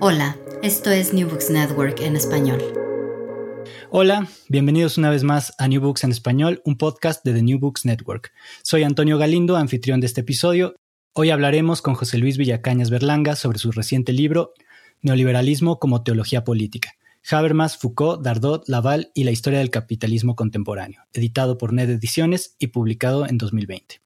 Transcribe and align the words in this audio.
Hola, 0.00 0.36
esto 0.62 0.90
es 0.90 1.14
New 1.14 1.28
Books 1.28 1.50
Network 1.50 2.00
en 2.00 2.16
español. 2.16 2.60
Hola, 3.90 4.28
bienvenidos 4.48 4.98
una 4.98 5.08
vez 5.08 5.24
más 5.24 5.54
a 5.58 5.68
New 5.68 5.80
Books 5.80 6.04
en 6.04 6.10
español, 6.10 6.60
un 6.64 6.76
podcast 6.76 7.24
de 7.24 7.32
The 7.32 7.42
New 7.42 7.58
Books 7.58 7.84
Network. 7.86 8.32
Soy 8.62 8.82
Antonio 8.82 9.16
Galindo, 9.16 9.56
anfitrión 9.56 10.00
de 10.00 10.06
este 10.06 10.20
episodio. 10.20 10.76
Hoy 11.14 11.30
hablaremos 11.30 11.80
con 11.80 11.94
José 11.94 12.18
Luis 12.18 12.36
Villacañas 12.36 12.90
Berlanga 12.90 13.36
sobre 13.36 13.58
su 13.58 13.72
reciente 13.72 14.12
libro 14.12 14.52
Neoliberalismo 15.02 15.78
como 15.78 16.02
teología 16.02 16.44
política. 16.44 16.92
Habermas, 17.30 17.78
Foucault, 17.78 18.22
Dardot, 18.22 18.68
Laval 18.68 19.10
y 19.14 19.24
la 19.24 19.30
historia 19.30 19.58
del 19.60 19.70
capitalismo 19.70 20.36
contemporáneo, 20.36 21.02
editado 21.12 21.58
por 21.58 21.72
NED 21.72 21.90
Ediciones 21.90 22.54
y 22.58 22.68
publicado 22.68 23.26
en 23.26 23.38
2020. 23.38 24.05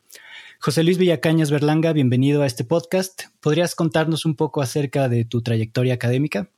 José 0.62 0.84
Luis 0.84 0.98
Villacañas 0.98 1.50
Berlanga, 1.50 1.94
bienvenido 1.94 2.42
a 2.42 2.46
este 2.46 2.64
podcast. 2.64 3.22
¿Podrías 3.40 3.74
contarnos 3.74 4.26
un 4.26 4.36
poco 4.36 4.60
acerca 4.60 5.08
de 5.08 5.24
tu 5.24 5.40
trayectoria 5.40 5.94
académica? 5.94 6.50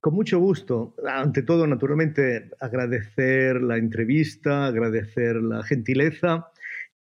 Con 0.00 0.14
mucho 0.14 0.38
gusto. 0.38 0.94
Ante 1.04 1.42
todo, 1.42 1.66
naturalmente, 1.66 2.50
agradecer 2.60 3.60
la 3.60 3.76
entrevista, 3.76 4.66
agradecer 4.66 5.42
la 5.42 5.64
gentileza. 5.64 6.46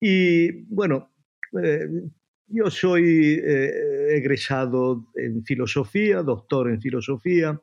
Y 0.00 0.62
bueno, 0.72 1.10
eh, 1.60 1.88
yo 2.46 2.70
soy 2.70 3.40
eh, 3.44 4.16
egresado 4.16 5.08
en 5.16 5.42
filosofía, 5.42 6.22
doctor 6.22 6.70
en 6.70 6.80
filosofía, 6.80 7.60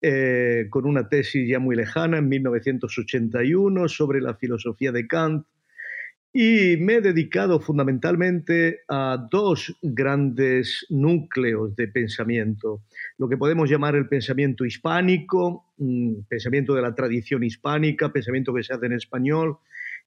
eh, 0.00 0.68
con 0.70 0.86
una 0.86 1.08
tesis 1.08 1.48
ya 1.48 1.58
muy 1.58 1.74
lejana 1.74 2.18
en 2.18 2.28
1981 2.28 3.88
sobre 3.88 4.20
la 4.20 4.36
filosofía 4.36 4.92
de 4.92 5.08
Kant 5.08 5.44
y 6.32 6.76
me 6.76 6.94
he 6.94 7.00
dedicado 7.00 7.58
fundamentalmente 7.58 8.82
a 8.88 9.26
dos 9.30 9.76
grandes 9.82 10.86
núcleos 10.88 11.74
de 11.74 11.88
pensamiento, 11.88 12.82
lo 13.18 13.28
que 13.28 13.36
podemos 13.36 13.68
llamar 13.68 13.96
el 13.96 14.08
pensamiento 14.08 14.64
hispánico, 14.64 15.72
mm, 15.78 16.22
pensamiento 16.28 16.74
de 16.74 16.82
la 16.82 16.94
tradición 16.94 17.42
hispánica, 17.42 18.12
pensamiento 18.12 18.54
que 18.54 18.62
se 18.62 18.72
hace 18.72 18.86
en 18.86 18.92
español, 18.92 19.58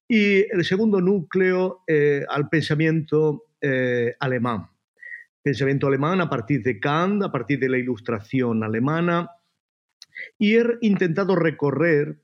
y 0.08 0.50
el 0.50 0.64
segundo 0.64 1.00
núcleo 1.00 1.82
eh, 1.86 2.24
al 2.28 2.48
pensamiento 2.48 3.44
eh, 3.60 4.14
alemán. 4.18 4.68
Pensamiento 5.42 5.88
alemán 5.88 6.22
a 6.22 6.30
partir 6.30 6.62
de 6.62 6.80
Kant, 6.80 7.22
a 7.22 7.32
partir 7.32 7.58
de 7.58 7.68
la 7.68 7.76
ilustración 7.76 8.62
alemana, 8.62 9.28
y 10.38 10.56
he 10.56 10.64
intentado 10.80 11.36
recorrer 11.36 12.16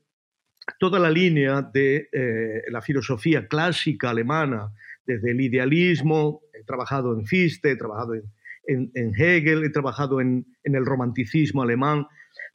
toda 0.79 0.99
la 0.99 1.09
línea 1.09 1.61
de 1.61 2.09
eh, 2.11 2.61
la 2.69 2.81
filosofía 2.81 3.47
clásica 3.47 4.09
alemana, 4.09 4.71
desde 5.05 5.31
el 5.31 5.41
idealismo, 5.41 6.41
he 6.53 6.63
trabajado 6.63 7.17
en 7.17 7.25
Fichte, 7.25 7.71
he 7.71 7.75
trabajado 7.75 8.13
en, 8.15 8.91
Hegel, 9.17 9.63
he 9.63 9.69
trabajado 9.69 10.21
en, 10.21 10.45
el 10.63 10.85
romanticismo 10.85 11.63
alemán, 11.63 12.07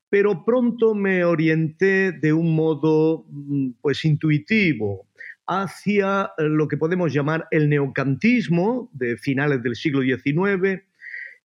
pero 0.08 0.44
pronto 0.44 0.94
me 0.94 1.24
orienté 1.24 2.12
de 2.12 2.32
un 2.32 2.54
modo 2.54 3.26
mm, 3.28 3.70
pues 3.80 4.04
intuitivo 4.04 5.08
hacia 5.46 6.30
lo 6.38 6.68
que 6.68 6.76
podemos 6.76 7.12
llamar 7.12 7.46
el 7.50 7.68
neocantismo 7.68 8.90
de 8.92 9.16
finales 9.16 9.62
del 9.62 9.76
siglo 9.76 10.02
XIX 10.02 10.82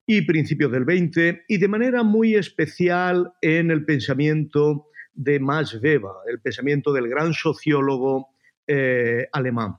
y 0.05 0.21
principios 0.21 0.71
del 0.71 0.83
XX, 0.83 1.41
y 1.47 1.57
de 1.57 1.67
manera 1.67 2.03
muy 2.03 2.35
especial 2.35 3.33
en 3.41 3.71
el 3.71 3.83
pensamiento 3.85 4.87
de 5.17 5.39
Max 5.39 5.73
Weber, 5.81 6.11
el 6.29 6.39
pensamiento 6.39 6.93
del 6.93 7.09
gran 7.09 7.33
sociólogo 7.33 8.29
eh, 8.67 9.27
alemán. 9.33 9.77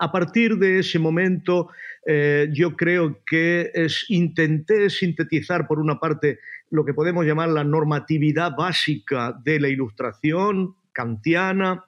A 0.00 0.10
partir 0.10 0.56
de 0.58 0.80
ese 0.80 0.98
momento, 0.98 1.68
eh, 2.04 2.48
yo 2.52 2.76
creo 2.76 3.20
que 3.24 3.70
intenté 4.08 4.90
sintetizar, 4.90 5.66
por 5.66 5.78
una 5.78 6.00
parte, 6.00 6.40
lo 6.70 6.84
que 6.84 6.94
podemos 6.94 7.24
llamar 7.24 7.50
la 7.50 7.64
normatividad 7.64 8.56
básica 8.56 9.34
de 9.44 9.60
la 9.60 9.68
ilustración 9.68 10.74
kantiana, 10.92 11.84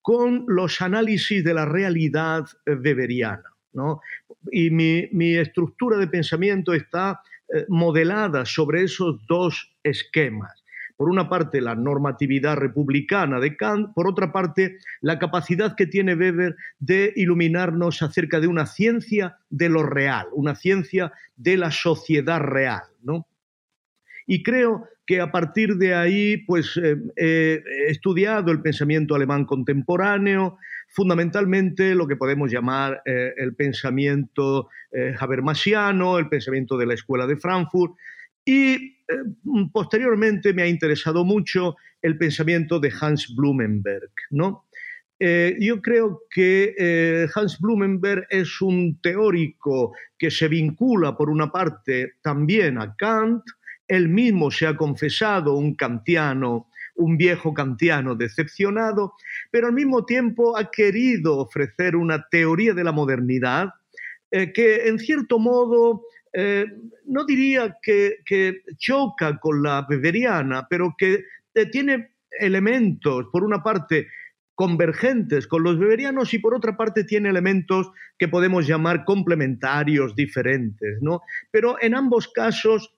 con 0.00 0.44
los 0.46 0.80
análisis 0.80 1.44
de 1.44 1.54
la 1.54 1.66
realidad 1.66 2.46
eh, 2.64 2.74
weberiana. 2.74 3.52
Y 4.50 4.70
mi, 4.70 5.36
estructura 5.36 5.98
de 5.98 6.06
pensamiento 6.06 6.72
está 6.72 7.20
modelada 7.68 8.46
sobre 8.46 8.84
esos 8.84 9.20
dos 9.28 9.76
esquemas 9.82 10.64
por 10.96 11.10
una 11.10 11.28
parte, 11.28 11.60
la 11.60 11.74
normatividad 11.74 12.56
republicana 12.56 13.38
de 13.38 13.56
Kant, 13.56 13.92
por 13.94 14.08
otra 14.08 14.32
parte, 14.32 14.78
la 15.00 15.18
capacidad 15.18 15.76
que 15.76 15.86
tiene 15.86 16.14
Weber 16.14 16.56
de 16.78 17.12
iluminarnos 17.16 18.02
acerca 18.02 18.40
de 18.40 18.46
una 18.46 18.66
ciencia 18.66 19.38
de 19.50 19.68
lo 19.68 19.82
real, 19.82 20.26
una 20.32 20.54
ciencia 20.54 21.12
de 21.36 21.56
la 21.58 21.70
sociedad 21.70 22.40
real. 22.40 22.84
¿no? 23.02 23.26
Y 24.26 24.42
creo 24.42 24.88
que 25.06 25.20
a 25.20 25.30
partir 25.30 25.76
de 25.76 25.94
ahí 25.94 26.38
pues, 26.38 26.78
eh, 26.82 26.96
he 27.14 27.62
estudiado 27.88 28.50
el 28.50 28.60
pensamiento 28.60 29.14
alemán 29.14 29.44
contemporáneo, 29.44 30.58
fundamentalmente 30.88 31.94
lo 31.94 32.08
que 32.08 32.16
podemos 32.16 32.50
llamar 32.50 33.02
eh, 33.04 33.34
el 33.36 33.54
pensamiento 33.54 34.68
eh, 34.90 35.14
habermasiano, 35.18 36.18
el 36.18 36.28
pensamiento 36.28 36.76
de 36.76 36.86
la 36.86 36.94
Escuela 36.94 37.26
de 37.26 37.36
Frankfurt, 37.36 37.94
y 38.46 38.96
eh, 39.08 39.16
posteriormente 39.72 40.54
me 40.54 40.62
ha 40.62 40.68
interesado 40.68 41.24
mucho 41.24 41.76
el 42.00 42.16
pensamiento 42.16 42.78
de 42.78 42.92
Hans 42.98 43.34
Blumenberg, 43.34 44.12
¿no? 44.30 44.64
Eh, 45.18 45.56
yo 45.58 45.82
creo 45.82 46.22
que 46.30 46.74
eh, 46.78 47.26
Hans 47.34 47.58
Blumenberg 47.58 48.26
es 48.30 48.60
un 48.60 49.00
teórico 49.00 49.94
que 50.16 50.30
se 50.30 50.46
vincula, 50.46 51.16
por 51.16 51.28
una 51.28 51.50
parte, 51.50 52.14
también 52.22 52.78
a 52.78 52.94
Kant. 52.96 53.42
Él 53.88 54.08
mismo 54.08 54.50
se 54.50 54.66
ha 54.66 54.76
confesado 54.76 55.54
un 55.54 55.74
kantiano, 55.74 56.68
un 56.96 57.16
viejo 57.16 57.52
kantiano 57.52 58.14
decepcionado, 58.14 59.14
pero 59.50 59.68
al 59.68 59.72
mismo 59.72 60.04
tiempo 60.04 60.56
ha 60.56 60.70
querido 60.70 61.38
ofrecer 61.38 61.96
una 61.96 62.28
teoría 62.28 62.74
de 62.74 62.84
la 62.84 62.92
modernidad 62.92 63.70
que, 64.30 64.88
en 64.88 64.98
cierto 64.98 65.38
modo, 65.38 66.02
eh, 66.38 66.66
no 67.06 67.24
diría 67.24 67.78
que, 67.82 68.62
choca 68.76 69.38
con 69.38 69.62
la 69.62 69.86
beberiana, 69.88 70.66
pero 70.68 70.94
que 70.98 71.24
eh, 71.54 71.66
tiene 71.70 72.10
elementos, 72.30 73.28
por 73.32 73.42
una 73.42 73.62
parte, 73.62 74.08
convergentes 74.54 75.46
con 75.46 75.62
los 75.62 75.78
beberianos 75.78 76.34
y 76.34 76.38
por 76.38 76.54
otra 76.54 76.76
parte 76.76 77.04
tiene 77.04 77.30
elementos 77.30 77.90
que 78.18 78.28
podemos 78.28 78.66
llamar 78.66 79.06
complementarios, 79.06 80.14
diferentes, 80.14 81.00
¿no? 81.00 81.22
Pero 81.50 81.78
en 81.80 81.94
ambos 81.94 82.28
casos 82.28 82.94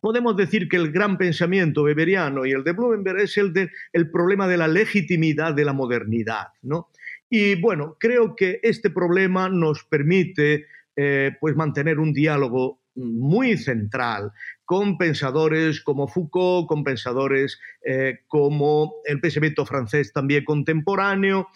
podemos 0.00 0.36
decir 0.36 0.68
que 0.68 0.76
el 0.76 0.92
gran 0.92 1.18
pensamiento 1.18 1.82
weberiano 1.82 2.46
y 2.46 2.52
el 2.52 2.62
de 2.62 2.72
Blumenberg 2.72 3.22
es 3.22 3.36
el, 3.38 3.52
de, 3.52 3.70
el 3.92 4.08
problema 4.08 4.46
de 4.46 4.56
la 4.56 4.68
legitimidad 4.68 5.54
de 5.54 5.64
la 5.64 5.72
modernidad. 5.72 6.48
¿no? 6.62 6.90
Y 7.30 7.54
bueno, 7.60 7.96
creo 8.00 8.34
que 8.34 8.58
este 8.64 8.90
problema 8.90 9.48
nos 9.48 9.84
permite 9.84 10.66
eh, 10.96 11.32
pues 11.40 11.56
mantener 11.56 11.98
un 11.98 12.12
diálogo 12.12 12.80
muy 12.94 13.56
central 13.56 14.32
con 14.64 14.98
pensadores 14.98 15.80
como 15.80 16.08
Foucault, 16.08 16.68
con 16.68 16.84
pensadores 16.84 17.58
eh, 17.84 18.20
como 18.28 18.94
el 19.06 19.20
pensamiento 19.20 19.64
francés 19.64 20.12
también 20.12 20.44
contemporáneo. 20.44 21.48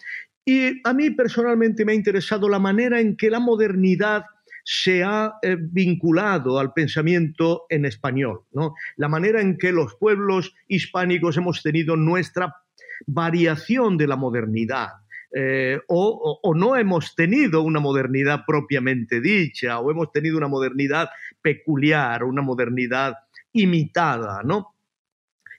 Y 0.45 0.81
a 0.87 0.93
mí 0.93 1.09
personalmente 1.11 1.85
me 1.85 1.91
ha 1.91 1.95
interesado 1.95 2.49
la 2.49 2.59
manera 2.59 2.99
en 2.99 3.17
que 3.17 3.29
la 3.29 3.39
modernidad 3.39 4.23
se 4.63 5.03
ha 5.03 5.35
eh, 5.41 5.55
vinculado 5.59 6.59
al 6.59 6.73
pensamiento 6.73 7.65
en 7.69 7.85
español, 7.85 8.41
¿no? 8.51 8.73
la 8.97 9.07
manera 9.07 9.39
en 9.39 9.57
que 9.57 9.71
los 9.71 9.95
pueblos 9.95 10.53
hispánicos 10.67 11.37
hemos 11.37 11.63
tenido 11.63 11.95
nuestra 11.95 12.53
variación 13.05 13.97
de 13.97 14.07
la 14.07 14.17
modernidad. 14.17 14.89
Eh, 15.33 15.79
o, 15.89 16.39
o, 16.41 16.55
no 16.55 16.77
hemos 16.77 17.13
tenido 17.13 17.61
una 17.61 17.79
modernidad 17.79 18.45
propiamente 18.47 19.19
dicha, 19.19 19.79
o 19.79 19.91
hemos 19.91 20.11
tenido 20.11 20.37
una 20.37 20.47
modernidad 20.47 21.09
peculiar, 21.41 22.23
una 22.23 22.41
modernidad 22.41 23.15
imitada, 23.51 24.41
¿no? 24.43 24.76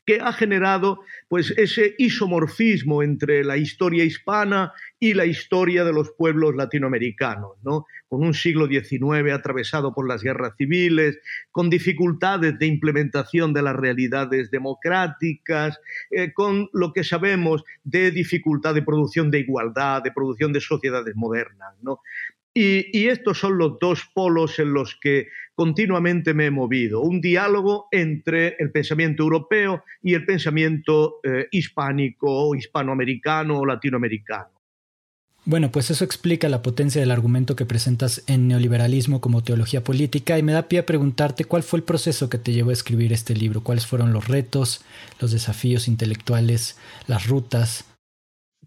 Que 0.08 0.20
ha 0.22 0.32
generado 0.32 1.00
pues 1.28 1.50
ese 1.58 1.94
isomorfismo 1.99 3.02
entre 3.02 3.44
la 3.44 3.58
historia 3.58 4.05
hispana 4.05 4.72
y 4.99 5.12
la 5.12 5.26
historia 5.26 5.84
de 5.84 5.93
los 5.93 6.12
pueblos 6.16 6.56
latinoamericanos, 6.56 7.58
¿no? 7.62 7.84
con 8.08 8.25
un 8.25 8.32
siglo 8.32 8.69
XIX 8.69 9.31
atravesado 9.34 9.93
por 9.93 10.08
las 10.08 10.22
guerras 10.22 10.55
civiles, 10.56 11.19
con 11.50 11.69
dificultades 11.69 12.58
de 12.58 12.64
implementación 12.64 13.52
de 13.52 13.60
las 13.60 13.76
realidades 13.76 14.50
democráticas, 14.50 15.78
eh, 16.11 16.32
con 16.32 16.70
lo 16.72 16.94
que 16.94 17.04
sabemos 17.04 17.62
de 17.84 18.11
dificultad 18.11 18.75
de 18.75 18.81
producción 18.81 19.31
de 19.31 19.40
igualdad, 19.40 20.02
de 20.02 20.12
producción 20.12 20.54
de 20.54 20.62
sociedades 20.62 21.16
modernas. 21.16 21.75
¿no? 21.82 22.00
Y, 22.60 23.06
estos 23.06 23.38
son 23.38 23.56
los 23.56 23.78
dos 23.78 24.02
polos 24.12 24.58
en 24.58 24.72
los 24.72 24.99
que 25.00 25.28
continuamente 25.55 26.34
me 26.34 26.46
he 26.46 26.50
movido, 26.50 27.02
un 27.02 27.20
diálogo 27.20 27.87
entre 27.93 28.56
el 28.58 28.72
pensamiento 28.72 29.22
europeo 29.22 29.84
y 30.02 30.14
el 30.14 30.26
pensamiento 30.26 31.20
eh, 31.22 31.46
hispánico, 31.52 32.56
hispanoamericano 32.56 33.60
o 33.60 33.64
latinoamericano. 33.64 34.49
Bueno, 35.44 35.70
pues 35.70 35.93
eso 35.93 36.05
explica 36.05 36.49
la 36.49 36.60
potencia 36.60 37.00
del 37.00 37.12
argumento 37.12 37.55
que 37.55 37.64
presentas 37.64 38.25
en 38.26 38.49
neoliberalismo 38.49 39.20
como 39.20 39.44
teología 39.44 39.84
política 39.84 40.37
y 40.37 40.43
me 40.43 40.52
da 40.52 40.66
pie 40.66 40.81
a 40.81 40.87
preguntarte 40.87 41.44
cuál 41.44 41.62
fue 41.62 41.78
el 41.78 41.84
proceso 41.84 42.28
que 42.28 42.38
te 42.38 42.52
llevó 42.52 42.70
a 42.70 42.72
escribir 42.72 43.12
este 43.12 43.37
libro, 43.37 43.62
cuáles 43.62 43.87
fueron 43.87 44.12
los 44.12 44.26
retos, 44.26 44.84
los 45.20 45.31
desafíos 45.31 45.87
intelectuales, 45.87 46.76
las 47.06 47.28
rutas, 47.28 47.84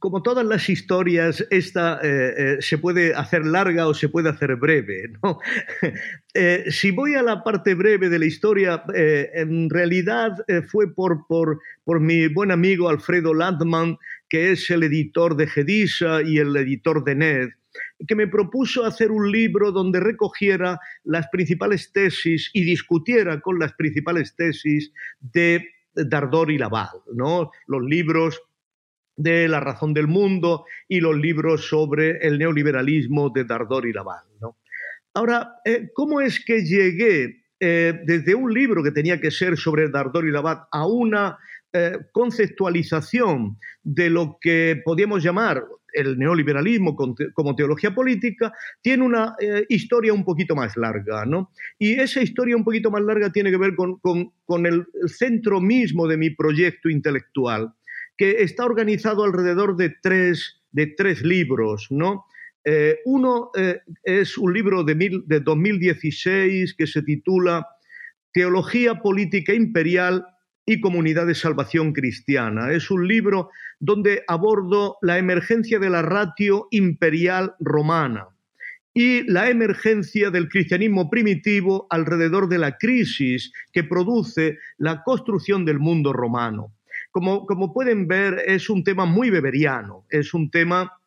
como 0.02 0.24
todas 0.24 0.44
las 0.44 0.68
historias, 0.68 1.46
esta 1.52 2.00
eh, 2.02 2.34
eh, 2.36 2.58
se 2.60 2.80
puede 2.80 3.14
hacer 3.14 3.46
larga 3.46 3.88
o 3.88 3.94
se 3.94 4.10
puede 4.10 4.30
hacer 4.30 4.56
breve. 4.58 5.14
Eh, 6.34 6.72
si 6.72 6.92
voy 6.92 7.16
a 7.16 7.22
la 7.22 7.44
parte 7.44 7.76
breve 7.76 8.08
de 8.08 8.18
la 8.18 8.26
historia, 8.26 8.86
en 8.96 9.70
realidad 9.70 10.32
fue 10.70 10.94
por, 10.94 11.28
por, 11.28 11.60
por, 11.84 12.00
mi 12.00 12.30
buen 12.30 12.52
amigo 12.52 12.88
Alfredo 12.88 13.34
Landman, 13.34 13.98
que 14.30 14.54
es 14.54 14.70
el 14.72 14.84
editor 14.84 15.36
de 15.36 15.48
Gedisa 15.48 16.22
y 16.22 16.38
el 16.38 16.56
editor 16.56 17.04
de 17.04 17.16
NED, 17.16 17.50
que 18.08 18.16
me 18.16 18.28
propuso 18.28 18.86
hacer 18.86 19.12
un 19.12 19.30
libro 19.30 19.74
donde 19.74 20.00
recogiera 20.00 20.80
las 21.04 21.28
principales 21.28 21.92
tesis 21.92 22.50
y 22.54 22.64
discutiera 22.64 23.42
con 23.42 23.60
las 23.60 23.74
principales 23.74 24.34
tesis 24.34 24.94
de 25.20 25.68
Dardor 25.94 26.50
y 26.50 26.58
Laval, 26.58 27.02
¿no? 27.14 27.52
los 27.68 27.84
libros 27.84 28.42
de 29.22 29.48
La 29.48 29.60
razón 29.60 29.94
del 29.94 30.08
mundo 30.08 30.66
y 30.88 31.00
los 31.00 31.16
libros 31.16 31.68
sobre 31.68 32.18
el 32.26 32.40
neoliberalismo 32.40 33.30
de 33.30 33.44
Dardor 33.46 33.86
y 33.88 33.94
Laval. 33.94 34.24
Ahora, 35.14 35.56
eh, 35.66 35.90
¿cómo 35.94 36.22
es 36.22 36.44
que 36.44 36.64
llegué 36.64 37.44
eh, 37.60 38.00
desde 38.06 38.34
un 38.34 38.54
libro 38.54 38.82
que 38.84 38.92
tenía 38.92 39.20
que 39.20 39.30
ser 39.30 39.58
sobre 39.58 39.90
Dardor 39.90 40.28
y 40.28 40.32
Laval 40.32 40.62
a 40.72 40.88
una 40.88 41.38
eh, 41.74 41.98
conceptualización 42.12 43.58
de 43.84 44.10
lo 44.10 44.38
que 44.40 44.82
podíamos 44.84 45.22
llamar 45.22 45.64
el 45.94 46.18
neoliberalismo 46.18 46.96
como 47.34 47.56
teología 47.56 47.94
política, 47.94 48.54
tiene 48.82 49.04
una 49.04 49.36
historia 49.68 50.14
un 50.14 50.24
poquito 50.24 50.56
más 50.56 50.78
larga, 50.78 51.26
¿no? 51.26 51.52
Y 51.78 52.00
esa 52.00 52.22
historia 52.22 52.56
un 52.56 52.64
poquito 52.64 52.90
más 52.90 53.02
larga 53.02 53.30
tiene 53.30 53.52
que 53.52 53.58
ver 53.58 53.76
con, 53.76 54.00
con 54.00 54.66
el 54.66 54.86
centro 55.08 55.60
mismo 55.60 56.08
de 56.08 56.16
mi 56.16 56.30
proyecto 56.30 56.88
intelectual 56.88 57.74
que 58.22 58.44
está 58.44 58.66
organizado 58.66 59.24
alrededor 59.24 59.76
de 59.78 59.96
tres, 60.00 60.62
de 60.72 60.86
tres 60.86 61.24
libros, 61.24 61.88
¿no? 61.90 62.26
Eh, 62.64 63.00
uno 63.06 63.50
eh, 63.58 63.80
es 64.04 64.38
un 64.38 64.54
libro 64.54 64.84
de, 64.84 65.24
de 65.26 65.40
2016 65.40 66.76
que 66.76 66.86
se 66.86 67.02
titula 67.02 67.66
Teología 68.32 69.02
Política 69.02 69.56
Imperial 69.56 70.24
y 70.68 70.82
Comunidad 70.82 71.26
de 71.26 71.34
Salvación 71.34 71.94
Cristiana. 71.94 72.72
Es 72.72 72.92
un 72.92 73.08
libro 73.08 73.50
donde 73.80 74.24
abordo 74.28 74.98
la 75.02 75.18
emergencia 75.18 75.80
de 75.80 75.90
la 75.90 76.04
ratio 76.04 76.68
imperial 76.70 77.56
romana 77.60 78.28
y 78.94 79.24
la 79.32 79.50
emergencia 79.50 80.30
del 80.30 80.48
cristianismo 80.48 81.10
primitivo 81.10 81.88
alrededor 81.90 82.50
de 82.50 82.60
la 82.60 82.78
crisis 82.78 83.52
que 83.74 83.84
produce 83.84 84.60
la 84.78 85.02
construcción 85.02 85.66
del 85.66 85.80
mundo 85.80 86.14
romano. 86.14 86.72
Como, 87.12 87.74
pueden 87.74 88.08
ver, 88.08 88.44
es 88.48 88.70
un 88.70 88.84
tema 88.84 89.06
muy 89.06 89.30
beberiano, 89.30 90.06
es 90.10 90.34
un 90.34 90.50
tema 90.50 90.98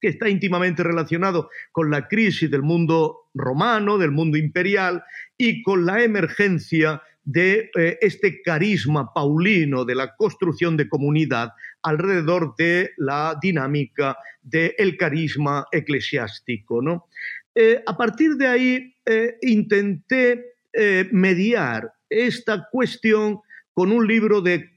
que 0.00 0.08
está 0.08 0.28
íntimamente 0.28 0.82
relacionado 0.82 1.50
con 1.72 1.90
la 1.90 2.08
crisis 2.08 2.50
del 2.50 2.62
mundo 2.62 3.28
romano, 3.34 3.98
del 3.98 4.10
mundo 4.10 4.36
imperial 4.36 5.02
y 5.36 5.62
con 5.62 5.86
la 5.86 6.02
emergencia 6.02 7.02
de 7.24 7.70
eh, 7.78 7.98
este 8.00 8.42
carisma 8.42 9.12
paulino 9.12 9.84
de 9.84 9.94
la 9.94 10.14
construcción 10.16 10.76
de 10.76 10.88
comunidad 10.88 11.52
alrededor 11.82 12.54
de 12.56 12.92
la 12.96 13.38
dinámica 13.40 14.16
del 14.42 14.96
carisma 14.96 15.66
eclesiástico. 15.70 16.82
¿no? 16.82 17.06
Eh, 17.54 17.82
a 17.86 17.96
partir 17.96 18.36
de 18.36 18.46
ahí 18.46 18.94
eh, 19.06 19.36
intenté 19.42 20.46
mediar 21.10 21.92
esta 22.08 22.68
cuestión 22.70 23.40
con 23.74 23.90
un 23.90 24.06
libro 24.06 24.40
de 24.40 24.70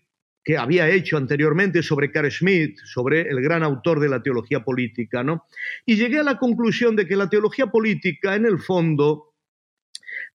que 0.43 0.57
había 0.57 0.89
hecho 0.89 1.17
anteriormente 1.17 1.81
sobre 1.81 2.11
Carl 2.11 2.29
Schmitt, 2.29 2.77
sobre 2.83 3.21
el 3.21 3.41
gran 3.41 3.63
autor 3.63 3.99
de 3.99 4.09
la 4.09 4.21
teología 4.21 4.63
política, 4.63 5.23
¿no? 5.23 5.45
Y 5.85 5.95
llegué 5.95 6.19
a 6.19 6.23
la 6.23 6.37
conclusión 6.37 6.95
de 6.95 7.07
que 7.07 7.15
la 7.15 7.29
teología 7.29 7.67
política, 7.67 8.35
en 8.35 8.45
el 8.45 8.59
fondo, 8.59 9.33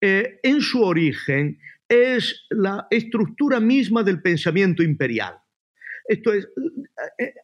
eh, 0.01 0.39
en 0.43 0.61
su 0.61 0.83
origen, 0.83 1.59
es 1.89 2.47
la 2.51 2.87
estructura 2.91 3.61
misma 3.61 4.03
del 4.03 4.23
pensamiento 4.23 4.83
imperial. 4.83 5.35
Esto 6.07 6.33
es, 6.33 6.45
eh, 6.45 7.25
eh, 7.25 7.35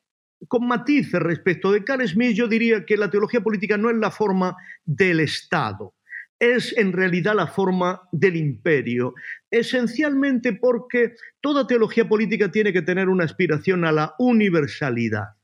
con 0.47 0.67
matices 0.67 1.21
respecto 1.21 1.73
de 1.73 1.83
Carl 1.83 2.07
Schmitt, 2.07 2.37
yo 2.37 2.47
diría 2.47 2.85
que 2.85 2.97
la 2.97 3.11
teología 3.11 3.41
política 3.41 3.77
no 3.77 3.91
es 3.91 3.97
la 3.97 4.11
forma 4.11 4.57
del 4.85 5.21
Estado, 5.21 5.95
es 6.39 6.77
en 6.77 6.93
realidad 6.93 7.35
la 7.35 7.47
forma 7.47 8.03
del 8.13 8.37
imperio, 8.37 9.15
esencialmente 9.53 10.55
porque 10.55 11.15
toda 11.41 11.67
teología 11.67 12.09
política 12.09 12.51
tiene 12.51 12.73
que 12.73 12.83
tener 12.83 13.09
una 13.09 13.25
aspiración 13.25 13.85
a 13.85 13.93
la 13.93 14.15
universalidad. 14.19 15.37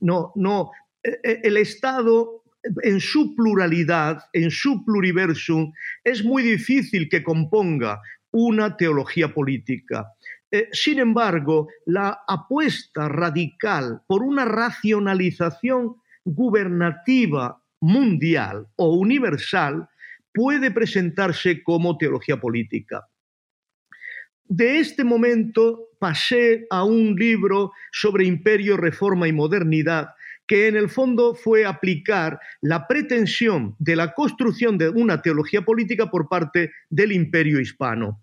No, 0.00 0.32
no, 0.34 0.72
e, 1.02 1.18
e, 1.22 1.40
el 1.44 1.56
Estado 1.56 2.42
en 2.82 3.00
su 3.00 3.34
pluralidad, 3.36 4.24
en 4.32 4.50
su 4.50 4.84
pluriversum, 4.84 5.72
es 6.02 6.24
muy 6.24 6.42
difícil 6.42 7.08
que 7.08 7.22
componga 7.22 8.02
una 8.32 8.76
teología 8.76 9.32
política. 9.32 10.12
Eh, 10.50 10.68
sin 10.72 10.98
embargo, 10.98 11.68
la 11.86 12.18
apuesta 12.26 13.08
radical 13.08 14.02
por 14.08 14.24
una 14.24 14.44
racionalización 14.44 15.96
gubernativa 16.24 17.62
mundial 17.80 18.66
o 18.74 18.94
universal 18.96 19.88
puede 20.34 20.72
presentarse 20.72 21.62
como 21.62 21.96
teología 21.96 22.40
política. 22.40 23.06
De 24.48 24.78
este 24.78 25.04
momento 25.04 25.88
pasé 25.98 26.66
a 26.70 26.84
un 26.84 27.16
libro 27.16 27.72
sobre 27.92 28.24
imperio, 28.26 28.76
reforma 28.76 29.26
y 29.26 29.32
modernidad, 29.32 30.10
que 30.46 30.68
en 30.68 30.76
el 30.76 30.88
fondo 30.88 31.34
fue 31.34 31.64
aplicar 31.66 32.38
la 32.60 32.86
pretensión 32.86 33.74
de 33.78 33.96
la 33.96 34.14
construcción 34.14 34.78
de 34.78 34.88
una 34.88 35.20
teología 35.20 35.62
política 35.62 36.10
por 36.10 36.28
parte 36.28 36.70
del 36.88 37.12
imperio 37.12 37.60
hispano, 37.60 38.22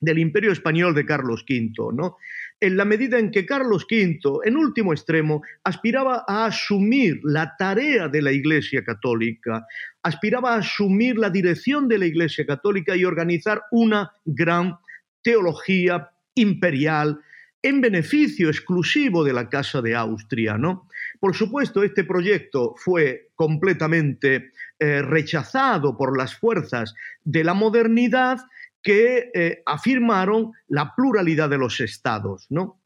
del 0.00 0.20
imperio 0.20 0.52
español 0.52 0.94
de 0.94 1.04
Carlos 1.04 1.44
V. 1.48 1.92
¿no? 1.92 2.16
en 2.60 2.76
la 2.76 2.84
medida 2.84 3.18
en 3.18 3.30
que 3.30 3.46
Carlos 3.46 3.86
V, 3.90 4.40
en 4.44 4.56
último 4.56 4.92
extremo, 4.92 5.42
aspiraba 5.62 6.24
a 6.26 6.46
asumir 6.46 7.20
la 7.22 7.54
tarea 7.56 8.08
de 8.08 8.22
la 8.22 8.32
Iglesia 8.32 8.82
Católica, 8.84 9.64
aspiraba 10.02 10.54
a 10.54 10.58
asumir 10.58 11.18
la 11.18 11.30
dirección 11.30 11.86
de 11.88 11.98
la 11.98 12.06
Iglesia 12.06 12.44
Católica 12.46 12.96
y 12.96 13.04
organizar 13.04 13.62
una 13.70 14.10
gran 14.24 14.76
teología 15.22 16.10
imperial 16.34 17.20
en 17.62 17.80
beneficio 17.80 18.48
exclusivo 18.48 19.24
de 19.24 19.32
la 19.32 19.48
Casa 19.48 19.82
de 19.82 19.94
Austria. 19.94 20.56
¿no? 20.56 20.88
Por 21.20 21.34
supuesto, 21.34 21.82
este 21.82 22.04
proyecto 22.04 22.74
fue 22.76 23.30
completamente 23.34 24.52
eh, 24.78 25.02
rechazado 25.02 25.96
por 25.96 26.16
las 26.16 26.34
fuerzas 26.34 26.94
de 27.24 27.44
la 27.44 27.54
modernidad 27.54 28.38
que 28.82 29.30
eh, 29.34 29.62
afirmaron 29.66 30.52
la 30.68 30.94
pluralidad 30.94 31.50
de 31.50 31.58
los 31.58 31.80
estados. 31.80 32.46
¿no? 32.48 32.80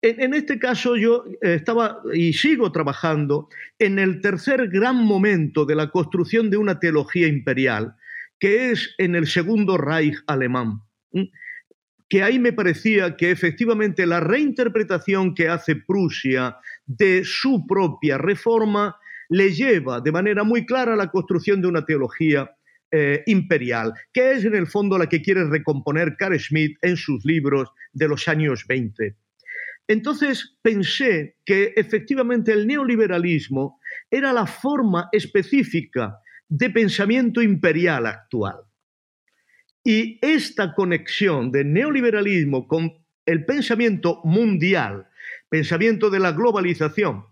En, 0.00 0.32
este 0.32 0.58
caso 0.58 0.96
yo 0.96 1.24
eh, 1.26 1.54
estaba 1.54 2.00
y 2.14 2.32
sigo 2.32 2.72
trabajando 2.72 3.48
en 3.78 3.98
el 3.98 4.20
tercer 4.20 4.68
gran 4.68 4.96
momento 4.96 5.66
de 5.66 5.74
la 5.74 5.90
construcción 5.90 6.50
de 6.50 6.56
una 6.56 6.80
teología 6.80 7.26
imperial, 7.26 7.96
que 8.38 8.70
es 8.70 8.94
en 8.98 9.14
el 9.14 9.26
segundo 9.26 9.76
Reich 9.76 10.16
alemán 10.26 10.82
que 12.08 12.22
ahí 12.22 12.38
me 12.38 12.52
parecía 12.52 13.16
que 13.16 13.30
efectivamente 13.30 14.06
la 14.06 14.20
reinterpretación 14.20 15.34
que 15.34 15.48
hace 15.48 15.76
Prusia 15.76 16.56
de 16.86 17.22
su 17.24 17.66
propia 17.66 18.16
reforma 18.16 18.96
le 19.28 19.52
lleva 19.52 20.00
de 20.00 20.12
manera 20.12 20.42
muy 20.42 20.64
clara 20.64 20.94
a 20.94 20.96
la 20.96 21.10
construcción 21.10 21.60
de 21.60 21.68
una 21.68 21.84
teología 21.84 22.50
eh, 22.90 23.22
imperial, 23.26 23.92
que 24.12 24.32
es 24.32 24.44
en 24.46 24.54
el 24.54 24.66
fondo 24.66 24.96
la 24.96 25.08
que 25.08 25.20
quiere 25.20 25.44
recomponer 25.44 26.16
Carl 26.16 26.38
Schmitt 26.40 26.78
en 26.80 26.96
sus 26.96 27.22
libros 27.26 27.68
de 27.92 28.08
los 28.08 28.26
años 28.28 28.64
20. 28.66 29.14
Entonces 29.88 30.56
pensé 30.62 31.36
que 31.44 31.74
efectivamente 31.76 32.52
el 32.52 32.66
neoliberalismo 32.66 33.78
era 34.10 34.32
la 34.32 34.46
forma 34.46 35.08
específica 35.12 36.18
de 36.48 36.70
pensamiento 36.70 37.42
imperial 37.42 38.06
actual. 38.06 38.56
Y 39.90 40.18
esta 40.20 40.74
conexión 40.74 41.50
de 41.50 41.64
neoliberalismo 41.64 42.68
con 42.68 42.92
el 43.24 43.46
pensamiento 43.46 44.20
mundial, 44.22 45.08
pensamiento 45.48 46.10
de 46.10 46.18
la 46.20 46.32
globalización 46.32 47.24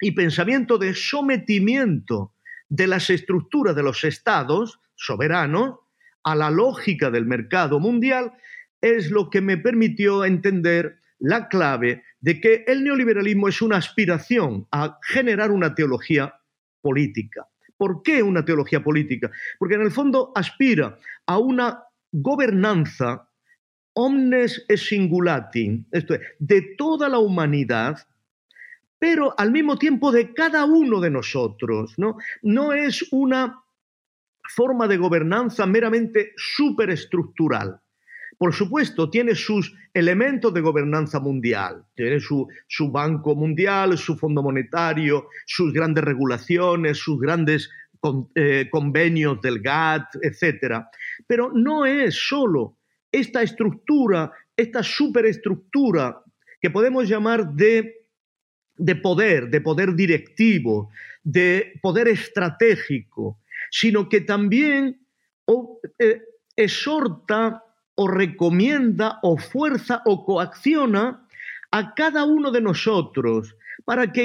y 0.00 0.10
pensamiento 0.10 0.76
de 0.76 0.92
sometimiento 0.92 2.34
de 2.68 2.88
las 2.88 3.10
estructuras 3.10 3.76
de 3.76 3.84
los 3.84 4.02
estados 4.02 4.80
soberanos 4.96 5.76
a 6.24 6.34
la 6.34 6.50
lógica 6.50 7.12
del 7.12 7.26
mercado 7.26 7.78
mundial, 7.78 8.32
es 8.80 9.12
lo 9.12 9.30
que 9.30 9.40
me 9.40 9.56
permitió 9.56 10.24
entender 10.24 10.98
la 11.20 11.46
clave 11.46 12.02
de 12.18 12.40
que 12.40 12.64
el 12.66 12.82
neoliberalismo 12.82 13.46
es 13.46 13.62
una 13.62 13.76
aspiración 13.76 14.66
a 14.72 14.98
generar 15.00 15.52
una 15.52 15.76
teología 15.76 16.40
política. 16.80 17.46
¿Por 17.76 18.02
qué 18.02 18.22
una 18.22 18.44
teología 18.44 18.82
política? 18.82 19.30
Porque 19.58 19.74
en 19.74 19.82
el 19.82 19.90
fondo 19.90 20.32
aspira 20.34 20.98
a 21.26 21.38
una 21.38 21.82
gobernanza 22.12 23.28
omnes 23.94 24.64
e 24.68 24.76
singulati, 24.76 25.86
esto 25.90 26.14
es, 26.14 26.20
de 26.38 26.74
toda 26.76 27.08
la 27.08 27.18
humanidad, 27.18 27.98
pero 28.98 29.34
al 29.38 29.50
mismo 29.50 29.76
tiempo 29.78 30.10
de 30.10 30.32
cada 30.32 30.64
uno 30.64 31.00
de 31.00 31.10
nosotros. 31.10 31.94
No, 31.98 32.16
no 32.42 32.72
es 32.72 33.06
una 33.12 33.62
forma 34.48 34.88
de 34.88 34.96
gobernanza 34.96 35.66
meramente 35.66 36.32
superestructural. 36.36 37.80
Por 38.44 38.52
supuesto, 38.52 39.08
tiene 39.08 39.34
sus 39.34 39.74
elementos 39.94 40.52
de 40.52 40.60
gobernanza 40.60 41.18
mundial, 41.18 41.82
tiene 41.94 42.20
su, 42.20 42.46
su, 42.68 42.90
Banco 42.90 43.34
Mundial, 43.34 43.96
su 43.96 44.18
Fondo 44.18 44.42
Monetario, 44.42 45.28
sus 45.46 45.72
grandes 45.72 46.04
regulaciones, 46.04 46.98
sus 46.98 47.18
grandes 47.18 47.70
eh, 48.34 48.68
convenios 48.70 49.40
del 49.40 49.62
GATT, 49.62 50.16
etc. 50.20 50.84
Pero 51.26 51.52
no 51.54 51.86
es 51.86 52.16
solo 52.16 52.76
esta 53.10 53.42
estructura, 53.42 54.30
esta 54.54 54.82
superestructura 54.82 56.20
que 56.60 56.68
podemos 56.68 57.08
llamar 57.08 57.50
de, 57.54 58.08
de 58.76 58.94
poder, 58.96 59.48
de 59.48 59.62
poder 59.62 59.94
directivo, 59.94 60.90
de 61.22 61.80
poder 61.80 62.08
estratégico, 62.08 63.40
sino 63.70 64.06
que 64.06 64.20
también 64.20 65.00
eh, 65.98 66.20
exhorta 66.56 67.62
o 67.94 68.08
recomienda 68.08 69.18
o 69.22 69.36
fuerza 69.36 70.02
o 70.04 70.24
coacciona 70.24 71.26
a 71.70 71.94
cada 71.94 72.24
uno 72.24 72.50
de 72.50 72.60
nosotros 72.60 73.56
para 73.84 74.12
que, 74.12 74.24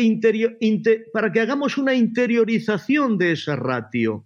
para 1.13 1.31
que 1.31 1.39
hagamos 1.39 1.77
una 1.77 1.93
interiorización 1.93 3.17
de 3.17 3.33
esa 3.33 3.55
ratio, 3.55 4.25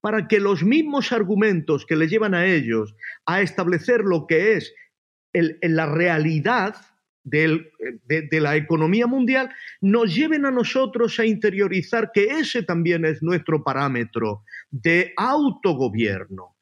para 0.00 0.28
que 0.28 0.40
los 0.40 0.62
mismos 0.62 1.12
argumentos 1.12 1.84
que 1.84 1.96
le 1.96 2.08
llevan 2.08 2.34
a 2.34 2.46
ellos 2.46 2.94
a 3.26 3.42
establecer 3.42 4.00
lo 4.00 4.26
que 4.26 4.54
es 4.54 4.74
la 5.32 5.86
realidad 5.86 6.76
de, 7.24 7.70
de, 8.04 8.40
la 8.40 8.56
economía 8.56 9.06
mundial, 9.06 9.50
nos 9.80 10.14
lleven 10.14 10.46
a 10.46 10.50
nosotros 10.50 11.18
a 11.18 11.26
interiorizar 11.26 12.12
que 12.14 12.24
ese 12.38 12.62
también 12.62 13.04
es 13.04 13.22
nuestro 13.22 13.64
parámetro 13.64 14.44
de 14.70 15.12
autogobierno. 15.16 16.55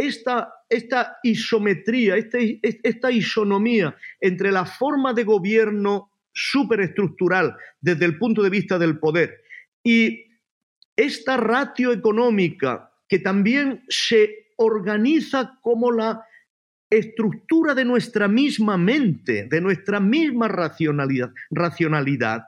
Esta, 0.00 0.52
esta 0.68 1.18
isometría, 1.22 2.16
esta, 2.16 2.38
esta 2.62 3.10
isonomía 3.10 3.94
entre 4.20 4.50
la 4.50 4.64
forma 4.64 5.12
de 5.12 5.24
gobierno 5.24 6.10
superestructural 6.32 7.54
desde 7.80 8.06
el 8.06 8.16
punto 8.16 8.42
de 8.42 8.50
vista 8.50 8.78
del 8.78 8.98
poder. 8.98 9.42
Y 9.84 10.24
esta 10.96 11.36
ratio 11.36 11.92
económica 11.92 12.92
que 13.08 13.18
también 13.18 13.84
se 13.88 14.52
organiza 14.56 15.58
como 15.60 15.92
la 15.92 16.24
estructura 16.88 17.74
de 17.74 17.84
nuestra 17.84 18.26
misma 18.26 18.76
mente, 18.76 19.44
de 19.44 19.60
nuestra 19.60 20.00
misma 20.00 20.48
racionalidad, 20.48 21.30
racionalidad 21.50 22.44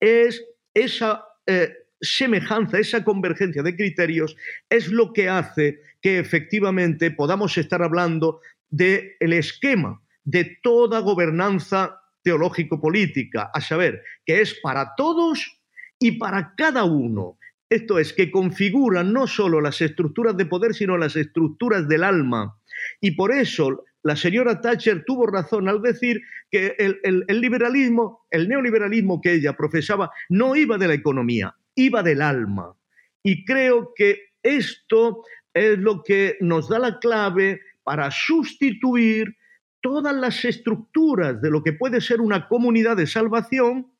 es 0.00 0.44
esa 0.74 1.24
eh, 1.46 1.85
semejanza, 2.00 2.78
esa 2.78 3.04
convergencia 3.04 3.62
de 3.62 3.76
criterios, 3.76 4.36
es 4.68 4.88
lo 4.88 5.12
que 5.12 5.28
hace 5.28 5.80
que 6.00 6.18
efectivamente 6.18 7.10
podamos 7.10 7.56
estar 7.58 7.82
hablando 7.82 8.40
del 8.68 9.12
el 9.20 9.32
esquema 9.32 10.00
de 10.24 10.58
toda 10.62 11.00
gobernanza 11.00 12.00
teológico-política, 12.22 13.50
a 13.54 13.60
saber, 13.60 14.02
que 14.24 14.40
es 14.40 14.54
para 14.60 14.94
todos 14.96 15.60
y 15.98 16.12
para 16.12 16.54
cada 16.56 16.84
uno. 16.84 17.38
Esto 17.68 17.98
es, 17.98 18.12
que 18.12 18.30
configura 18.30 19.02
no 19.04 19.26
solo 19.26 19.60
las 19.60 19.80
estructuras 19.80 20.36
de 20.36 20.46
poder, 20.46 20.74
sino 20.74 20.98
las 20.98 21.16
estructuras 21.16 21.88
del 21.88 22.04
alma. 22.04 22.58
Y 23.00 23.12
por 23.12 23.32
eso 23.32 23.84
la 24.02 24.16
señora 24.16 24.60
Thatcher 24.60 25.04
tuvo 25.04 25.26
razón 25.26 25.68
al 25.68 25.82
decir 25.82 26.20
que 26.50 26.74
el, 26.78 27.00
el, 27.02 27.40
liberalismo, 27.40 28.26
el 28.30 28.48
neoliberalismo 28.48 29.20
que 29.20 29.34
ella 29.34 29.56
profesaba, 29.56 30.10
no 30.28 30.54
iba 30.54 30.78
de 30.78 30.88
la 30.88 30.94
economía, 30.94 31.56
iba 31.76 32.02
del 32.02 32.22
alma. 32.22 32.76
Y 33.22 33.44
creo 33.44 33.92
que 33.94 34.30
esto 34.42 35.22
es 35.54 35.78
lo 35.78 36.02
que 36.02 36.36
nos 36.40 36.68
da 36.68 36.78
la 36.78 36.98
clave 36.98 37.60
para 37.84 38.10
sustituir 38.10 39.36
todas 39.80 40.14
las 40.14 40.44
estructuras 40.44 41.40
de 41.40 41.50
lo 41.50 41.62
que 41.62 41.72
puede 41.72 42.00
ser 42.00 42.20
una 42.20 42.48
comunidad 42.48 42.96
de 42.96 43.06
salvación 43.06 43.92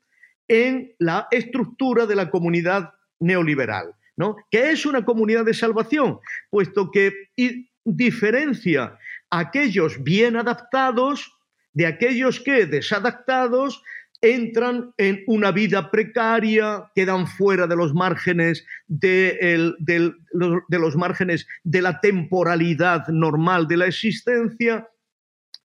en 0.48 0.92
la 0.98 1.28
estructura 1.30 2.06
de 2.06 2.16
la 2.16 2.30
comunidad 2.30 2.92
neoliberal. 3.20 3.94
¿no? 4.16 4.36
¿Qué 4.50 4.70
es 4.70 4.86
una 4.86 5.04
comunidad 5.04 5.44
de 5.44 5.54
salvación? 5.54 6.18
Puesto 6.50 6.90
que 6.90 7.12
diferencia 7.84 8.98
a 9.30 9.38
aquellos 9.38 10.02
bien 10.02 10.36
adaptados 10.36 11.32
de 11.72 11.86
aquellos 11.86 12.40
que 12.40 12.66
desadaptados 12.66 13.82
entran 14.34 14.92
en 14.96 15.22
una 15.26 15.52
vida 15.52 15.90
precaria, 15.90 16.90
quedan 16.94 17.26
fuera 17.26 17.66
de 17.66 17.76
los 17.76 17.94
márgenes 17.94 18.64
de, 18.86 19.72
los 20.32 20.96
márgenes 20.96 21.46
de 21.64 21.82
la 21.82 22.00
temporalidad 22.00 23.06
normal 23.08 23.68
de 23.68 23.76
la 23.76 23.86
existencia 23.86 24.88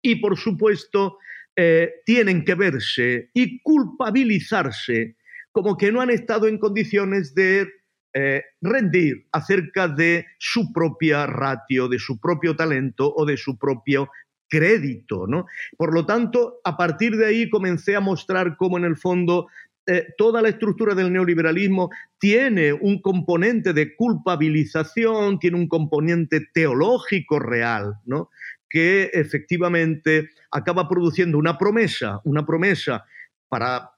y, 0.02 0.16
por 0.16 0.38
supuesto, 0.38 1.18
eh, 1.56 1.92
tienen 2.06 2.46
que 2.46 2.56
verse 2.56 3.30
y 3.34 3.62
culpabilizarse 3.62 5.18
como 5.52 5.78
que 5.78 5.92
no 5.92 6.02
han 6.02 6.10
estado 6.10 6.48
en 6.48 6.58
condiciones 6.58 7.36
de 7.36 7.68
eh, 8.14 8.44
rendir 8.62 9.28
acerca 9.32 9.88
de 9.88 10.26
su 10.38 10.72
propia 10.74 11.26
ratio, 11.28 11.88
de 11.88 12.00
su 12.00 12.20
propio 12.20 12.56
talento 12.56 13.14
o 13.14 13.26
de 13.26 13.38
su 13.38 13.58
propio 13.58 14.10
crédito. 14.52 15.26
¿no? 15.26 15.48
Por 15.78 15.96
lo 15.96 16.06
tanto, 16.06 16.60
a 16.64 16.78
partir 16.78 17.16
de 17.16 17.26
ahí 17.26 17.50
comencé 17.50 17.96
a 17.96 18.02
mostrar 18.02 18.58
cómo 18.58 18.78
en 18.78 18.84
el 18.84 18.98
fondo 18.98 19.48
eh, 19.88 20.10
toda 20.18 20.44
la 20.44 20.50
estructura 20.50 20.94
del 20.94 21.12
neoliberalismo 21.12 21.90
tiene 22.20 22.72
un 22.74 23.02
componente 23.02 23.74
de 23.74 23.96
culpabilización, 23.96 25.40
tiene 25.40 25.58
un 25.58 25.68
componente 25.68 26.42
teológico 26.54 27.40
real, 27.40 27.96
¿no? 28.06 28.30
que 28.70 29.10
efectivamente 29.14 30.30
acaba 30.52 30.88
produciendo 30.88 31.38
una 31.38 31.58
promesa, 31.58 32.22
una 32.24 32.46
promesa 32.46 33.06
para 33.50 33.92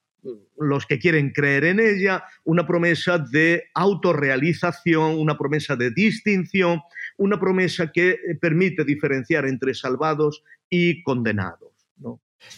los 0.57 0.85
que 0.85 0.99
quieren 0.99 1.31
creer 1.31 1.65
en 1.65 1.79
ella, 1.79 2.23
una 2.43 2.65
promesa 2.65 3.17
de 3.17 3.65
autorrealización, 3.73 5.19
una 5.19 5.37
promesa 5.37 5.75
de 5.75 5.91
distinción, 5.91 6.81
una 7.17 7.39
promesa 7.39 7.91
que 7.91 8.11
eh, 8.11 8.17
permite 8.39 8.83
diferenciar 8.83 9.45
entre 9.45 9.73
salvados 9.73 10.43
y 10.69 11.03
condenados. 11.03 11.73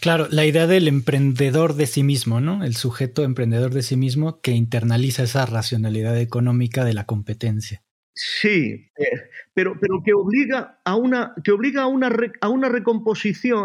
Claro, 0.00 0.26
la 0.30 0.44
idea 0.44 0.66
del 0.66 0.88
emprendedor 0.88 1.74
de 1.74 1.86
sí 1.86 2.02
mismo, 2.02 2.40
¿no? 2.40 2.64
El 2.64 2.74
sujeto 2.74 3.22
emprendedor 3.22 3.72
de 3.72 3.82
sí 3.82 3.96
mismo 3.96 4.40
que 4.40 4.50
internaliza 4.50 5.22
esa 5.22 5.46
racionalidad 5.46 6.18
económica 6.18 6.84
de 6.84 6.94
la 6.94 7.06
competencia. 7.06 7.82
Sí, 8.12 8.90
eh, 8.96 9.30
pero, 9.52 9.78
pero 9.78 10.02
que 10.04 10.14
obliga 10.14 10.80
a 10.84 10.96
una, 10.96 11.34
que 11.44 11.52
obliga 11.52 11.82
a 11.82 11.86
una, 11.86 12.10
a 12.40 12.48
una 12.48 12.68
recomposición 12.68 13.64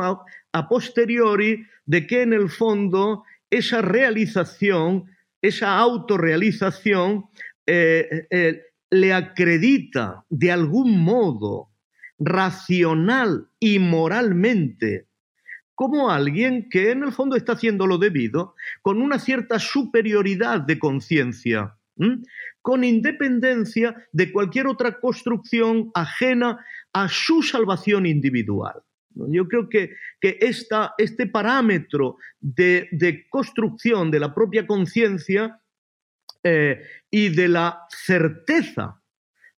a, 0.53 0.67
posteriori 0.67 1.65
de 1.85 2.05
que 2.05 2.21
en 2.21 2.33
el 2.33 2.49
fondo 2.49 3.23
esa 3.49 3.81
realización, 3.81 5.05
esa 5.41 5.77
autorrealización, 5.77 7.25
eh, 7.65 8.27
eh, 8.29 8.61
le 8.91 9.13
acredita 9.13 10.25
de 10.29 10.51
algún 10.51 11.03
modo 11.03 11.69
racional 12.19 13.47
y 13.59 13.79
moralmente 13.79 15.07
como 15.73 16.11
alguien 16.11 16.69
que 16.69 16.91
en 16.91 17.03
el 17.03 17.11
fondo 17.11 17.35
está 17.35 17.53
haciendo 17.53 17.87
lo 17.87 17.97
debido 17.97 18.53
con 18.83 19.01
una 19.01 19.17
cierta 19.17 19.57
superioridad 19.57 20.61
de 20.61 20.77
conciencia 20.77 21.75
con 22.61 22.83
independencia 22.83 23.95
de 24.11 24.31
cualquier 24.31 24.67
otra 24.67 24.99
construcción 24.99 25.91
ajena 25.93 26.63
a 26.93 27.07
su 27.09 27.41
salvación 27.41 28.05
individual. 28.05 28.81
Yo 29.13 29.47
creo 29.47 29.67
que, 29.67 29.91
que 30.21 30.39
este 30.39 31.27
parámetro 31.27 32.17
de, 32.39 33.25
construcción 33.29 34.09
de 34.09 34.19
la 34.19 34.33
propia 34.33 34.65
conciencia 34.65 35.59
eh, 36.43 36.81
y 37.09 37.29
de 37.29 37.47
la 37.47 37.85
certeza 37.89 39.01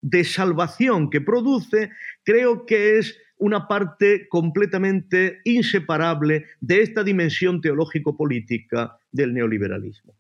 de 0.01 0.23
salvación 0.23 1.09
que 1.09 1.21
produce, 1.21 1.91
creo 2.23 2.65
que 2.65 2.97
es 2.97 3.17
una 3.37 3.67
parte 3.67 4.27
completamente 4.29 5.39
inseparable 5.43 6.45
de 6.61 6.81
esta 6.81 7.03
dimensión 7.03 7.61
teológico-política 7.61 8.97
del 9.11 9.33
neoliberalismo. 9.33 10.13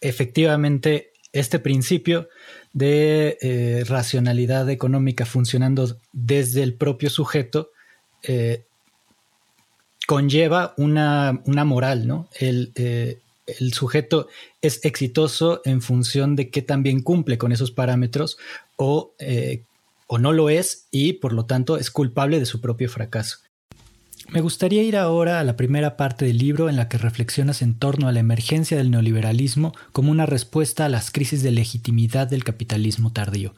Efectivamente, 0.00 1.12
este 1.32 1.58
principio 1.58 2.28
de 2.72 3.38
eh, 3.40 3.84
racionalidad 3.86 4.68
económica 4.70 5.24
funcionando 5.24 5.96
desde 6.12 6.62
el 6.62 6.74
propio 6.74 7.10
sujeto 7.10 7.70
eh, 8.22 8.64
conlleva 10.06 10.74
una, 10.76 11.40
moral, 11.46 12.06
¿no? 12.06 12.28
El, 13.46 13.72
sujeto 13.72 14.28
es 14.60 14.84
exitoso 14.84 15.62
en 15.64 15.82
función 15.82 16.36
de 16.36 16.50
que 16.50 16.62
también 16.62 17.02
cumple 17.02 17.38
con 17.38 17.52
esos 17.52 17.70
parámetros 17.70 18.38
o, 18.76 19.14
o 20.06 20.18
no 20.18 20.32
lo 20.32 20.50
es 20.50 20.88
y 20.90 21.14
por 21.14 21.32
lo 21.32 21.46
tanto 21.46 21.76
es 21.76 21.90
culpable 21.90 22.38
de 22.38 22.46
su 22.46 22.60
propio 22.60 22.88
fracaso. 22.88 23.38
Me 24.28 24.40
gustaría 24.40 24.82
ir 24.82 24.96
ahora 24.96 25.40
a 25.40 25.44
la 25.44 25.56
primera 25.56 25.96
parte 25.96 26.24
del 26.24 26.38
libro 26.38 26.68
en 26.68 26.76
la 26.76 26.88
que 26.88 26.96
reflexionas 26.96 27.60
en 27.60 27.74
torno 27.74 28.08
a 28.08 28.12
la 28.12 28.20
emergencia 28.20 28.76
del 28.76 28.90
neoliberalismo 28.90 29.74
como 29.92 30.10
una 30.10 30.26
respuesta 30.26 30.86
a 30.86 30.88
las 30.88 31.10
crisis 31.10 31.42
de 31.42 31.50
legitimidad 31.50 32.28
del 32.28 32.44
capitalismo 32.44 33.12
tardío. 33.12 33.54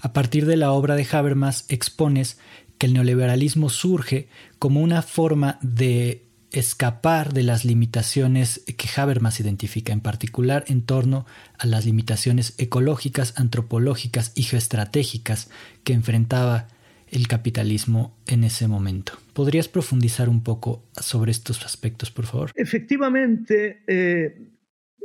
A 0.00 0.12
partir 0.12 0.46
de 0.46 0.56
la 0.56 0.72
obra 0.72 0.96
de 0.96 1.06
Habermas 1.10 1.64
expones 1.68 2.38
que 2.76 2.86
el 2.86 2.94
neoliberalismo 2.94 3.70
surge 3.70 4.28
como 4.58 4.80
una 4.80 5.02
forma 5.02 5.58
de 5.62 6.27
escapar 6.52 7.32
de 7.32 7.42
las 7.42 7.64
limitaciones 7.64 8.64
que 8.66 8.88
Habermas 8.96 9.40
identifica, 9.40 9.92
en 9.92 10.00
particular 10.00 10.64
en 10.68 10.82
torno 10.82 11.26
a 11.58 11.66
las 11.66 11.84
limitaciones 11.84 12.54
ecológicas, 12.58 13.34
antropológicas 13.36 14.32
y 14.34 14.42
geoestratégicas 14.42 15.50
que 15.84 15.92
enfrentaba 15.92 16.68
el 17.10 17.26
capitalismo 17.26 18.16
en 18.26 18.44
ese 18.44 18.68
momento. 18.68 19.14
¿Podrías 19.32 19.68
profundizar 19.68 20.28
un 20.28 20.42
poco 20.42 20.84
sobre 21.00 21.30
estos 21.30 21.64
aspectos, 21.64 22.10
por 22.10 22.26
favor? 22.26 22.52
Efectivamente, 22.54 23.82
eh, 23.86 24.36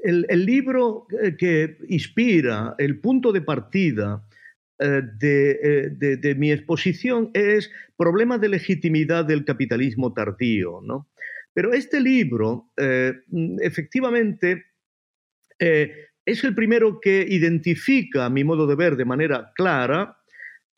el, 0.03 0.45
libro 0.45 1.07
eh, 1.21 1.35
que 1.37 1.77
inspira 1.89 2.75
el 2.77 2.99
punto 2.99 3.31
de 3.31 3.41
partida 3.41 4.23
eh, 4.79 5.01
de, 5.19 6.35
mi 6.35 6.51
exposición 6.51 7.31
es 7.33 7.71
Problema 7.95 8.37
de 8.37 8.49
legitimidad 8.49 9.25
del 9.25 9.45
capitalismo 9.45 10.13
tardío. 10.13 10.81
¿no? 10.81 11.09
Pero 11.53 11.73
este 11.73 12.01
libro, 12.01 12.71
efectivamente, 13.61 14.65
es 15.59 16.43
el 16.43 16.55
primero 16.55 16.99
que 16.99 17.25
identifica, 17.29 18.25
a 18.25 18.29
mi 18.29 18.43
modo 18.43 18.65
de 18.65 18.75
ver, 18.75 18.95
de 18.95 19.05
manera 19.05 19.51
clara, 19.55 20.17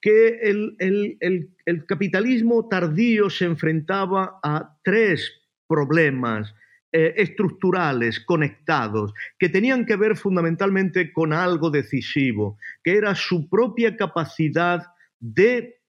que 0.05 0.39
el, 0.43 1.85
capitalismo 1.87 2.67
tardío 2.67 3.31
se 3.31 3.45
enfrentaba 3.45 4.39
a 4.43 4.77
tres 4.83 5.41
problemas 5.67 6.53
eh, 6.97 7.13
estructurales 7.17 8.21
conectados 8.21 9.13
que 9.37 9.49
tenían 9.49 9.85
que 9.85 9.97
ver 9.97 10.15
fundamentalmente 10.15 11.11
con 11.11 11.33
algo 11.33 11.69
decisivo, 11.69 12.57
que 12.85 12.95
era 12.95 13.13
su 13.15 13.49
propia 13.49 13.97
capacidad 13.97 14.81
de 15.19 15.81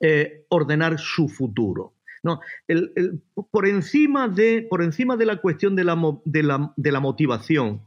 eh, 0.00 0.44
ordenar 0.48 1.00
su 1.00 1.28
futuro. 1.28 1.96
por, 3.50 3.66
encima 3.66 4.28
de, 4.28 4.64
por, 4.70 4.84
encima 4.84 5.16
de, 5.16 5.26
la 5.26 5.38
cuestión 5.38 5.74
de 5.74 5.82
la 6.92 7.00
motivación, 7.00 7.82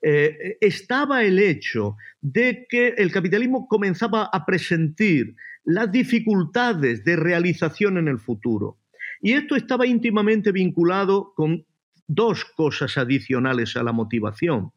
eh, 0.00 0.58
estaba 0.60 1.24
el 1.24 1.40
hecho 1.40 1.96
de 2.20 2.66
que 2.68 2.94
el 2.98 3.10
capitalismo 3.10 3.66
comenzaba 3.66 4.30
a 4.32 4.46
presentir 4.46 5.34
las 5.64 5.90
dificultades 5.90 7.02
de 7.02 7.16
realización 7.16 7.98
en 7.98 8.06
el 8.06 8.20
futuro. 8.20 8.78
Y 9.20 9.32
esto 9.32 9.56
estaba 9.56 9.88
íntimamente 9.88 10.52
vinculado 10.52 11.34
con 11.34 11.66
dos 12.12 12.44
cosas 12.44 12.98
adicionales 12.98 13.76
a 13.76 13.84
la 13.84 13.92
motivación. 13.92 14.72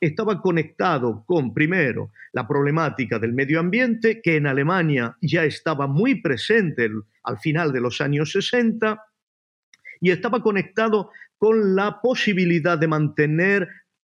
Estaba 0.00 0.42
conectado 0.42 1.24
con, 1.26 1.54
primero, 1.54 2.10
la 2.32 2.48
problemática 2.48 3.20
del 3.20 3.32
medio 3.32 3.60
ambiente, 3.60 4.20
que 4.20 4.36
en 4.36 4.48
Alemania 4.48 5.16
ya 5.20 5.44
estaba 5.44 5.86
muy 5.86 6.20
presente 6.20 6.90
al 7.22 7.38
final 7.38 7.72
de 7.72 7.80
los 7.80 8.00
años 8.00 8.32
60, 8.32 9.00
y 10.00 10.10
estaba 10.10 10.42
conectado 10.42 11.10
con 11.38 11.76
la 11.76 12.00
posibilidad 12.00 12.76
de 12.76 12.88
mantener 12.88 13.68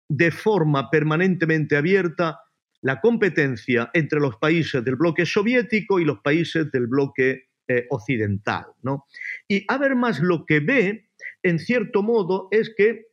de 0.09 0.31
forma 0.31 0.89
permanentemente 0.89 1.77
abierta 1.77 2.39
la 2.81 3.01
competencia 3.01 3.91
entre 3.93 4.21
los 4.21 4.37
países 4.37 4.85
del 4.85 4.95
bloque 4.95 5.27
soviético 5.27 5.99
y 5.99 6.05
los 6.05 6.21
países 6.21 6.71
del 6.71 6.87
bloque 6.87 7.49
eh, 7.67 7.87
occidental. 7.91 8.67
¿no? 8.83 9.07
Y 9.49 9.67
más 9.97 10.21
lo 10.21 10.45
que 10.45 10.61
ve, 10.61 11.11
en 11.43 11.59
cierto 11.59 12.03
modo, 12.03 12.49
es 12.51 12.73
que 12.77 13.07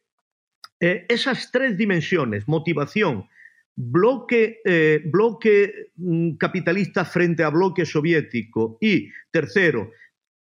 eh, 0.79 1.05
esas 1.09 1.51
tres 1.51 1.77
dimensiones, 1.77 2.47
motivación, 2.47 3.27
bloque, 3.75 4.59
eh, 4.65 5.01
bloque 5.05 5.91
mm, 5.95 6.35
capitalista 6.35 7.05
frente 7.05 7.43
a 7.43 7.49
bloque 7.49 7.85
soviético 7.85 8.77
y, 8.81 9.09
tercero, 9.31 9.91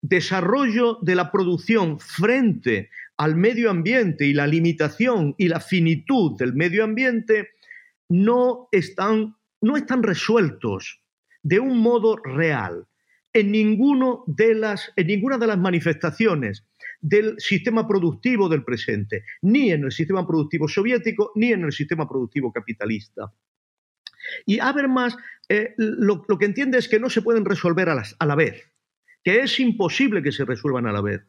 desarrollo 0.01 0.99
de 1.01 1.15
la 1.15 1.31
producción 1.31 1.99
frente 1.99 2.89
al 3.17 3.35
medio 3.35 3.69
ambiente 3.69 4.25
y 4.25 4.33
la 4.33 4.47
limitación 4.47 5.35
y 5.37 5.47
la 5.47 5.59
finitud 5.59 6.37
del 6.37 6.53
medio 6.53 6.83
ambiente 6.83 7.49
no 8.09 8.69
están, 8.71 9.35
no 9.61 9.75
están 9.75 10.03
resueltos 10.03 11.01
de 11.41 11.59
un 11.59 11.79
modo 11.79 12.15
real 12.17 12.87
en, 13.39 13.51
ninguno 13.51 14.23
de 14.25 14.55
las, 14.55 14.91
en 14.95 15.07
ninguna 15.07 15.37
de 15.37 15.47
las 15.47 15.57
manifestaciones 15.57 16.65
del 16.99 17.39
sistema 17.39 17.87
productivo 17.87 18.49
del 18.49 18.63
presente, 18.63 19.23
ni 19.41 19.71
en 19.71 19.83
el 19.83 19.91
sistema 19.91 20.25
productivo 20.25 20.67
soviético, 20.67 21.31
ni 21.35 21.51
en 21.51 21.63
el 21.63 21.71
sistema 21.71 22.07
productivo 22.07 22.51
capitalista. 22.51 23.31
Y 24.45 24.59
Habermas 24.59 25.15
eh, 25.49 25.75
lo, 25.77 26.25
lo, 26.27 26.37
que 26.37 26.45
entiende 26.45 26.79
es 26.79 26.89
que 26.89 26.99
no 26.99 27.09
se 27.09 27.21
pueden 27.21 27.45
resolver 27.45 27.89
a, 27.89 28.03
a 28.19 28.25
la 28.25 28.35
vez, 28.35 28.71
que 29.23 29.41
es 29.41 29.59
imposible 29.59 30.23
que 30.23 30.31
se 30.31 30.43
resuelvan 30.43 30.87
a 30.87 30.91
la 30.91 31.01
vez. 31.01 31.21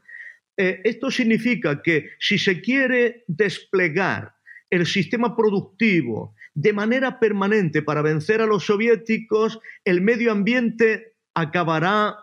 Eh, 0.56 0.80
esto 0.84 1.10
significa 1.10 1.82
que 1.82 2.10
si 2.18 2.38
se 2.38 2.60
quiere 2.62 3.24
desplegar 3.28 4.34
el 4.70 4.86
sistema 4.86 5.36
productivo 5.36 6.34
de 6.54 6.72
manera 6.72 7.20
permanente 7.20 7.82
para 7.82 8.02
vencer 8.02 8.40
a 8.40 8.46
los 8.46 8.64
soviéticos, 8.64 9.60
el 9.84 10.00
medio 10.00 10.32
ambiente 10.32 11.17
acabará 11.40 12.16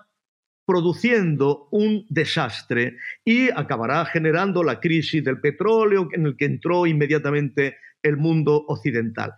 produciendo 0.66 1.68
un 1.72 2.06
desastre 2.10 2.98
y 3.24 3.50
acabará 3.50 4.06
generando 4.06 4.64
la 4.64 4.80
crisis 4.80 5.24
del 5.24 5.40
petróleo 5.40 6.10
en 6.12 6.26
el 6.26 6.38
que 6.38 6.46
entró 6.46 6.88
inmediatamente 6.88 7.78
el 8.02 8.18
mundo 8.18 8.66
occidental. 8.68 9.34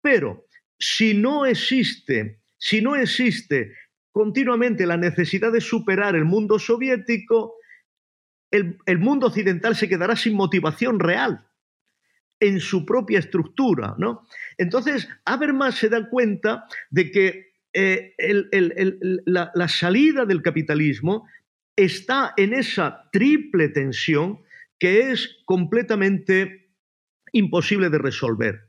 Pero 0.00 0.46
si 0.78 1.14
no 1.14 1.46
existe, 1.46 2.40
si 2.56 2.80
no 2.80 2.94
existe 2.94 3.72
continuamente 4.12 4.86
la 4.86 4.96
necesidad 4.96 5.52
de 5.52 5.60
superar 5.60 6.14
el 6.14 6.24
mundo 6.24 6.58
soviético, 6.58 7.54
el, 8.50 8.98
mundo 8.98 9.26
occidental 9.26 9.76
se 9.76 9.88
quedará 9.88 10.16
sin 10.16 10.34
motivación 10.34 11.00
real 11.00 11.46
en 12.40 12.60
su 12.60 12.86
propia 12.86 13.18
estructura. 13.18 13.94
¿no? 13.98 14.26
Entonces, 14.56 15.08
Habermas 15.24 15.74
se 15.74 15.88
da 15.88 16.08
cuenta 16.08 16.64
de 16.90 17.10
que 17.10 17.47
eh, 17.72 18.14
la, 19.26 19.68
salida 19.68 20.24
del 20.24 20.42
capitalismo 20.42 21.26
está 21.76 22.32
en 22.36 22.54
esa 22.54 23.08
triple 23.12 23.68
tensión 23.68 24.40
que 24.78 25.10
es 25.12 25.38
completamente 25.44 26.70
imposible 27.32 27.90
de 27.90 27.98
resolver. 27.98 28.68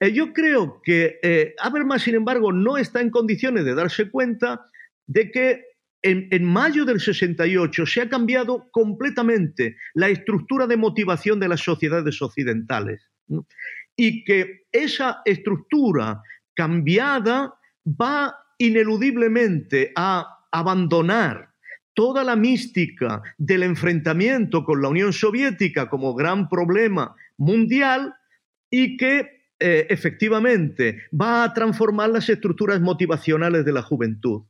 Eh, 0.00 0.12
yo 0.12 0.32
creo 0.32 0.80
que 0.82 1.18
eh, 1.22 1.54
Habermas, 1.58 2.02
sin 2.02 2.16
embargo, 2.16 2.52
no 2.52 2.76
está 2.76 3.00
en 3.00 3.10
condiciones 3.10 3.64
de 3.64 3.74
darse 3.74 4.10
cuenta 4.10 4.70
de 5.06 5.30
que 5.30 5.64
en, 6.02 6.44
mayo 6.44 6.84
del 6.84 7.00
68 7.00 7.86
se 7.86 8.02
ha 8.02 8.08
cambiado 8.10 8.68
completamente 8.70 9.78
la 9.94 10.10
estructura 10.10 10.66
de 10.66 10.76
motivación 10.76 11.40
de 11.40 11.48
las 11.48 11.60
sociedades 11.60 12.20
occidentales 12.20 13.08
y 13.96 14.22
que 14.24 14.66
esa 14.70 15.22
estructura 15.24 16.20
cambiada 16.54 17.54
va 17.86 18.36
ineludiblemente 18.58 19.92
a 19.96 20.46
abandonar 20.50 21.54
toda 21.94 22.24
la 22.24 22.36
mística 22.36 23.22
del 23.38 23.62
enfrentamiento 23.62 24.64
con 24.64 24.82
la 24.82 24.88
Unión 24.88 25.12
Soviética 25.12 25.88
como 25.88 26.14
gran 26.14 26.48
problema 26.48 27.14
mundial 27.36 28.14
y 28.70 28.96
que 28.96 29.44
eh, 29.60 29.86
efectivamente 29.88 31.02
va 31.12 31.44
a 31.44 31.54
transformar 31.54 32.10
las 32.10 32.28
estructuras 32.28 32.80
motivacionales 32.80 33.64
de 33.64 33.72
la 33.72 33.82
juventud. 33.82 34.42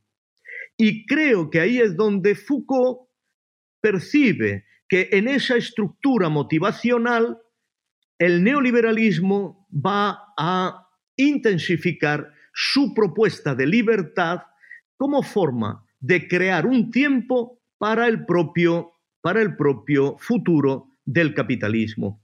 Y 0.77 1.05
creo 1.05 1.49
que 1.49 1.59
ahí 1.59 1.79
es 1.79 1.95
donde 1.95 2.35
Foucault 2.35 3.07
percibe 3.81 4.65
que 4.89 5.09
en 5.11 5.27
esa 5.27 5.55
estructura 5.55 6.29
motivacional 6.29 7.37
el 8.17 8.43
neoliberalismo 8.43 9.67
va 9.71 10.33
a 10.37 10.89
intensificar 11.17 12.34
su 12.57 12.93
propuesta 12.93 13.53
de 13.53 13.67
libertad 13.67 14.43
como 14.95 15.21
forma 15.23 15.85
de 15.99 16.25
crear 16.25 16.65
un 16.65 16.89
tiempo 16.89 17.59
para 17.77 18.07
el 18.07 18.25
propio, 18.25 18.93
para 19.19 19.41
el 19.41 19.57
propio 19.57 20.15
futuro 20.19 20.87
del 21.03 21.33
capitalismo. 21.33 22.23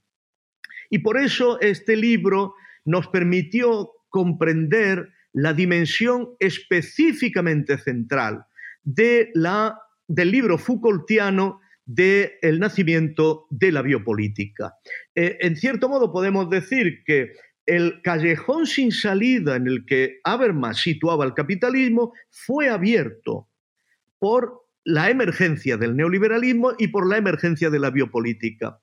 Y 0.89 0.99
por 0.99 1.17
eso 1.17 1.59
este 1.59 1.97
libro 1.97 2.55
nos 2.85 3.07
permitió 3.09 3.91
comprender 4.07 5.09
la 5.33 5.53
dimensión 5.53 6.29
específicamente 6.39 7.77
central 7.77 8.45
de 8.83 9.31
la, 9.33 9.77
del 10.07 10.31
libro 10.31 10.57
Foucaultiano 10.57 11.59
del 11.85 12.31
el 12.41 12.59
nacimiento 12.59 13.47
de 13.49 13.71
la 13.73 13.81
biopolítica. 13.81 14.75
Eh, 15.13 15.37
en 15.41 15.57
cierto 15.57 15.89
modo 15.89 16.11
podemos 16.13 16.49
decir 16.49 17.03
que 17.05 17.33
el 17.65 18.01
callejón 18.01 18.65
sin 18.65 18.91
salida 18.91 19.55
en 19.55 19.67
el 19.67 19.85
que 19.85 20.19
Habermas 20.23 20.77
situaba 20.77 21.25
el 21.25 21.33
capitalismo 21.33 22.13
fue 22.29 22.69
abierto 22.69 23.47
por 24.19 24.65
la 24.83 25.09
emergencia 25.09 25.77
del 25.77 25.95
neoliberalismo 25.95 26.73
y 26.77 26.87
por 26.87 27.07
la 27.07 27.17
emergencia 27.17 27.69
de 27.69 27.79
la 27.79 27.91
biopolítica. 27.91 28.81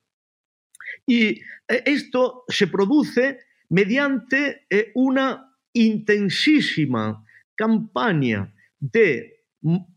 Y 1.05 1.41
eh, 1.67 1.83
esto 1.85 2.43
se 2.47 2.67
produce 2.67 3.39
mediante 3.69 4.65
eh, 4.69 4.91
una 4.95 5.55
intensísima 5.73 7.23
campaña 7.55 8.53
de 8.79 9.43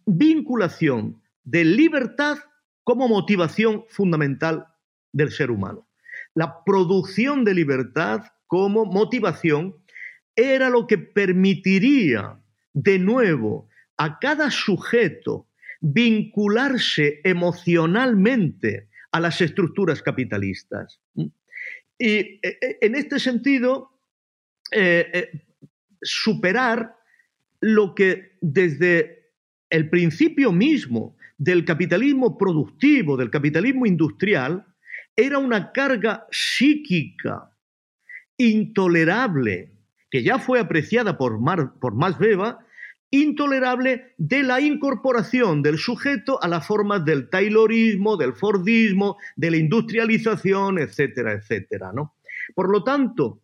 vinculación 0.05 1.23
de 1.45 1.65
libertad 1.65 2.39
como 2.85 3.09
motivación 3.09 3.85
fundamental 3.89 4.67
del 5.13 5.31
ser 5.31 5.51
humano. 5.51 5.89
La 6.35 6.65
producción 6.65 7.45
de 7.45 7.55
libertad 7.55 8.25
como 8.53 8.85
motivación 8.85 9.77
era 10.37 10.69
lo 10.69 10.87
que 10.87 10.99
permitiría 10.99 12.39
de 12.75 12.99
nuevo 12.99 13.71
a 13.97 14.19
cada 14.19 14.51
sujeto 14.51 15.49
vincularse 15.81 17.23
emocionalmente 17.25 18.91
a 19.11 19.21
las 19.21 19.41
estructuras 19.41 20.03
capitalistas. 20.03 21.01
Y 21.17 21.31
e, 21.99 22.41
e, 22.43 22.79
en 22.83 22.95
este 22.95 23.19
sentido, 23.19 23.89
eh, 24.71 25.09
eh, 25.15 25.31
superar 26.03 26.95
lo 27.63 27.95
que 27.95 28.37
desde 28.43 29.31
el 29.71 29.89
principio 29.89 30.53
mismo 30.53 31.17
del 31.39 31.65
capitalismo 31.65 32.37
productivo, 32.37 33.17
del 33.17 33.31
capitalismo 33.31 33.87
industrial, 33.87 34.67
era 35.17 35.39
una 35.39 35.73
carga 35.73 36.27
psíquica 36.31 37.49
intolerable, 38.51 39.71
que 40.11 40.23
ya 40.23 40.39
fue 40.39 40.61
apreciada 40.61 41.17
por, 41.17 41.39
por 41.79 41.95
Max 41.95 42.19
intolerable 43.13 44.15
de 44.17 44.43
la 44.43 44.61
incorporación 44.61 45.63
del 45.63 45.79
sujeto 45.79 46.43
a 46.43 46.49
las 46.49 46.67
formas 46.67 47.05
del 47.05 47.29
Taylorismo, 47.29 48.17
del 48.17 48.33
Fordismo, 48.33 49.19
de 49.37 49.51
la 49.51 49.59
industrialización, 49.59 50.79
etcétera, 50.79 51.33
etcétera. 51.33 51.93
¿no? 51.93 52.15
Por 52.55 52.71
lo 52.71 52.83
tanto, 52.83 53.43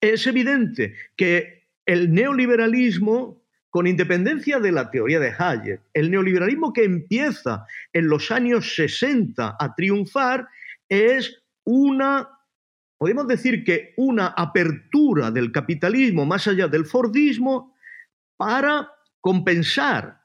es 0.00 0.26
evidente 0.26 0.94
que 1.16 1.68
el 1.86 2.12
neoliberalismo, 2.12 3.40
con 3.70 3.86
independencia 3.86 4.58
de 4.58 4.72
la 4.72 4.90
teoría 4.90 5.20
de 5.20 5.32
Hayek, 5.38 5.80
el 5.94 6.10
neoliberalismo 6.10 6.72
que 6.72 6.82
empieza 6.82 7.66
en 7.92 8.08
los 8.08 8.32
años 8.32 8.74
60 8.74 9.56
a 9.58 9.74
triunfar 9.76 10.48
es 10.88 11.42
una 11.62 12.39
podemos 13.00 13.26
decir 13.26 13.64
que 13.64 13.94
una 13.96 14.26
apertura 14.26 15.30
del 15.30 15.52
capitalismo 15.52 16.26
más 16.26 16.46
allá 16.46 16.68
del 16.68 16.84
Fordismo 16.84 17.74
para 18.36 18.92
compensar 19.22 20.20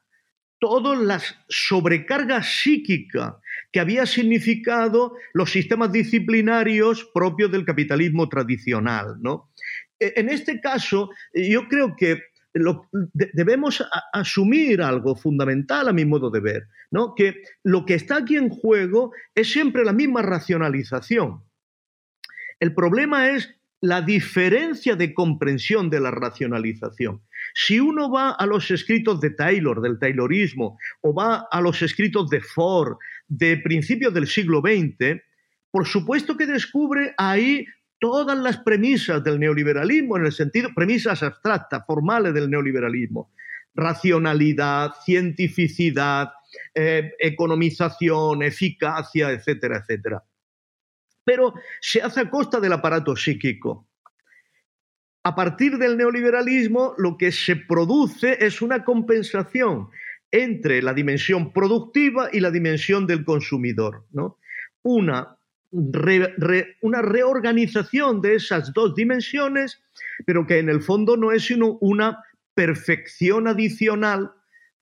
todas 0.60 1.00
las 1.00 1.38
sobrecargas 1.48 2.48
psíquicas 2.48 3.36
que 3.72 3.80
había 3.80 4.06
significado 4.06 5.14
los 5.32 5.52
sistemas 5.52 5.94
disciplinarios 5.94 7.10
propios 7.14 7.50
del 7.50 7.64
capitalismo 7.64 8.28
tradicional. 8.28 9.22
¿no? 9.22 9.54
E, 9.98 10.12
en 10.18 10.28
este 10.28 10.60
caso, 10.60 11.12
yo 11.34 11.70
creo 11.70 11.96
que 11.96 12.24
debemos 13.14 13.86
asumir 14.12 14.82
algo 14.82 15.16
fundamental 15.16 15.88
a 15.88 15.94
mi 15.94 16.04
modo 16.04 16.30
de 16.30 16.42
ver, 16.42 16.68
¿no? 16.92 17.16
que 17.16 17.42
lo 17.64 17.86
que 17.86 17.94
está 17.94 18.18
aquí 18.18 18.36
en 18.36 18.50
juego 18.50 19.14
es 19.34 19.50
siempre 19.50 19.86
la 19.86 19.94
misma 19.94 20.24
racionalización. 20.24 21.42
El 22.60 22.74
problema 22.74 23.32
es 23.32 23.56
la 23.82 24.02
diferencia 24.02 24.96
de 24.96 25.14
comprensión 25.14 25.90
de 25.90 26.00
la 26.00 26.12
racionalización. 26.12 27.22
Si 27.54 27.80
uno 27.80 28.10
va 28.10 28.32
a 28.32 28.46
los 28.46 28.72
escritos 28.72 29.22
de 29.22 29.32
Taylor, 29.32 29.82
del 29.82 30.00
Taylorismo, 30.00 30.78
o 31.02 31.14
va 31.14 31.48
a 31.52 31.62
los 31.62 31.82
escritos 31.82 32.30
de 32.30 32.42
Ford, 32.42 32.98
de 33.28 33.58
principios 33.58 34.14
del 34.14 34.28
siglo 34.28 34.62
XX, 34.62 35.22
por 35.70 35.86
supuesto 35.86 36.38
que 36.38 36.48
descubre 36.48 37.14
ahí 37.18 37.66
todas 38.00 38.38
las 38.38 38.58
premisas 38.58 39.24
del 39.24 39.40
neoliberalismo, 39.40 40.18
en 40.18 40.26
el 40.26 40.32
sentido, 40.32 40.70
premisas 40.74 41.22
abstractas, 41.22 41.84
formales 41.86 42.34
del 42.34 42.50
neoliberalismo. 42.50 43.32
Racionalidad, 43.74 44.94
cientificidad, 45.04 46.30
eh, 46.74 47.12
economización, 47.20 48.42
eficacia, 48.42 49.32
etcétera, 49.32 49.78
etcétera 49.78 50.24
pero 51.26 51.56
se 51.82 52.02
hace 52.02 52.22
a 52.22 52.30
costa 52.30 52.62
del 52.62 52.72
aparato 52.72 53.16
psíquico. 53.16 53.88
A 55.24 55.36
partir 55.36 55.78
del 55.78 55.98
neoliberalismo, 55.98 56.94
lo 56.98 57.18
que 57.18 57.32
se 57.32 57.56
produce 57.56 58.38
es 58.46 58.62
una 58.62 58.86
compensación 58.86 59.90
entre 60.32 60.82
la 60.82 60.94
dimensión 60.94 61.52
productiva 61.52 62.30
y 62.32 62.40
la 62.40 62.52
dimensión 62.52 63.08
del 63.08 63.26
consumidor. 63.26 64.06
Una, 64.84 65.36
una 65.72 67.02
reorganización 67.02 68.22
de 68.22 68.36
esas 68.36 68.72
dos 68.72 68.94
dimensiones, 68.94 69.82
pero 70.26 70.46
que 70.46 70.60
en 70.60 70.70
el 70.70 70.84
fondo 70.84 71.18
no 71.18 71.32
es 71.32 71.46
sino 71.46 71.80
una 71.82 72.24
perfección 72.54 73.48
adicional 73.48 74.32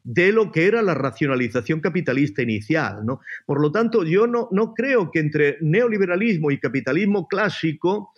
de 0.03 0.31
lo 0.31 0.51
que 0.51 0.65
era 0.65 0.81
la 0.81 0.93
racionalización 0.93 1.79
capitalista 1.79 2.41
inicial. 2.41 3.05
¿no? 3.05 3.21
Por 3.45 3.61
lo 3.61 3.71
tanto, 3.71 4.03
yo 4.03 4.27
no, 4.27 4.49
no 4.51 4.73
creo 4.73 5.11
que 5.11 5.19
entre 5.19 5.57
neoliberalismo 5.61 6.51
y 6.51 6.59
capitalismo 6.59 7.27
clásico 7.27 8.11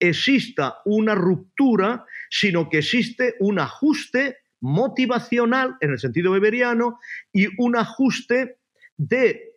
exista 0.00 0.78
una 0.84 1.14
ruptura, 1.14 2.04
sino 2.30 2.68
que 2.68 2.78
existe 2.78 3.34
un 3.40 3.58
ajuste 3.58 4.38
motivacional 4.60 5.76
en 5.80 5.90
el 5.90 5.98
sentido 5.98 6.32
weberiano 6.32 6.98
y 7.32 7.48
un 7.60 7.76
ajuste 7.76 8.58
de 8.96 9.54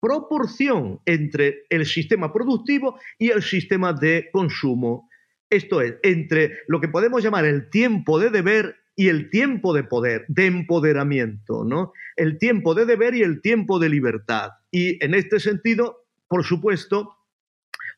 proporción 0.00 1.00
entre 1.04 1.64
el 1.68 1.86
sistema 1.86 2.32
productivo 2.32 2.98
y 3.18 3.30
el 3.30 3.42
sistema 3.42 3.92
de 3.92 4.28
consumo. 4.32 5.08
Esto 5.50 5.80
es, 5.80 5.96
entre 6.02 6.58
lo 6.68 6.80
que 6.80 6.88
podemos 6.88 7.22
llamar 7.22 7.44
el 7.44 7.70
tiempo 7.70 8.18
de 8.18 8.30
deber 8.30 8.76
y 8.96 9.08
el 9.08 9.28
tiempo 9.28 9.74
de 9.74 9.84
poder, 9.84 10.24
de 10.28 10.46
empoderamiento, 10.46 11.64
¿no? 11.64 11.92
El 12.16 12.38
tiempo 12.38 12.74
de 12.74 12.86
deber 12.86 13.14
y 13.14 13.22
el 13.22 13.42
tiempo 13.42 13.78
de 13.78 13.90
libertad. 13.90 14.52
Y 14.70 15.02
en 15.04 15.14
este 15.14 15.38
sentido, 15.38 16.06
por 16.26 16.44
supuesto, 16.44 17.14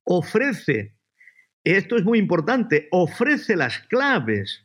ofrece, 0.03 0.97
esto 1.63 1.97
es 1.97 2.05
muy 2.05 2.19
importante, 2.19 2.89
ofrece 2.91 3.55
las 3.55 3.79
claves 3.79 4.65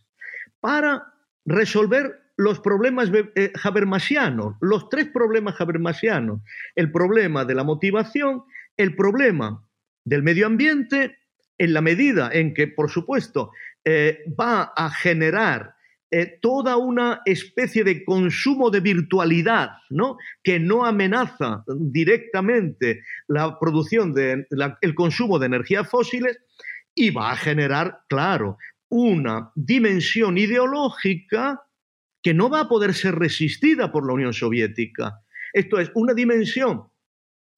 para 0.59 1.13
resolver 1.45 2.19
los 2.35 2.59
problemas 2.59 3.11
eh, 3.35 3.53
habermasianos, 3.63 4.55
los 4.59 4.89
tres 4.89 5.07
problemas 5.09 5.61
habermasianos. 5.61 6.41
El 6.75 6.91
problema 6.91 7.45
de 7.45 7.53
la 7.53 7.63
motivación, 7.63 8.43
el 8.75 8.95
problema 8.95 9.63
del 10.03 10.23
medio 10.23 10.47
ambiente, 10.47 11.17
en 11.59 11.73
la 11.73 11.81
medida 11.81 12.31
en 12.33 12.55
que, 12.55 12.67
por 12.67 12.89
supuesto, 12.89 13.51
eh, 13.85 14.23
va 14.39 14.73
a 14.75 14.89
generar 14.89 15.72
eh, 16.15 16.37
toda 16.39 16.77
una 16.77 17.23
especie 17.25 17.83
de 17.83 18.05
consumo 18.05 18.69
de 18.69 18.81
virtualidad, 18.81 19.71
¿no? 19.89 20.17
que 20.43 20.59
no 20.59 20.85
amenaza 20.85 21.63
directamente 21.65 23.01
la 23.27 23.57
producción 23.57 24.13
de 24.13 24.45
el 24.81 24.93
consumo 24.93 25.39
de 25.39 25.47
energías 25.47 25.89
fósiles 25.89 26.37
y 26.93 27.09
va 27.09 27.31
a 27.31 27.35
generar, 27.35 28.01
claro, 28.07 28.59
una 28.89 29.51
dimensión 29.55 30.37
ideológica 30.37 31.63
que 32.21 32.35
no 32.35 32.47
va 32.47 32.59
a 32.59 32.69
poder 32.69 32.93
ser 32.93 33.15
resistida 33.15 33.91
por 33.91 34.05
la 34.05 34.13
Unión 34.13 34.33
Soviética. 34.33 35.19
Esto 35.51 35.79
es 35.79 35.89
una 35.95 36.13
dimensión 36.13 36.83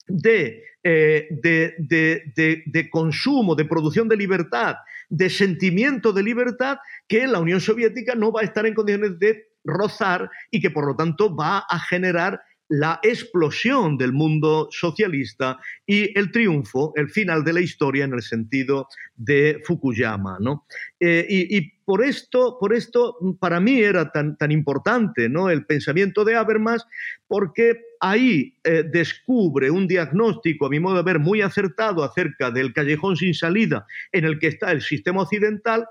de, 0.07 0.63
eh, 0.81 1.27
de, 1.29 2.89
consumo, 2.89 3.53
de 3.53 3.65
producción 3.65 4.07
de 4.07 4.15
libertad, 4.15 4.77
de 5.09 5.29
sentimiento 5.29 6.13
de 6.13 6.23
libertad, 6.23 6.77
que 7.07 7.27
la 7.27 7.39
Unión 7.39 7.61
Soviética 7.61 8.15
no 8.15 8.31
va 8.31 8.41
a 8.41 8.45
estar 8.45 8.65
en 8.65 8.73
condiciones 8.73 9.19
de 9.19 9.47
rozar 9.63 10.29
y 10.51 10.61
que 10.61 10.71
por 10.71 10.85
lo 10.85 10.95
tanto 10.95 11.35
va 11.35 11.59
a 11.69 11.79
generar 11.79 12.41
la 12.67 12.99
explosión 13.03 13.97
del 13.97 14.11
mundo 14.11 14.67
socialista 14.71 15.59
y 15.85 16.17
el 16.17 16.31
triunfo, 16.31 16.93
el 16.95 17.09
final 17.09 17.43
de 17.43 17.53
la 17.53 17.61
historia 17.61 18.05
en 18.05 18.13
el 18.13 18.23
sentido 18.23 18.87
de 19.15 19.61
Fukuyama. 19.63 20.37
¿no? 20.39 20.65
Eh, 20.99 21.25
y, 21.29 21.71
por, 21.85 22.03
esto, 22.03 22.57
por 22.59 22.73
esto, 22.73 23.17
para 23.39 23.59
mí 23.59 23.79
era 23.79 24.11
tan, 24.11 24.35
tan 24.37 24.51
importante 24.51 25.29
¿no? 25.29 25.49
el 25.49 25.65
pensamiento 25.65 26.25
de 26.25 26.35
Habermas, 26.35 26.87
porque 27.27 27.79
ahí 27.99 28.55
eh, 28.63 28.83
descubre 28.83 29.69
un 29.69 29.87
diagnóstico, 29.87 30.65
a 30.65 30.69
mi 30.69 30.79
modo 30.79 30.97
de 30.97 31.03
ver, 31.03 31.19
muy 31.19 31.41
acertado 31.41 32.03
acerca 32.03 32.51
del 32.51 32.73
callejón 32.73 33.15
sin 33.15 33.33
salida 33.33 33.85
en 34.11 34.25
el 34.25 34.39
que 34.39 34.47
está 34.47 34.71
el 34.71 34.81
sistema 34.81 35.21
occidental 35.21 35.87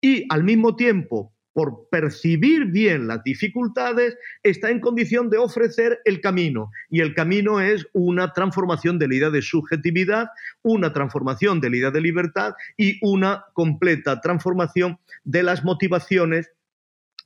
y 0.00 0.26
al 0.30 0.44
mismo 0.44 0.76
tiempo 0.76 1.32
por 1.52 1.88
percibir 1.90 2.66
bien 2.66 3.08
las 3.08 3.24
dificultades, 3.24 4.16
está 4.42 4.70
en 4.70 4.80
condición 4.80 5.30
de 5.30 5.38
ofrecer 5.38 6.00
el 6.04 6.20
camino. 6.20 6.70
Y 6.88 7.00
el 7.00 7.14
camino 7.14 7.60
es 7.60 7.86
una 7.92 8.32
transformación 8.32 8.98
de 8.98 9.08
la 9.08 9.14
idea 9.16 9.30
de 9.30 9.42
subjetividad, 9.42 10.28
una 10.62 10.92
transformación 10.92 11.60
de 11.60 11.70
la 11.70 11.76
idea 11.76 11.90
de 11.90 12.00
libertad 12.00 12.54
y 12.76 12.98
una 13.02 13.44
completa 13.52 14.20
transformación 14.20 14.98
de 15.24 15.42
las 15.42 15.64
motivaciones 15.64 16.50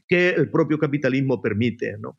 que 0.09 0.31
el 0.31 0.50
propio 0.50 0.79
capitalismo 0.79 1.40
permite. 1.40 1.96
¿no? 1.98 2.18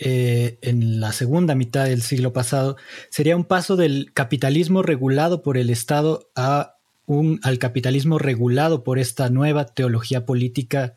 Eh, 0.00 0.58
en 0.62 1.00
la 1.00 1.12
segunda 1.12 1.54
mitad 1.54 1.84
del 1.84 2.02
siglo 2.02 2.32
pasado 2.32 2.76
sería 3.08 3.36
un 3.36 3.44
paso 3.44 3.76
del 3.76 4.12
capitalismo 4.12 4.82
regulado 4.82 5.42
por 5.42 5.56
el 5.56 5.70
Estado 5.70 6.30
a 6.36 6.76
un, 7.06 7.40
al 7.42 7.58
capitalismo 7.58 8.18
regulado 8.18 8.84
por 8.84 8.98
esta 8.98 9.28
nueva 9.30 9.66
teología 9.66 10.24
política 10.24 10.94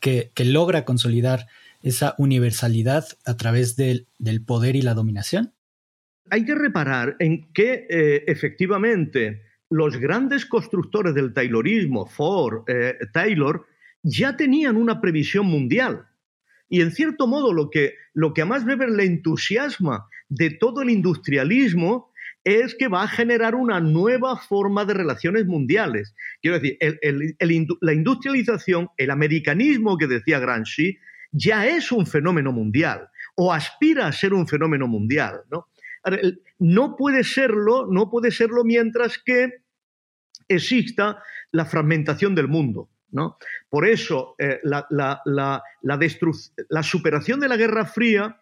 que, 0.00 0.32
logra 0.44 0.84
consolidar 0.84 1.46
esa 1.82 2.14
universalidad 2.18 3.06
a 3.24 3.36
través 3.36 3.76
del, 3.76 4.06
poder 4.46 4.76
y 4.76 4.82
la 4.82 4.94
dominación? 4.94 5.52
Hay 6.30 6.44
que 6.44 6.54
reparar 6.54 7.16
en 7.18 7.52
que 7.52 7.86
eh, 7.90 8.24
efectivamente 8.26 9.42
los 9.68 9.96
grandes 9.98 10.46
constructores 10.46 11.14
del 11.14 11.32
Taylorismo, 11.32 12.06
Ford, 12.06 12.64
eh, 12.68 12.98
Taylor, 13.12 13.66
ya 14.02 14.36
tenían 14.36 14.76
una 14.76 15.00
previsión 15.00 15.46
mundial 15.46 16.06
y 16.70 16.80
en 16.80 16.92
cierto 16.92 17.26
modo 17.26 17.52
lo 17.52 17.68
que, 17.68 17.94
lo 18.14 18.32
que 18.32 18.42
a 18.42 18.46
Max 18.46 18.64
Weber 18.64 18.90
le 18.90 19.04
entusiasma 19.04 20.06
de 20.28 20.50
todo 20.50 20.82
el 20.82 20.90
industrialismo 20.90 22.10
es 22.44 22.76
que 22.76 22.88
va 22.88 23.02
a 23.02 23.08
generar 23.08 23.56
una 23.56 23.80
nueva 23.80 24.36
forma 24.36 24.84
de 24.84 24.94
relaciones 24.94 25.46
mundiales. 25.46 26.14
Quiero 26.40 26.58
decir, 26.58 26.78
la 27.80 27.92
industrialización, 27.92 28.88
el 28.96 29.10
americanismo 29.10 29.98
que 29.98 30.06
decía 30.06 30.38
Gramsci, 30.38 30.96
ya 31.32 31.66
es 31.66 31.90
un 31.92 32.06
fenómeno 32.06 32.52
mundial 32.52 33.08
o 33.34 33.52
aspira 33.52 34.06
a 34.06 34.12
ser 34.12 34.32
un 34.32 34.46
fenómeno 34.46 34.86
mundial. 34.86 35.42
no 36.60 36.96
puede 36.96 37.24
serlo, 37.24 37.88
no 37.90 38.10
puede 38.10 38.30
serlo 38.30 38.64
mientras 38.64 39.18
que 39.18 39.64
exista 40.48 41.20
la 41.50 41.64
fragmentación 41.64 42.36
del 42.36 42.46
mundo. 42.46 42.88
Por 43.68 43.86
eso, 43.86 44.34
eh, 44.38 44.60
la, 44.62 45.62
superación 46.82 47.40
de 47.40 47.48
la 47.48 47.56
Guerra 47.56 47.86
Fría 47.86 48.40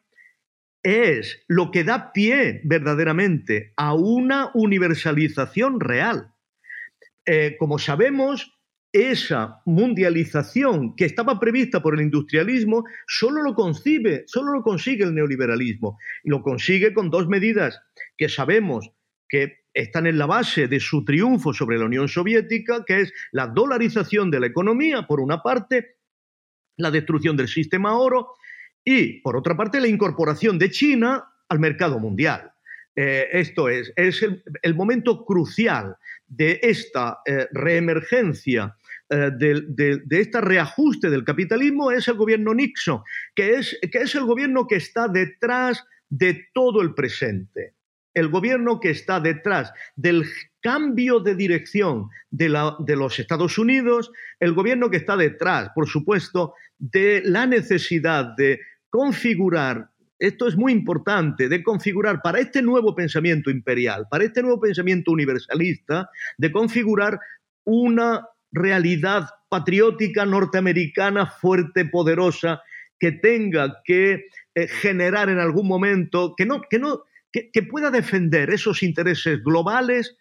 es 0.83 1.42
lo 1.48 1.70
que 1.70 1.85
da 1.85 2.12
pie 2.12 2.61
verdaderamente 2.64 3.72
a 3.76 3.94
una 3.94 4.50
universalización 4.54 5.81
real. 5.81 6.33
Eh, 7.26 7.57
como 7.59 7.78
sabemos, 7.78 8.59
esa 8.92 9.61
mundialización 9.66 10.96
que 10.96 11.04
estaba 11.04 11.38
prevista 11.38 11.83
por 11.83 11.94
el 11.94 12.00
industrialismo 12.00 12.85
solo 13.07 13.42
lo 13.42 13.54
solo 14.26 14.52
lo 14.52 14.62
consigue 14.62 15.04
el 15.04 15.14
neoliberalismo. 15.14 15.98
Y 16.24 16.31
lo 16.31 16.42
consigue 16.42 16.94
con 16.94 17.11
dos 17.11 17.28
medidas 17.28 17.81
que 18.16 18.28
sabemos 18.28 18.90
que 19.28 19.59
están 19.79 20.07
en 20.09 20.19
la 20.19 20.27
base 20.27 20.67
de 20.67 20.81
su 20.81 21.05
triunfo 21.05 21.53
sobre 21.53 21.79
la 21.79 21.85
Unión 21.85 22.09
Soviética, 22.09 22.85
que 22.85 23.03
es 23.03 23.12
la 23.31 23.47
dolarización 23.47 24.31
de 24.31 24.41
la 24.41 24.47
economía, 24.47 25.07
por 25.07 25.21
una 25.21 25.41
parte, 25.41 25.99
la 26.77 26.91
destrucción 26.91 27.37
del 27.37 27.49
sistema 27.49 27.97
oro 27.97 28.35
y, 28.85 29.21
por 29.21 29.37
otra 29.37 29.57
parte, 29.57 29.81
la 29.81 29.87
incorporación 29.87 30.59
de 30.59 30.71
China 30.71 31.25
al 31.49 31.61
mercado 31.61 32.01
mundial. 32.01 32.53
Eh, 32.97 33.29
esto 33.33 33.69
es, 33.69 33.93
el, 33.97 34.75
momento 34.75 35.25
crucial 35.25 35.97
de 36.27 36.59
esta 36.61 37.21
eh, 37.25 37.47
reemergencia, 37.53 38.77
eh, 39.09 39.31
de, 39.33 40.03
este 40.11 40.41
reajuste 40.41 41.09
del 41.09 41.23
capitalismo, 41.23 41.93
es 41.93 42.09
el 42.09 42.14
gobierno 42.14 42.53
Nixon, 42.53 43.03
que 43.33 43.55
es 43.55 44.14
el 44.17 44.25
gobierno 44.25 44.67
que 44.67 44.77
está 44.77 45.07
detrás 45.07 45.85
de 46.09 46.49
todo 46.53 46.83
el 46.83 46.95
presente 46.95 47.78
el 48.14 48.29
gobierno 48.29 48.81
que 48.81 48.90
está 48.90 49.21
detrás 49.21 49.73
del 49.97 50.25
cambio 50.61 51.21
de 51.21 51.35
dirección 51.35 52.09
de, 52.31 52.49
los 52.49 53.18
Estados 53.18 53.59
Unidos, 53.59 54.11
el 54.40 54.53
gobierno 54.55 54.90
que 54.90 54.97
está 54.97 55.16
detrás, 55.16 55.71
por 55.75 55.88
supuesto, 55.88 56.55
de 56.79 57.23
la 57.25 57.47
necesidad 57.47 58.35
de 58.37 58.61
configurar 58.90 59.90
esto 60.21 60.49
es 60.49 60.57
muy 60.57 60.73
importante, 60.73 61.49
de 61.49 61.62
configurar 61.62 62.21
para 62.23 62.40
este 62.40 62.61
nuevo 62.61 62.92
pensamiento 62.92 63.51
imperial, 63.51 64.09
para 64.11 64.25
este 64.25 64.42
nuevo 64.42 64.61
pensamiento 64.61 65.12
universalista, 65.12 66.11
de 66.37 66.51
configurar 66.51 67.21
una 67.62 68.27
realidad 68.51 69.29
patriótica 69.49 70.27
norteamericana 70.27 71.27
fuerte, 71.27 71.85
poderosa, 71.85 72.61
que 72.99 73.12
tenga 73.12 73.81
que 73.85 74.25
eh, 74.57 74.66
generar 74.66 75.29
en 75.29 75.38
algún 75.38 75.68
momento, 75.68 76.35
que 76.37 76.47
no, 76.47 76.62
que 76.68 76.81
no, 76.81 77.05
que, 77.33 77.62
pueda 77.62 77.91
defender 77.91 78.51
esos 78.51 78.83
intereses 78.83 79.43
globales 79.43 80.17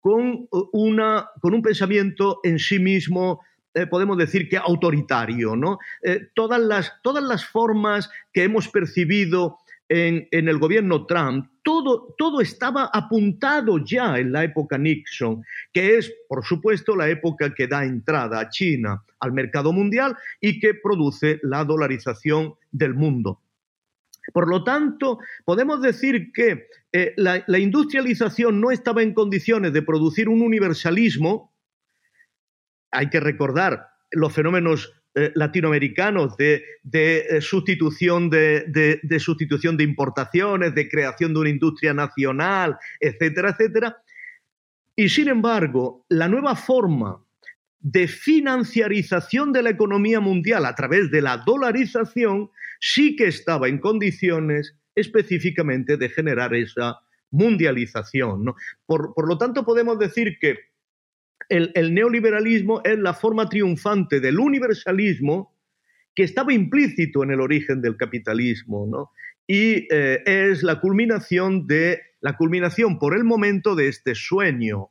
con, 0.00 0.46
uh, 0.50 0.68
una, 0.72 1.28
con 1.40 1.54
un 1.54 1.62
pensamiento 1.62 2.40
en 2.44 2.58
sí 2.58 2.78
mismo, 2.78 3.40
eh, 3.74 3.86
podemos 3.86 4.16
decir 4.16 4.48
que 4.48 4.56
autoritario. 4.56 5.56
¿no? 5.56 5.78
Eh, 6.02 6.28
todas, 6.34 6.60
las, 6.60 6.94
todas 7.02 7.24
las 7.24 7.44
formas 7.44 8.10
que 8.32 8.44
hemos 8.44 8.68
percibido 8.68 9.58
en, 9.88 10.28
en, 10.30 10.48
el 10.48 10.58
gobierno 10.58 11.06
Trump, 11.06 11.48
todo, 11.62 12.14
todo 12.18 12.40
estaba 12.40 12.90
apuntado 12.92 13.78
ya 13.84 14.18
en 14.18 14.32
la 14.32 14.44
época 14.44 14.78
Nixon, 14.78 15.44
que 15.72 15.96
es, 15.96 16.12
por 16.28 16.44
supuesto, 16.44 16.96
la 16.96 17.08
época 17.08 17.54
que 17.54 17.68
da 17.68 17.84
entrada 17.84 18.40
a 18.40 18.48
China 18.48 19.02
al 19.20 19.32
mercado 19.32 19.72
mundial 19.72 20.16
y 20.40 20.58
que 20.58 20.74
produce 20.74 21.38
la 21.42 21.64
dolarización 21.64 22.54
del 22.72 22.94
mundo. 22.94 23.40
Por 24.32 24.48
lo 24.48 24.64
tanto, 24.64 25.18
podemos 25.44 25.80
decir 25.82 26.32
que 26.32 26.68
eh, 26.92 27.14
la, 27.16 27.58
industrialización 27.58 28.60
no 28.60 28.70
estaba 28.70 29.02
en 29.02 29.14
condiciones 29.14 29.72
de 29.72 29.82
producir 29.82 30.28
un 30.28 30.42
universalismo. 30.42 31.54
Hay 32.90 33.10
que 33.10 33.20
recordar 33.20 33.86
los 34.10 34.32
fenómenos 34.32 34.92
eh, 35.14 35.32
latinoamericanos 35.34 36.36
de, 36.36 36.64
eh, 36.92 37.40
sustitución 37.40 38.30
de, 38.30 39.18
sustitución 39.18 39.76
de 39.76 39.84
importaciones, 39.84 40.74
de 40.74 40.88
creación 40.88 41.34
de 41.34 41.40
una 41.40 41.50
industria 41.50 41.94
nacional, 41.94 42.76
etcétera, 43.00 43.50
etcétera. 43.50 43.96
Y 44.94 45.08
sin 45.08 45.28
embargo, 45.28 46.06
la 46.08 46.28
nueva 46.28 46.56
forma 46.56 47.25
de 47.88 48.08
financiarización 48.08 49.52
de 49.52 49.62
la 49.62 49.70
economía 49.70 50.18
mundial 50.18 50.66
a 50.66 50.74
través 50.74 51.08
de 51.12 51.22
la 51.22 51.44
dolarización 51.46 52.50
sí 52.80 53.14
que 53.14 53.28
estaba 53.28 53.68
en 53.68 53.78
condiciones 53.78 54.74
específicamente 54.96 55.96
de 55.96 56.08
generar 56.08 56.52
esa 56.52 56.98
mundialización. 57.30 58.44
Por, 58.86 59.28
lo 59.28 59.38
tanto, 59.38 59.64
podemos 59.64 60.00
decir 60.00 60.36
que 60.40 60.56
el, 61.48 61.94
neoliberalismo 61.94 62.80
es 62.82 62.98
la 62.98 63.14
forma 63.14 63.48
triunfante 63.48 64.18
del 64.18 64.40
universalismo 64.40 65.56
que 66.12 66.24
estaba 66.24 66.52
implícito 66.52 67.22
en 67.22 67.30
el 67.30 67.40
origen 67.40 67.82
del 67.82 67.96
capitalismo, 67.96 69.12
y 69.46 69.86
eh, 69.94 70.24
es 70.26 70.64
la 70.64 70.80
culminación 70.80 71.68
de 71.68 72.00
la 72.20 72.36
culminación 72.36 72.98
por 72.98 73.16
el 73.16 73.22
momento 73.22 73.76
de 73.76 73.86
este 73.86 74.16
sueño, 74.16 74.90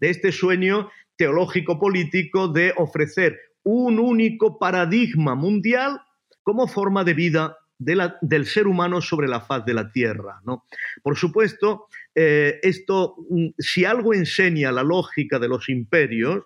de 0.00 0.10
este 0.10 0.32
sueño 0.32 0.90
teológico 1.16 1.78
político 1.78 2.48
de 2.48 2.72
ofrecer 2.76 3.38
un 3.62 3.98
único 3.98 4.58
paradigma 4.58 5.34
mundial 5.34 6.00
como 6.42 6.68
forma 6.68 7.04
de 7.04 7.14
vida 7.14 7.56
del 7.78 8.46
ser 8.46 8.66
humano 8.66 9.00
sobre 9.00 9.28
la 9.28 9.40
faz 9.40 9.64
de 9.64 9.74
la 9.74 9.90
tierra. 9.90 10.40
¿no? 10.44 10.64
Por 11.02 11.16
supuesto, 11.16 11.88
eh, 12.14 12.60
esto, 12.62 13.16
mm, 13.28 13.48
si 13.58 13.84
algo 13.84 14.14
enseña 14.14 14.70
la 14.70 14.82
lógica 14.82 15.38
de 15.38 15.48
los 15.48 15.68
imperios, 15.68 16.44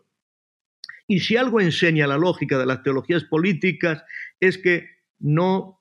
y 1.07 1.21
si 1.21 1.37
algo 1.37 1.61
enseña 1.61 2.07
la 2.07 2.19
lógica 2.19 2.59
de 2.59 2.67
las 2.67 2.83
teologías 2.83 3.25
políticas, 3.25 4.05
es 4.41 4.59
que 4.59 4.89
no 5.19 5.81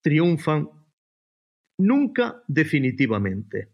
triunfan 0.00 0.68
nunca 1.78 2.42
definitivamente. 2.48 3.68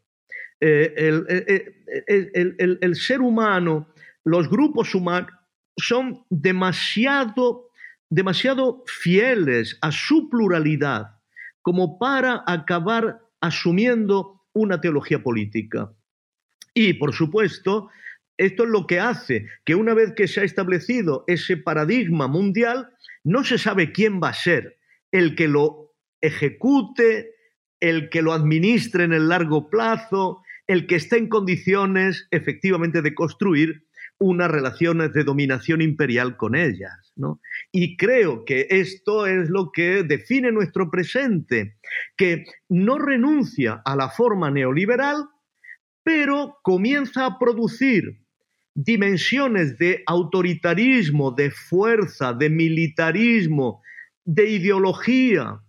Eh, 0.60 0.92
el, 0.96 2.78
el 2.80 2.96
ser 2.96 3.20
humano, 3.20 3.94
los 4.28 4.48
grupos 4.48 4.94
humanos, 4.94 5.30
son 5.76 6.24
demasiado, 6.28 7.70
demasiado 8.10 8.84
fieles 8.86 9.78
a 9.80 9.92
su 9.92 10.28
pluralidad 10.28 11.18
como 11.62 11.98
para 11.98 12.42
acabar 12.46 13.20
asumiendo 13.40 14.42
una 14.52 14.80
teología 14.80 15.22
política. 15.22 15.92
Y, 16.74 16.94
por 16.94 17.14
supuesto, 17.14 17.90
esto 18.36 18.64
es 18.64 18.70
lo 18.70 18.86
que 18.86 19.00
hace 19.00 19.46
que 19.64 19.74
una 19.74 19.94
vez 19.94 20.12
que 20.14 20.28
se 20.28 20.40
ha 20.40 20.44
establecido 20.44 21.24
ese 21.26 21.56
paradigma 21.56 22.28
mundial, 22.28 22.90
no 23.24 23.44
se 23.44 23.58
sabe 23.58 23.92
quién 23.92 24.20
va 24.22 24.30
a 24.30 24.34
ser 24.34 24.78
el 25.10 25.34
que 25.34 25.48
lo 25.48 25.94
ejecute, 26.20 27.34
el 27.80 28.10
que 28.10 28.22
lo 28.22 28.32
administre 28.32 29.04
en 29.04 29.12
el 29.12 29.28
largo 29.28 29.70
plazo, 29.70 30.42
el 30.66 30.86
que 30.86 30.96
esté 30.96 31.18
en 31.18 31.28
condiciones 31.28 32.28
efectivamente 32.30 33.02
de 33.02 33.14
construir 33.14 33.87
unas 34.18 34.50
relaciones 34.50 35.12
de 35.12 35.24
dominación 35.24 35.80
imperial 35.80 36.36
con 36.36 36.56
ellas. 36.56 37.12
¿no? 37.16 37.40
Y 37.72 37.96
creo 37.96 38.44
que 38.44 38.66
esto 38.70 39.26
es 39.26 39.48
lo 39.48 39.70
que 39.72 40.02
define 40.02 40.50
nuestro 40.52 40.90
presente, 40.90 41.76
que 42.16 42.44
no 42.68 42.98
renuncia 42.98 43.80
a 43.84 43.96
la 43.96 44.10
forma 44.10 44.50
neoliberal, 44.50 45.28
pero 46.02 46.58
comienza 46.62 47.26
a 47.26 47.38
producir 47.38 48.20
dimensiones 48.74 49.76
de 49.78 50.02
autoritarismo, 50.06 51.32
de 51.32 51.50
fuerza, 51.50 52.32
de 52.32 52.48
militarismo, 52.48 53.82
de 54.24 54.50
ideología, 54.50 55.60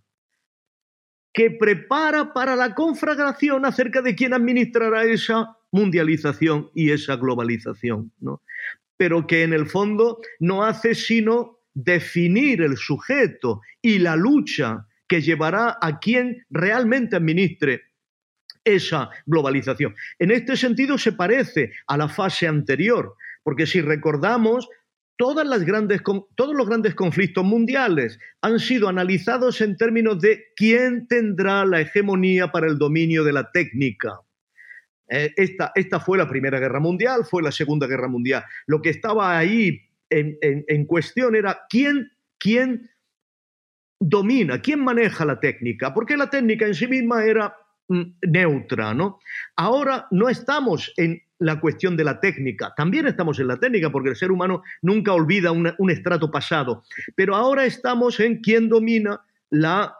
que 1.32 1.50
prepara 1.50 2.32
para 2.32 2.56
la 2.56 2.74
conflagración 2.74 3.64
acerca 3.64 4.02
de 4.02 4.14
quién 4.14 4.32
administrará 4.32 5.04
esa 5.04 5.56
mundialización 5.72 6.70
y 6.74 6.90
esa 6.90 7.16
globalización, 7.16 8.12
¿no? 8.20 8.42
pero 9.00 9.26
que 9.26 9.44
en 9.44 9.54
el 9.54 9.66
fondo 9.66 10.20
no 10.40 10.62
hace 10.62 10.94
sino 10.94 11.60
definir 11.72 12.60
el 12.60 12.76
sujeto 12.76 13.62
y 13.80 13.98
la 13.98 14.14
lucha 14.14 14.86
que 15.08 15.22
llevará 15.22 15.78
a 15.80 15.98
quien 16.00 16.44
realmente 16.50 17.16
administre 17.16 17.82
esa 18.62 19.08
globalización. 19.24 19.94
En 20.18 20.30
este 20.30 20.54
sentido 20.54 20.98
se 20.98 21.12
parece 21.12 21.72
a 21.86 21.96
la 21.96 22.10
fase 22.10 22.46
anterior, 22.46 23.14
porque 23.42 23.66
si 23.66 23.80
recordamos, 23.80 24.68
todas 25.16 25.46
las 25.46 25.64
grandes, 25.64 26.02
todos 26.34 26.54
los 26.54 26.68
grandes 26.68 26.94
conflictos 26.94 27.42
mundiales 27.42 28.18
han 28.42 28.58
sido 28.58 28.86
analizados 28.86 29.62
en 29.62 29.78
términos 29.78 30.20
de 30.20 30.44
quién 30.56 31.06
tendrá 31.08 31.64
la 31.64 31.80
hegemonía 31.80 32.52
para 32.52 32.66
el 32.66 32.76
dominio 32.76 33.24
de 33.24 33.32
la 33.32 33.50
técnica. 33.50 34.20
Eh, 35.10 35.32
esta, 35.36 35.72
esta 35.74 35.98
fue 35.98 36.16
la 36.16 36.28
Primera 36.28 36.60
Guerra 36.60 36.78
Mundial, 36.78 37.24
fue 37.28 37.42
la 37.42 37.50
Segunda 37.50 37.88
Guerra 37.88 38.08
Mundial. 38.08 38.44
Lo 38.66 38.80
que 38.80 38.90
estaba 38.90 39.36
ahí 39.36 39.82
en, 40.08 40.84
cuestión 40.86 41.34
era 41.34 41.62
quién, 41.68 42.12
quién 42.38 42.90
domina, 43.98 44.60
quién 44.60 44.82
maneja 44.82 45.24
la 45.24 45.40
técnica, 45.40 45.92
porque 45.92 46.16
la 46.16 46.30
técnica 46.30 46.66
en 46.66 46.74
sí 46.74 46.86
misma 46.86 47.24
era 47.24 47.54
mm, 47.88 48.02
neutra, 48.28 48.94
¿no? 48.94 49.18
Ahora 49.56 50.06
no 50.10 50.28
estamos 50.28 50.92
en 50.96 51.22
la 51.38 51.60
cuestión 51.60 51.96
de 51.96 52.04
la 52.04 52.20
técnica, 52.20 52.72
también 52.76 53.06
estamos 53.06 53.38
en 53.40 53.48
la 53.48 53.58
técnica, 53.58 53.90
porque 53.90 54.10
el 54.10 54.16
ser 54.16 54.30
humano 54.30 54.62
nunca 54.82 55.12
olvida 55.12 55.52
un 55.52 55.90
estrato 55.90 56.30
pasado, 56.30 56.84
pero 57.14 57.34
ahora 57.34 57.64
estamos 57.64 58.20
en 58.20 58.40
quién 58.40 58.68
domina 58.68 59.22
la 59.48 59.96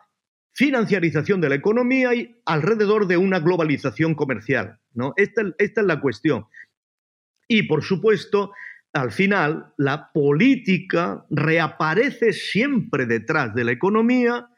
financiarización 0.53 1.41
de 1.41 1.49
la 1.49 1.55
economía 1.55 2.15
y 2.15 2.37
alrededor 2.45 3.07
de 3.07 3.17
una 3.17 3.41
globalización 3.41 4.15
comercial. 4.15 4.80
¿No? 4.95 5.13
Esta, 5.17 5.43
esta 5.59 5.81
es 5.81 5.87
la 5.87 6.01
cuestión. 6.01 6.47
Y, 7.49 7.65
por 7.65 7.83
supuesto, 7.83 8.53
al 8.93 9.13
final, 9.13 9.73
la 9.77 10.11
política 10.13 11.25
reaparece 11.31 12.33
siempre 12.33 13.07
detrás 13.07 13.55
de 13.55 13.65
la 13.65 13.73
economía 13.73 14.49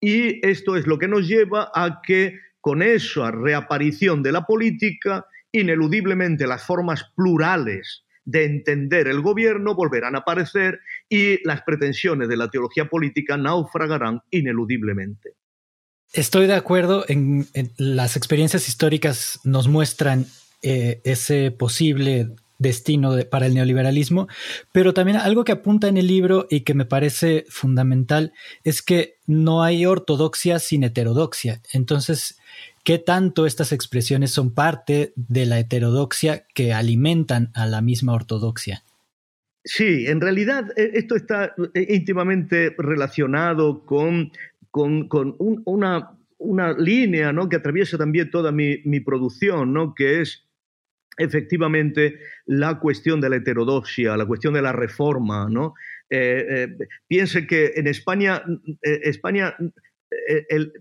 y 0.00 0.46
esto 0.46 0.76
es 0.76 0.86
lo 0.86 0.98
que 0.98 1.08
nos 1.08 1.26
lleva 1.26 1.70
a 1.74 2.00
que 2.02 2.38
con 2.60 2.82
esa 2.82 3.30
reaparición 3.30 4.22
de 4.22 4.32
la 4.32 4.44
política, 4.44 5.26
ineludiblemente 5.52 6.46
las 6.46 6.64
formas 6.64 7.04
plurales 7.16 8.04
de 8.24 8.44
entender 8.44 9.08
el 9.08 9.22
gobierno 9.22 9.74
volverán 9.74 10.14
a 10.14 10.18
aparecer 10.18 10.80
y 11.08 11.42
las 11.46 11.62
pretensiones 11.62 12.28
de 12.28 12.36
la 12.36 12.50
teología 12.50 12.86
política 12.86 13.38
naufragarán 13.38 14.20
ineludiblemente. 14.30 15.34
Estoy 16.12 16.46
de 16.46 16.54
acuerdo 16.54 17.04
en, 17.08 17.46
las 17.76 18.16
experiencias 18.16 18.68
históricas 18.68 19.40
nos 19.44 19.68
muestran 19.68 20.26
eh, 20.62 21.00
ese 21.04 21.50
posible 21.50 22.30
destino 22.58 23.14
para 23.30 23.46
el 23.46 23.54
neoliberalismo, 23.54 24.26
pero 24.72 24.92
también 24.92 25.16
algo 25.18 25.44
que 25.44 25.52
apunta 25.52 25.86
en 25.86 25.96
el 25.96 26.08
libro 26.08 26.46
y 26.50 26.60
que 26.60 26.74
me 26.74 26.84
parece 26.84 27.46
fundamental 27.48 28.32
es 28.64 28.82
que 28.82 29.14
no 29.26 29.62
hay 29.62 29.86
ortodoxia 29.86 30.58
sin 30.58 30.82
heterodoxia. 30.82 31.60
Entonces, 31.72 32.38
¿qué 32.82 32.98
tanto 32.98 33.46
estas 33.46 33.72
expresiones 33.72 34.32
son 34.32 34.54
parte 34.54 35.12
de 35.14 35.46
la 35.46 35.58
heterodoxia 35.60 36.46
que 36.54 36.72
alimentan 36.72 37.50
a 37.54 37.66
la 37.66 37.80
misma 37.80 38.14
ortodoxia? 38.14 38.82
Sí, 39.64 40.06
en 40.06 40.20
realidad 40.20 40.72
eh, 40.76 40.92
esto 40.94 41.14
está 41.14 41.54
eh, 41.74 41.86
íntimamente 41.90 42.74
relacionado 42.78 43.84
con 43.84 44.32
con, 44.78 45.36
una, 45.38 46.72
línea 46.78 47.34
que 47.50 47.56
atraviesa 47.56 47.98
también 47.98 48.30
toda 48.30 48.52
mi, 48.52 49.00
producción, 49.00 49.94
que 49.94 50.20
es 50.20 50.46
efectivamente 51.16 52.20
la 52.46 52.78
cuestión 52.78 53.20
de 53.20 53.28
la 53.28 53.36
heterodoxia, 53.36 54.16
la 54.16 54.26
cuestión 54.26 54.54
de 54.54 54.62
la 54.62 54.72
reforma. 54.72 55.48
¿no? 55.50 55.74
Eh, 56.08 56.46
eh, 56.48 56.88
piense 57.08 57.46
que 57.46 57.72
en 57.76 57.88
España, 57.88 58.42
eh, 58.82 59.00
España 59.02 59.54
el, 60.48 60.72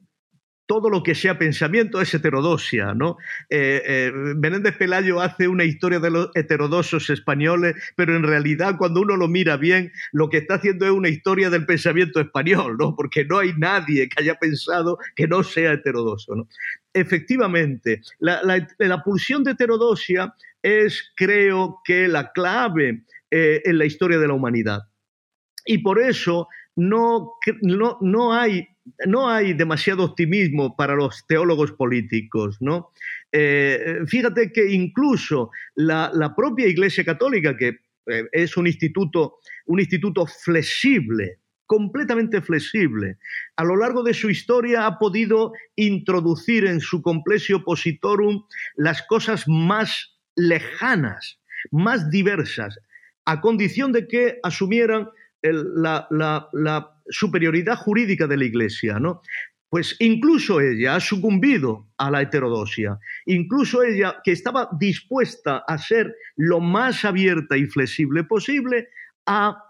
todo 0.68 0.90
lo 0.90 1.02
que 1.02 1.16
sea 1.16 1.40
pensamiento 1.40 2.02
es 2.02 2.14
heterodoxia, 2.14 2.94
¿no? 2.94 3.18
Eh, 3.50 3.82
eh, 3.86 4.12
Menéndez 4.14 4.78
Pelayo 4.78 5.22
hace 5.22 5.48
una 5.48 5.64
historia 5.64 6.00
de 6.00 6.12
los 6.12 6.30
heterodoxos 6.36 7.10
españoles, 7.10 7.76
pero 7.96 8.16
en 8.16 8.24
realidad 8.24 8.76
cuando 8.78 9.02
uno 9.02 9.16
lo 9.16 9.30
mira 9.30 9.56
bien, 9.56 9.92
lo 10.12 10.30
que 10.30 10.38
está 10.38 10.56
haciendo 10.56 10.86
es 10.86 10.92
una 10.92 11.10
historia 11.10 11.50
del 11.50 11.66
pensamiento 11.66 12.20
español, 12.20 12.76
¿no? 12.78 12.96
Porque 12.96 13.24
no 13.24 13.40
hay 13.40 13.54
nadie 13.58 14.10
que 14.10 14.22
haya 14.22 14.36
pensado 14.36 15.00
que 15.16 15.28
no 15.28 15.42
sea 15.42 15.72
heterodoxo, 15.72 16.36
¿no? 16.36 16.48
Efectivamente, 16.94 18.02
la, 18.20 19.04
pulsión 19.06 19.44
de 19.44 19.52
heterodoxia 19.52 20.34
es, 20.62 21.14
creo 21.16 21.80
que, 21.86 22.08
la 22.08 22.32
clave 22.34 23.04
eh, 23.32 23.62
en 23.64 23.78
la 23.78 23.86
historia 23.86 24.20
de 24.20 24.28
la 24.28 24.34
humanidad. 24.34 24.82
Y 25.66 25.78
por 25.78 26.02
eso 26.02 26.48
no, 26.76 27.34
no, 27.62 27.98
no 28.02 28.34
hay 28.34 28.68
no 29.06 29.30
hay 29.30 29.54
demasiado 29.54 30.04
optimismo 30.04 30.76
para 30.76 30.96
los 30.96 31.26
teólogos 31.28 31.72
políticos, 31.72 32.58
¿no? 32.60 32.92
Eh, 33.32 34.00
fíjate 34.08 34.52
que 34.52 34.72
incluso 34.72 35.52
la, 35.76 36.34
propia 36.36 36.68
Iglesia 36.68 37.04
Católica, 37.04 37.56
que 37.58 37.80
eh, 38.08 38.26
es 38.32 38.58
un 38.58 38.68
instituto, 38.68 39.40
un 39.66 39.80
instituto 39.80 40.26
flexible, 40.26 41.40
completamente 41.66 42.42
flexible. 42.42 43.18
A 43.58 43.64
lo 43.64 43.76
largo 43.76 44.04
de 44.04 44.14
su 44.14 44.30
historia 44.30 44.86
ha 44.86 44.98
podido 44.98 45.52
introducir 45.76 46.66
en 46.66 46.80
su 46.80 47.02
complexio 47.02 47.58
opositorum 47.58 48.44
las 48.76 49.02
cosas 49.04 49.44
más 49.48 50.18
lejanas, 50.36 51.40
más 51.72 52.10
diversas, 52.10 52.80
a 53.26 53.42
condición 53.42 53.92
de 53.92 54.08
que 54.08 54.40
asumieran 54.44 55.10
la, 55.42 56.90
superioridad 57.10 57.78
jurídica 57.78 58.28
de 58.28 58.38
la 58.38 58.46
Iglesia. 58.46 59.00
¿no? 59.00 59.22
Pues 59.70 59.96
incluso 60.00 60.62
ella 60.62 60.96
ha 60.96 61.00
sucumbido 61.00 61.88
a 61.98 62.10
la 62.10 62.22
heterodosia, 62.22 63.00
incluso 63.26 63.84
ella 63.84 64.22
que 64.24 64.32
estaba 64.32 64.70
dispuesta 64.80 65.64
a 65.68 65.78
ser 65.78 66.16
lo 66.36 66.60
más 66.60 67.04
abierta 67.04 67.58
y 67.58 67.66
flexible 67.66 68.24
posible, 68.24 68.90
ha 69.26 69.64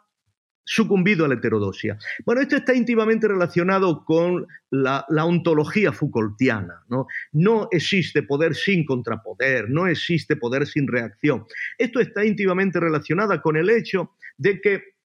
sucumbido 0.68 1.26
a 1.26 1.30
la 1.30 1.36
heterodosia. 1.36 1.98
Bueno, 2.26 2.42
esto 2.42 2.58
está 2.58 2.76
íntimamente 2.76 3.28
relacionado 3.28 4.04
con 4.04 4.46
la, 4.70 5.06
ontología 5.26 5.94
Foucaultiana. 5.94 6.84
¿no? 6.90 7.08
no 7.32 7.70
existe 7.72 8.22
poder 8.22 8.54
sin 8.54 8.86
contrapoder, 8.86 9.70
no 9.70 9.88
existe 9.88 10.36
poder 10.36 10.68
sin 10.68 10.88
reacción. 10.88 11.46
Esto 11.78 12.02
está 12.02 12.26
íntimamente 12.26 12.80
relacionado 12.80 13.42
con 13.42 13.56
el 13.56 13.70
hecho 13.70 14.12
de 14.38 14.60
que 14.60 14.97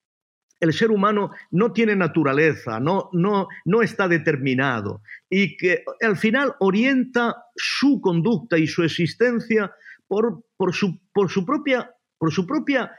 el 0.63 0.73
ser 0.73 0.91
humano 0.91 1.31
no 1.51 1.73
tiene 1.73 1.95
naturaleza, 1.95 2.79
no, 2.79 3.09
no, 3.11 3.47
no 3.65 3.81
está 3.81 4.07
determinado 4.07 5.01
y 5.29 5.57
que 5.57 5.83
al 6.01 6.15
final 6.15 6.53
orienta 6.59 7.35
su 7.55 7.99
conducta 7.99 8.57
y 8.57 8.65
su 8.65 8.83
existencia 8.83 9.71
por, 10.07 10.45
por, 10.55 10.73
su, 10.73 11.01
por 11.13 11.29
su 11.29 11.45
propia, 11.45 11.91
por 12.17 12.31
su 12.31 12.47
propia 12.47 12.91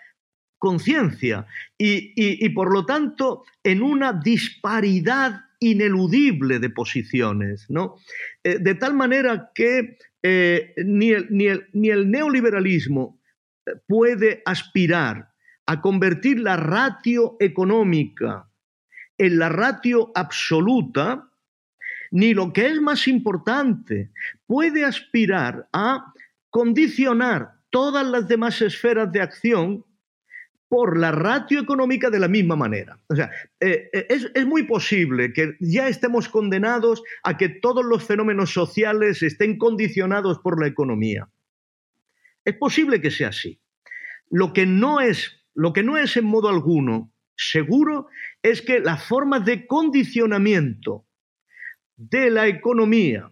conciencia 0.58 1.46
y, 1.78 2.48
por 2.50 2.72
lo 2.72 2.84
tanto 2.84 3.44
en 3.62 3.82
una 3.82 4.12
disparidad 4.12 5.40
ineludible 5.58 6.58
de 6.58 6.70
posiciones, 6.70 7.66
¿no? 7.70 7.96
Eh, 8.42 8.58
de 8.58 8.74
tal 8.74 8.94
manera 8.94 9.50
que 9.54 9.96
eh, 10.22 10.74
ni, 10.84 11.10
el, 11.10 11.26
ni, 11.30 11.46
el, 11.46 11.66
ni, 11.72 11.90
el, 11.90 12.10
neoliberalismo 12.10 13.20
eh, 13.66 13.72
puede 13.86 14.42
aspirar 14.44 15.33
a 15.66 15.80
convertir 15.80 16.40
la 16.40 16.56
ratio 16.56 17.36
económica 17.40 18.48
en 19.16 19.38
la 19.38 19.48
ratio 19.48 20.10
absoluta, 20.14 21.30
ni 22.10 22.34
lo 22.34 22.52
que 22.52 22.66
es 22.66 22.80
más 22.80 23.06
importante, 23.08 24.10
puede 24.46 24.84
aspirar 24.84 25.68
a 25.72 26.12
condicionar 26.50 27.54
todas 27.70 28.06
las 28.06 28.28
demás 28.28 28.60
esferas 28.62 29.10
de 29.12 29.20
acción 29.20 29.84
por 30.68 30.98
la 30.98 31.12
ratio 31.12 31.60
económica 31.60 32.10
de 32.10 32.18
la 32.18 32.26
misma 32.26 32.56
manera. 32.56 32.98
O 33.08 33.14
sea, 33.14 33.30
eh, 33.60 33.90
eh, 33.92 34.06
es, 34.08 34.46
muy 34.46 34.64
posible 34.64 35.32
que 35.32 35.56
ya 35.60 35.88
estemos 35.88 36.28
condenados 36.28 37.02
a 37.22 37.36
que 37.36 37.48
todos 37.48 37.84
los 37.84 38.02
fenómenos 38.02 38.52
sociales 38.52 39.22
estén 39.22 39.56
condicionados 39.56 40.40
por 40.40 40.60
la 40.60 40.66
economía. 40.66 41.28
Es 42.44 42.56
posible 42.56 43.00
que 43.00 43.12
sea 43.12 43.28
así. 43.28 43.60
Lo 44.30 44.52
que 44.52 44.66
no 44.66 45.00
es, 45.00 45.43
lo 45.54 45.72
que 45.72 45.82
no 45.82 45.96
es 45.96 46.16
en 46.16 46.24
modo 46.24 46.48
alguno 46.48 47.12
seguro 47.36 48.08
es 48.42 48.62
que 48.62 48.80
las 48.80 49.04
formas 49.04 49.44
de 49.44 49.66
condicionamiento 49.66 51.06
de 51.96 52.30
la 52.30 52.46
economía 52.46 53.30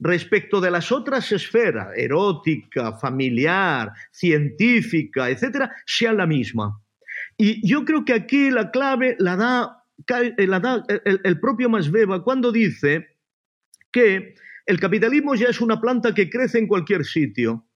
respecto 0.00 0.60
de 0.60 0.70
las 0.70 0.92
otras 0.92 1.32
esferas, 1.32 1.88
erótica, 1.96 2.96
familiar, 2.98 3.92
científica, 4.12 5.28
etcétera, 5.28 5.74
sea 5.86 6.12
la 6.12 6.26
misma. 6.26 6.80
Y 7.36 7.66
yo 7.68 7.84
creo 7.84 8.04
que 8.04 8.12
aquí 8.14 8.50
la 8.50 8.70
clave 8.70 9.16
la 9.18 9.36
da, 9.36 9.84
el, 11.04 11.20
el 11.24 11.40
propio 11.40 11.68
Masbeba 11.68 12.22
cuando 12.22 12.52
dice 12.52 13.08
que 13.90 14.34
el 14.66 14.78
capitalismo 14.78 15.34
ya 15.34 15.48
es 15.48 15.60
una 15.60 15.80
planta 15.80 16.14
que 16.14 16.30
crece 16.30 16.58
en 16.58 16.66
cualquier 16.66 17.04
sitio. 17.04 17.67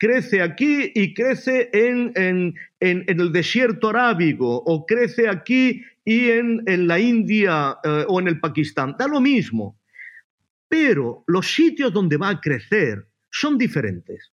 Crece 0.00 0.42
aquí 0.42 0.90
y 0.96 1.14
crece 1.14 1.70
en, 1.72 2.56
el 2.80 3.32
desierto 3.32 3.90
arábigo, 3.90 4.56
o 4.66 4.84
crece 4.84 5.28
aquí 5.28 5.84
y 6.04 6.30
en, 6.30 6.64
la 6.88 6.98
India 6.98 7.78
eh, 7.84 8.04
o 8.08 8.18
en 8.18 8.26
el 8.26 8.40
Pakistán. 8.40 8.96
Da 8.98 9.06
lo 9.06 9.20
mismo 9.20 9.76
pero 10.70 11.24
los 11.26 11.52
sitios 11.52 11.92
donde 11.92 12.16
va 12.16 12.28
a 12.28 12.40
crecer 12.40 13.04
son 13.28 13.58
diferentes. 13.58 14.30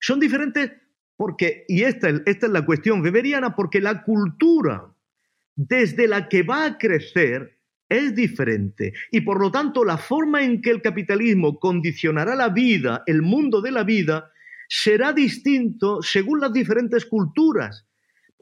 Son 0.00 0.18
diferentes 0.18 0.72
porque, 1.16 1.64
y 1.68 1.82
esta, 1.82 2.08
esta 2.26 2.46
es 2.46 2.52
la 2.52 2.66
cuestión 2.66 3.02
weberiana, 3.02 3.54
porque 3.54 3.80
la 3.80 4.02
cultura 4.02 4.92
desde 5.54 6.08
la 6.08 6.28
que 6.28 6.42
va 6.42 6.64
a 6.64 6.76
crecer 6.76 7.56
es 7.88 8.16
diferente. 8.16 8.94
Y 9.12 9.20
por 9.20 9.40
lo 9.40 9.52
tanto, 9.52 9.84
la 9.84 9.96
forma 9.96 10.42
en 10.42 10.60
que 10.60 10.70
el 10.70 10.82
capitalismo 10.82 11.60
condicionará 11.60 12.34
la 12.34 12.48
vida, 12.48 13.04
el 13.06 13.22
mundo 13.22 13.60
de 13.60 13.70
la 13.70 13.84
vida, 13.84 14.32
será 14.70 15.12
distinto 15.12 16.00
según 16.00 16.40
las 16.40 16.52
diferentes 16.52 17.04
culturas. 17.04 17.88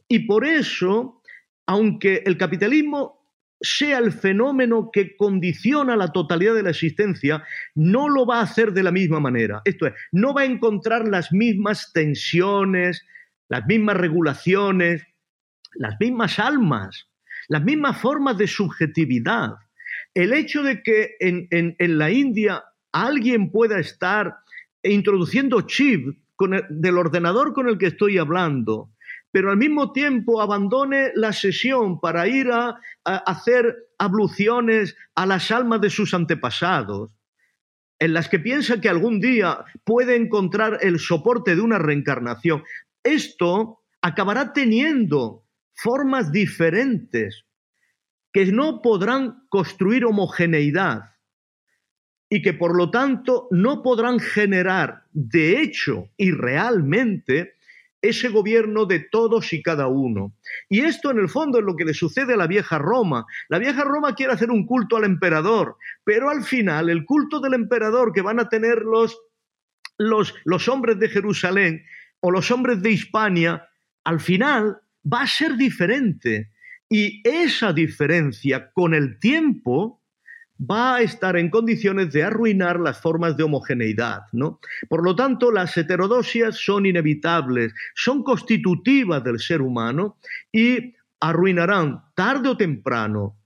Y 0.07 0.27
por 0.27 0.47
eso, 0.47 1.23
aunque 1.67 2.23
el 2.27 2.37
capitalismo 2.37 3.19
sea 3.61 3.99
el 3.99 4.13
fenómeno 4.13 4.91
que 4.93 5.17
condiciona 5.17 5.97
la 5.97 6.13
totalidad 6.13 6.55
de 6.55 6.63
la 6.63 6.71
existencia, 6.71 7.45
no 7.75 8.11
lo 8.11 8.27
va 8.27 8.41
a 8.41 8.43
hacer 8.43 8.73
de 8.73 8.83
la 8.83 8.93
misma 8.93 9.21
manera. 9.21 9.63
Esto 9.65 9.87
es, 9.87 9.95
no 10.13 10.35
va 10.35 10.43
a 10.43 10.47
encontrar 10.47 11.09
las 11.09 11.33
mismas 11.33 11.93
tensiones, 11.95 13.05
las 13.49 13.67
mismas 13.67 13.97
regulaciones, 13.97 15.03
las 15.75 15.97
mismas 15.99 16.39
almas, 16.39 17.09
las 17.49 17.65
mismas 17.65 17.99
formas 17.99 18.37
de 18.37 18.47
subjetividad. 18.47 19.55
El 20.13 20.35
hecho 20.35 20.63
de 20.63 20.83
que 20.83 21.17
en, 21.21 21.77
la 21.79 22.11
India 22.11 22.65
alguien 22.93 23.51
pueda 23.51 23.79
estar 23.79 24.37
introduciendo 24.83 25.63
chip 25.63 26.19
del 26.71 26.99
ordenador 26.99 27.53
con 27.53 27.69
el 27.69 27.79
que 27.79 27.87
estoy 27.87 28.19
hablando, 28.19 28.91
pero 29.31 29.51
al 29.51 29.57
mismo 29.57 29.93
tiempo 29.93 30.41
abandone 30.41 31.11
la 31.15 31.33
sesión 31.33 32.01
para 32.01 32.29
ir 32.29 32.51
a, 32.51 32.79
hacer 33.05 33.77
abluciones 33.99 34.97
a 35.15 35.27
las 35.27 35.51
almas 35.51 35.81
de 35.81 35.91
sus 35.91 36.15
antepasados, 36.15 37.13
en 37.99 38.15
las 38.15 38.29
que 38.29 38.39
piensa 38.39 38.81
que 38.81 38.89
algún 38.89 39.21
día 39.21 39.65
puede 39.85 40.17
encontrar 40.17 40.79
el 40.83 41.01
soporte 41.01 41.57
de 41.57 41.61
una 41.61 41.79
reencarnación. 41.79 42.63
Esto 43.03 43.81
acabará 44.01 44.53
teniendo 44.53 45.45
formas 45.75 46.31
diferentes 46.31 47.45
que 48.33 48.47
no 48.47 48.83
podrán 48.83 49.43
construir 49.49 50.05
homogeneidad 50.05 51.18
y 52.31 52.43
que 52.43 52.53
por 52.53 52.77
lo 52.77 52.91
tanto 52.91 53.49
no 53.51 53.83
podrán 53.83 54.19
generar 54.21 55.05
de 55.13 55.61
hecho 55.61 56.09
y 56.17 56.31
realmente 56.31 57.55
ese 58.01 58.29
gobierno 58.29 58.87
de 58.87 59.01
todos 59.01 59.53
y 59.53 59.63
cada 59.63 59.89
uno. 59.89 60.33
Y 60.69 60.81
esto 60.81 61.11
en 61.11 61.19
el 61.19 61.29
fondo 61.29 61.59
es 61.59 61.65
lo 61.65 61.75
que 61.75 61.85
le 61.85 61.95
sucede 61.95 62.35
a 62.35 62.37
la 62.37 62.47
vieja 62.47 62.79
Roma. 62.79 63.27
La 63.49 63.59
vieja 63.59 63.83
Roma 63.83 64.15
quiere 64.15 64.33
hacer 64.33 64.51
un 64.51 64.67
culto 64.67 64.97
al 64.97 65.05
emperador, 65.05 65.77
pero 66.05 66.31
al 66.31 66.45
final 66.45 66.91
el 66.91 67.05
culto 67.05 67.41
del 67.41 67.55
emperador 67.55 68.13
que 68.13 68.23
van 68.23 68.39
a 68.39 68.49
tener 68.49 68.83
los, 68.83 69.19
los, 69.99 70.69
hombres 70.69 70.99
de 70.99 71.09
Jerusalén 71.09 71.85
o 72.21 72.31
los 72.31 72.51
hombres 72.51 72.83
de 72.83 72.93
Hispania, 72.93 73.69
al 74.05 74.21
final 74.21 74.79
va 75.11 75.23
a 75.23 75.27
ser 75.27 75.57
diferente. 75.57 76.51
Y 76.89 77.21
esa 77.29 77.73
diferencia 77.73 78.71
con 78.73 78.95
el 78.95 79.19
tiempo 79.19 79.98
va 80.59 80.97
a 80.97 81.03
estar 81.03 81.37
en 81.37 81.51
condiciones 81.51 82.13
de 82.13 82.25
arruinar 82.25 82.81
las 82.81 83.01
formas 83.01 83.37
de 83.37 83.45
homogeneidad. 83.45 84.23
¿no? 84.33 84.61
Por 84.89 85.05
lo 85.05 85.15
tanto, 85.15 85.51
las 85.51 85.77
heterodosias 85.77 86.57
son 86.57 86.87
inevitables, 86.87 87.73
son 87.95 88.23
constitutivas 88.23 89.23
del 89.23 89.39
ser 89.39 89.63
humano 89.63 90.17
y 90.53 90.95
arruinarán 91.21 92.03
tarde 92.15 92.51
o 92.51 92.57
temprano. 92.57 93.37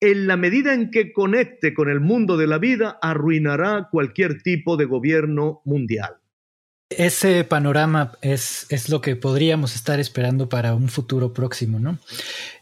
En 0.00 0.26
la 0.26 0.36
medida 0.36 0.72
en 0.72 0.90
que 0.90 1.12
conecte 1.12 1.74
con 1.74 1.90
el 1.90 2.00
mundo 2.00 2.36
de 2.36 2.46
la 2.46 2.58
vida, 2.58 2.98
arruinará 3.02 3.88
cualquier 3.90 4.42
tipo 4.42 4.76
de 4.76 4.86
gobierno 4.86 5.60
mundial. 5.64 6.16
Ese 6.90 7.44
panorama 7.44 8.18
es, 8.20 8.66
es, 8.68 8.88
lo 8.88 9.00
que 9.00 9.14
podríamos 9.14 9.76
estar 9.76 10.00
esperando 10.00 10.48
para 10.48 10.74
un 10.74 10.88
futuro 10.88 11.32
próximo, 11.32 11.78
¿no? 11.78 12.00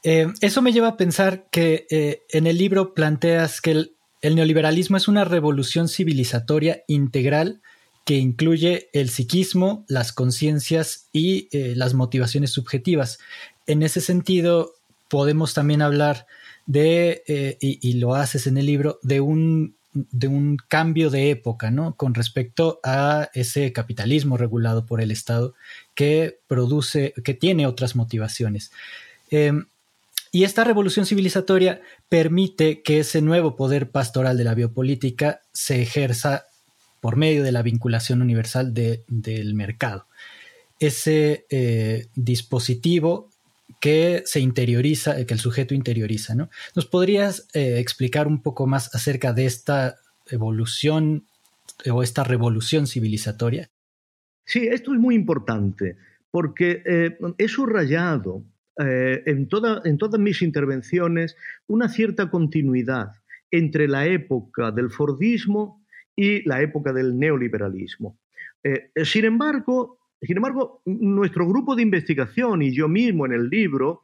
Eh, 0.02 0.26
eso 0.42 0.60
me 0.60 0.70
lleva 0.70 0.88
a 0.88 0.96
pensar 0.98 1.46
que 1.50 1.86
eh, 1.88 2.24
en 2.28 2.46
el 2.46 2.58
libro 2.58 2.92
planteas 2.92 3.62
que 3.62 3.70
el, 3.70 3.94
neoliberalismo 4.22 4.98
es 4.98 5.08
una 5.08 5.24
revolución 5.24 5.88
civilizatoria 5.88 6.82
integral 6.88 7.62
que 8.04 8.16
incluye 8.16 8.90
el 8.92 9.08
psiquismo, 9.08 9.86
las 9.88 10.12
conciencias 10.12 11.08
y 11.10 11.48
eh, 11.50 11.72
las 11.74 11.94
motivaciones 11.94 12.50
subjetivas. 12.50 13.18
En 13.66 13.82
ese 13.82 14.02
sentido, 14.02 14.74
podemos 15.08 15.54
también 15.54 15.80
hablar 15.80 16.26
de, 16.66 17.56
y 17.60 17.94
lo 17.94 18.14
haces 18.14 18.46
en 18.46 18.58
el 18.58 18.66
libro, 18.66 18.98
de 19.02 19.22
un 19.22 19.77
de 20.10 20.28
un 20.28 20.56
cambio 20.68 21.10
de 21.10 21.30
época, 21.30 21.70
¿no? 21.70 21.94
Con 21.96 22.14
respecto 22.14 22.80
a 22.84 23.28
ese 23.34 23.72
capitalismo 23.72 24.36
regulado 24.36 24.86
por 24.86 25.00
el 25.00 25.10
Estado 25.10 25.54
que 25.94 26.38
produce, 26.46 27.14
que 27.24 27.34
tiene 27.34 27.66
otras 27.66 27.96
motivaciones. 27.96 28.70
Em, 29.30 29.66
Y 30.30 30.44
esta 30.44 30.62
revolución 30.62 31.06
civilizatoria 31.06 31.80
permite 32.08 32.82
que 32.82 33.00
ese 33.00 33.22
nuevo 33.22 33.56
poder 33.56 33.90
pastoral 33.90 34.36
de 34.36 34.44
la 34.44 34.54
biopolítica 34.54 35.40
se 35.52 35.80
ejerza 35.80 36.44
por 37.00 37.16
medio 37.16 37.42
de 37.42 37.52
la 37.52 37.62
vinculación 37.62 38.20
universal 38.20 38.74
del 38.74 39.54
mercado. 39.54 40.06
Ese 40.80 41.46
eh, 41.50 42.08
dispositivo 42.14 43.30
que 43.80 44.22
se 44.26 44.40
interioriza, 44.40 45.24
que 45.24 45.34
el 45.34 45.40
sujeto 45.40 45.74
interioriza. 45.74 46.34
¿no? 46.34 46.50
¿Nos 46.74 46.86
podrías 46.86 47.48
eh, 47.54 47.78
explicar 47.78 48.26
un 48.26 48.42
poco 48.42 48.66
más 48.66 48.94
acerca 48.94 49.32
de 49.32 49.46
esta 49.46 49.96
evolución 50.30 51.24
o 51.90 52.02
esta 52.02 52.24
revolución 52.24 52.86
civilizatoria? 52.86 53.70
Sí, 54.44 54.66
esto 54.66 54.92
es 54.94 54.98
muy 54.98 55.14
importante 55.14 55.96
porque 56.30 56.82
eh, 56.84 57.18
he 57.38 57.48
subrayado 57.48 58.42
eh, 58.78 59.22
en, 59.26 59.48
en 59.84 59.98
todas 59.98 60.20
mis 60.20 60.42
intervenciones 60.42 61.36
una 61.66 61.88
cierta 61.88 62.30
continuidad 62.30 63.12
entre 63.50 63.88
la 63.88 64.06
época 64.06 64.70
del 64.70 64.90
Fordismo 64.90 65.84
y 66.14 66.46
la 66.48 66.60
época 66.62 66.92
del 66.92 67.18
neoliberalismo. 67.18 68.18
Eh, 68.62 68.90
sin, 69.04 69.24
embargo, 69.24 69.97
sin 70.20 70.36
embargo, 70.36 70.82
nuestro 70.84 71.46
grupo 71.46 71.76
de 71.76 71.82
investigación 71.82 72.62
y 72.62 72.74
yo 72.74 72.88
mismo 72.88 73.26
en 73.26 73.32
el 73.32 73.48
libro 73.48 74.02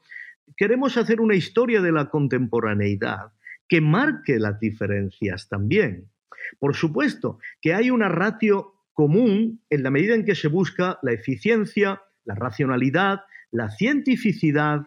queremos 0.56 0.96
hacer 0.96 1.20
una 1.20 1.34
historia 1.34 1.80
de 1.80 1.92
la 1.92 2.10
contemporaneidad 2.10 3.32
que 3.68 3.80
marque 3.80 4.38
las 4.38 4.60
diferencias 4.60 5.48
también. 5.48 6.10
Por 6.58 6.76
supuesto 6.76 7.38
que 7.60 7.74
hay 7.74 7.90
una 7.90 8.08
ratio 8.08 8.74
común 8.92 9.62
en 9.70 9.82
la 9.82 9.90
medida 9.90 10.14
en 10.14 10.24
que 10.24 10.34
se 10.34 10.48
busca 10.48 10.98
la 11.02 11.12
eficiencia, 11.12 12.02
la 12.24 12.34
racionalidad, 12.34 13.22
la 13.50 13.70
cientificidad 13.70 14.86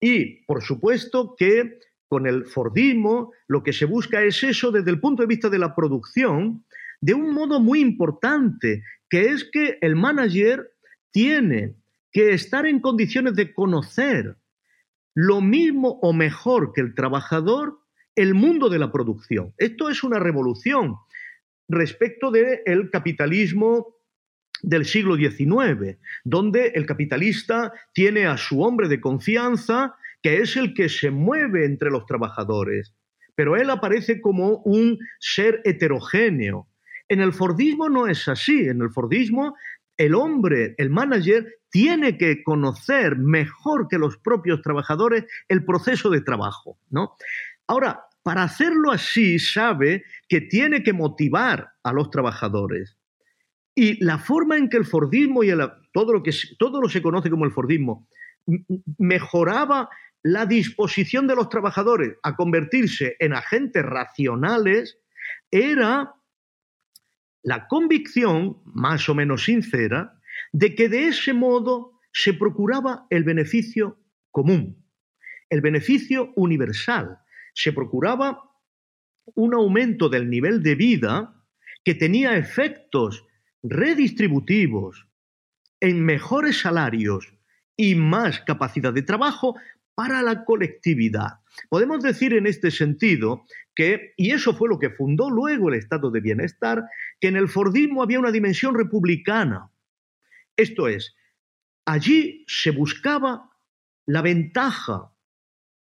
y, 0.00 0.44
por 0.44 0.62
supuesto, 0.62 1.34
que 1.38 1.78
con 2.08 2.26
el 2.26 2.44
Fordismo 2.44 3.32
lo 3.46 3.62
que 3.62 3.72
se 3.72 3.86
busca 3.86 4.22
es 4.22 4.42
eso 4.42 4.70
desde 4.70 4.90
el 4.90 5.00
punto 5.00 5.22
de 5.22 5.28
vista 5.28 5.48
de 5.48 5.58
la 5.58 5.74
producción, 5.74 6.64
de 7.00 7.14
un 7.14 7.32
modo 7.32 7.58
muy 7.58 7.80
importante, 7.80 8.82
que 9.12 9.26
es 9.26 9.44
que 9.44 9.76
el 9.82 9.94
manager 9.94 10.72
tiene 11.10 11.76
que 12.12 12.32
estar 12.32 12.64
en 12.64 12.80
condiciones 12.80 13.34
de 13.34 13.52
conocer 13.52 14.38
lo 15.14 15.42
mismo 15.42 15.98
o 16.00 16.14
mejor 16.14 16.72
que 16.72 16.80
el 16.80 16.94
trabajador 16.94 17.78
el 18.16 18.32
mundo 18.32 18.70
de 18.70 18.78
la 18.78 18.90
producción. 18.90 19.52
Esto 19.58 19.90
es 19.90 20.02
una 20.02 20.18
revolución 20.18 20.96
respecto 21.68 22.30
del 22.30 22.88
capitalismo 22.90 23.96
del 24.62 24.86
siglo 24.86 25.16
XIX, 25.16 25.98
donde 26.24 26.68
el 26.68 26.86
capitalista 26.86 27.70
tiene 27.92 28.24
a 28.24 28.38
su 28.38 28.62
hombre 28.62 28.88
de 28.88 29.02
confianza, 29.02 29.94
que 30.22 30.38
es 30.38 30.56
el 30.56 30.72
que 30.72 30.88
se 30.88 31.10
mueve 31.10 31.66
entre 31.66 31.90
los 31.90 32.06
trabajadores, 32.06 32.94
pero 33.34 33.56
él 33.56 33.68
aparece 33.68 34.22
como 34.22 34.62
un 34.64 34.98
ser 35.20 35.60
heterogéneo. 35.66 36.71
En 37.08 37.20
el 37.20 37.32
Fordismo 37.32 37.88
no 37.88 38.06
es 38.06 38.28
así, 38.28 38.68
en 38.68 38.80
el 38.80 38.90
Fordismo 38.90 39.56
el 39.96 40.14
hombre, 40.14 40.74
el 40.78 40.90
manager, 40.90 41.46
tiene 41.70 42.18
que 42.18 42.42
conocer 42.42 43.16
mejor 43.16 43.88
que 43.88 43.98
los 43.98 44.16
propios 44.18 44.62
trabajadores 44.62 45.24
el 45.48 45.64
proceso 45.64 46.10
de 46.10 46.20
trabajo, 46.20 46.78
¿no? 46.90 47.14
Ahora, 47.66 48.04
para 48.22 48.42
hacerlo 48.42 48.90
así, 48.90 49.38
sabe 49.38 50.04
que 50.28 50.40
tiene 50.40 50.82
que 50.82 50.92
motivar 50.92 51.72
a 51.82 51.92
los 51.92 52.10
trabajadores. 52.10 52.96
Y 53.74 54.02
la 54.04 54.18
forma 54.18 54.56
en 54.56 54.68
que 54.68 54.76
el 54.76 54.84
Fordismo 54.84 55.42
y 55.44 55.50
todo, 55.92 56.12
lo 56.12 56.22
que, 56.22 56.32
todo 56.58 56.80
lo 56.80 56.88
se 56.88 57.02
conoce 57.02 57.30
como 57.30 57.44
el 57.44 57.52
Fordismo 57.52 58.06
mejoraba 58.98 59.88
la 60.22 60.46
disposición 60.46 61.26
de 61.26 61.34
los 61.34 61.48
trabajadores 61.48 62.16
a 62.22 62.36
convertirse 62.36 63.16
en 63.18 63.32
agentes 63.32 63.84
racionales 63.84 64.98
era 65.50 66.14
la 67.42 67.66
convicción, 67.66 68.62
más 68.64 69.08
o 69.08 69.14
menos 69.14 69.44
sincera, 69.44 70.20
de 70.52 70.74
que 70.74 70.88
de 70.88 71.08
ese 71.08 71.32
modo 71.32 72.00
se 72.12 72.34
procuraba 72.34 73.06
el 73.10 73.24
beneficio 73.24 73.98
común, 74.30 74.84
el 75.50 75.60
beneficio 75.60 76.32
universal, 76.36 77.18
se 77.54 77.72
procuraba 77.72 78.42
un 79.34 79.54
aumento 79.54 80.08
del 80.08 80.28
nivel 80.30 80.62
de 80.62 80.74
vida 80.74 81.44
que 81.84 81.94
tenía 81.94 82.36
efectos 82.36 83.24
redistributivos 83.62 85.06
en 85.80 86.04
mejores 86.04 86.60
salarios 86.60 87.34
y 87.76 87.94
más 87.94 88.40
capacidad 88.40 88.92
de 88.92 89.02
trabajo 89.02 89.56
para 89.94 90.22
la 90.22 90.44
colectividad. 90.44 91.41
Podemos 91.68 92.02
decir 92.02 92.34
en 92.34 92.46
este 92.46 92.70
sentido 92.70 93.44
que, 93.74 94.12
y 94.16 94.32
eso 94.32 94.54
fue 94.54 94.68
lo 94.68 94.78
que 94.78 94.90
fundó 94.90 95.30
luego 95.30 95.68
el 95.68 95.74
estado 95.74 96.10
de 96.10 96.20
bienestar, 96.20 96.82
que 97.20 97.28
en 97.28 97.36
el 97.36 97.48
Fordismo 97.48 98.02
había 98.02 98.18
una 98.18 98.32
dimensión 98.32 98.74
republicana. 98.74 99.70
Esto 100.56 100.88
es, 100.88 101.14
allí 101.86 102.44
se 102.46 102.70
buscaba 102.70 103.50
la 104.06 104.22
ventaja 104.22 105.12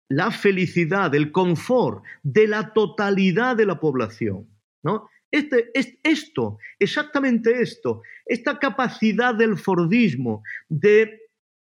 la 0.09 0.31
felicidad, 0.31 1.15
el 1.15 1.33
confort 1.33 2.05
de 2.23 2.47
la 2.47 2.73
totalidad 2.73 3.57
de 3.57 3.67
la 3.67 3.81
población. 3.81 4.49
¿no? 4.83 5.09
Este, 5.31 5.71
es, 5.75 5.95
esto, 6.03 6.59
exactamente 6.79 7.61
esto, 7.61 8.03
esta 8.27 8.59
capacidad 8.59 9.35
del 9.35 9.59
Fordismo 9.59 10.43
de 10.69 11.21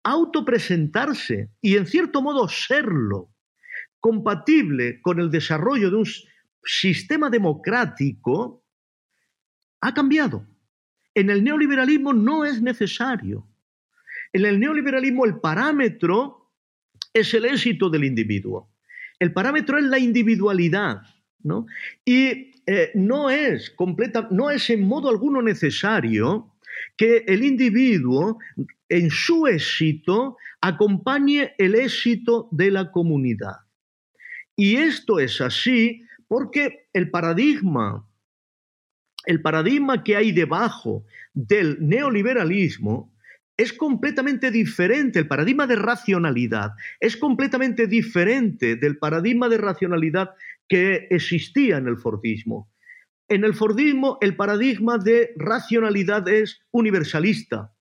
autopresentarse 0.03 1.49
y 1.61 1.77
en 1.77 1.87
cierto 1.87 2.21
modo 2.21 2.47
serlo, 2.47 3.29
compatible 4.07 5.01
con 5.01 5.19
el 5.19 5.29
desarrollo 5.29 5.89
de 5.89 5.97
un 5.97 6.05
sistema 6.63 7.29
democrático, 7.29 8.63
ha 9.81 9.93
cambiado. 9.93 10.47
En 11.13 11.29
el 11.29 11.43
neoliberalismo 11.43 12.13
no 12.13 12.45
es 12.45 12.61
necesario. 12.61 13.45
En 14.31 14.45
el 14.45 14.61
neoliberalismo 14.61 15.25
el 15.25 15.41
parámetro 15.41 16.53
es 17.13 17.33
el 17.33 17.43
éxito 17.43 17.89
del 17.89 18.05
individuo. 18.05 18.71
El 19.19 19.33
parámetro 19.33 19.77
es 19.77 19.83
la 19.83 19.99
individualidad, 19.99 21.01
¿no? 21.43 21.65
Y 22.05 22.53
eh, 22.65 22.91
no, 22.95 23.29
es 23.29 23.71
completa, 23.71 24.29
no 24.31 24.49
es 24.49 24.69
en 24.69 24.87
modo 24.87 25.09
alguno 25.09 25.41
necesario 25.41 26.53
que 26.95 27.25
el 27.27 27.43
individuo 27.43 28.39
en 28.87 29.09
su 29.09 29.47
éxito 29.47 30.37
acompañe 30.61 31.55
el 31.57 31.75
éxito 31.75 32.47
de 32.51 32.71
la 32.71 32.89
comunidad. 32.89 33.66
Y 34.57 34.77
esto 34.77 35.19
es 35.19 35.39
así 35.39 36.03
porque 36.27 36.89
el 36.91 37.11
paradigma, 37.11 38.09
el 39.25 39.41
paradigma 39.41 40.03
que 40.03 40.17
hay 40.17 40.31
debajo 40.31 41.05
del 41.33 41.77
neoliberalismo 41.79 43.13
es 43.55 43.71
completamente 43.71 44.51
diferente, 44.51 45.19
el 45.19 45.27
paradigma 45.27 45.67
de 45.67 45.75
racionalidad 45.75 46.71
es 46.99 47.17
completamente 47.17 47.87
diferente 47.87 48.75
del 48.75 48.97
paradigma 48.97 49.47
de 49.47 49.57
racionalidad 49.57 50.31
que 50.67 51.07
existía 51.11 51.77
en 51.77 51.87
el 51.87 51.97
Fordismo. 51.97 52.71
En 53.29 53.43
el 53.43 53.53
Fordismo 53.53 54.17
el 54.21 54.35
paradigma 54.35 54.97
de 54.97 55.33
racionalidad 55.37 56.27
es 56.27 56.61
universalista 56.71 57.73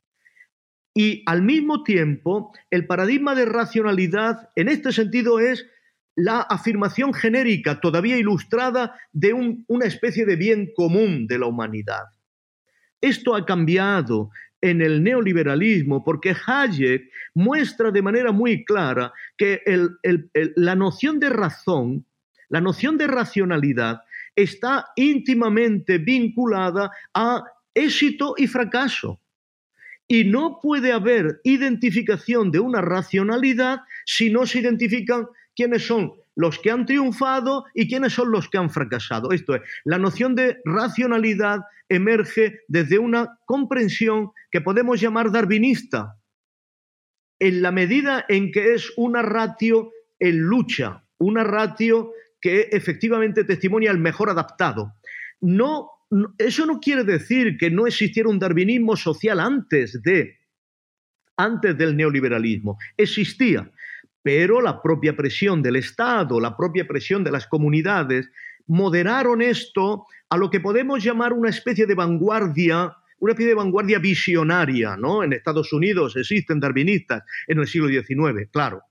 y 0.94 1.22
al 1.26 1.42
mismo 1.42 1.82
tiempo 1.84 2.52
el 2.70 2.86
paradigma 2.86 3.34
de 3.34 3.46
racionalidad 3.46 4.50
en 4.56 4.68
este 4.68 4.92
sentido 4.92 5.40
es 5.40 5.66
la 6.16 6.40
afirmación 6.40 7.12
genérica, 7.12 7.78
todavía 7.78 8.16
ilustrada, 8.16 8.98
de 9.12 9.32
una 9.34 9.84
especie 9.84 10.24
de 10.24 10.36
bien 10.36 10.72
común 10.74 11.26
de 11.26 11.38
la 11.38 11.46
humanidad. 11.46 12.04
Esto 13.00 13.36
ha 13.36 13.44
cambiado 13.44 14.30
en 14.62 14.80
el 14.80 15.02
neoliberalismo, 15.02 16.02
porque 16.02 16.34
Hayek 16.46 17.10
muestra 17.34 17.90
de 17.90 18.02
manera 18.02 18.32
muy 18.32 18.64
clara 18.64 19.12
que 19.36 19.60
la 20.56 20.74
noción 20.74 21.20
de 21.20 21.28
razón, 21.28 22.06
la 22.48 22.62
noción 22.62 22.96
de 22.96 23.06
racionalidad, 23.06 24.00
está 24.34 24.86
íntimamente 24.96 25.98
vinculada 25.98 26.90
a 27.12 27.44
éxito 27.74 28.34
y 28.38 28.46
fracaso. 28.46 29.20
Y 30.08 30.24
no 30.24 30.60
puede 30.62 30.92
haber 30.92 31.40
identificación 31.44 32.50
de 32.50 32.60
una 32.60 32.80
racionalidad 32.80 33.80
si 34.06 34.30
no 34.30 34.46
se 34.46 34.60
identifican 34.60 35.26
quiénes 35.56 35.86
son 35.86 36.12
los 36.36 36.58
que 36.58 36.70
han 36.70 36.86
triunfado 36.86 37.64
y 37.74 37.88
quiénes 37.88 38.12
son 38.12 38.30
los 38.30 38.48
que 38.48 38.58
han 38.58 38.70
fracasado. 38.70 39.32
Esto 39.32 39.56
es, 39.56 39.62
la 39.84 39.98
noción 39.98 40.34
de 40.34 40.58
racionalidad 40.64 41.60
emerge 41.88 42.60
desde 42.68 42.98
una 42.98 43.38
comprensión 43.46 44.30
que 44.50 44.60
podemos 44.60 45.00
llamar 45.00 45.32
darwinista, 45.32 46.18
en 47.38 47.62
la 47.62 47.72
medida 47.72 48.24
en 48.28 48.52
que 48.52 48.74
es 48.74 48.92
una 48.96 49.22
ratio 49.22 49.90
en 50.18 50.38
lucha, 50.38 51.04
una 51.18 51.44
ratio 51.44 52.12
que 52.40 52.68
efectivamente 52.72 53.44
testimonia 53.44 53.90
el 53.90 53.98
mejor 53.98 54.30
adaptado. 54.30 54.94
No, 55.40 55.90
eso 56.38 56.66
no 56.66 56.80
quiere 56.80 57.04
decir 57.04 57.56
que 57.58 57.70
no 57.70 57.86
existiera 57.86 58.28
un 58.28 58.38
darwinismo 58.38 58.96
social 58.96 59.40
antes 59.40 60.02
de 60.02 60.38
antes 61.36 61.76
del 61.76 61.96
neoliberalismo. 61.96 62.78
Existía, 62.96 63.70
pero 64.26 64.60
la 64.60 64.82
propia 64.82 65.14
presión 65.14 65.62
del 65.62 65.76
Estado, 65.76 66.40
la 66.40 66.56
propia 66.56 66.84
presión 66.84 67.22
de 67.22 67.30
las 67.30 67.46
comunidades, 67.46 68.28
moderaron 68.66 69.40
esto 69.40 70.04
a 70.28 70.36
lo 70.36 70.50
que 70.50 70.58
podemos 70.58 71.00
llamar 71.04 71.32
una 71.32 71.48
especie 71.48 71.86
de 71.86 71.94
vanguardia, 71.94 72.92
una 73.20 73.32
especie 73.34 73.50
de 73.50 73.54
vanguardia 73.54 74.00
visionaria, 74.00 74.96
¿no? 74.96 75.22
En 75.22 75.32
Estados 75.32 75.72
Unidos 75.72 76.16
existen 76.16 76.58
darwinistas 76.58 77.22
en 77.46 77.60
el 77.60 77.68
siglo 77.68 77.86
XIX, 77.86 78.50
claro. 78.50 78.82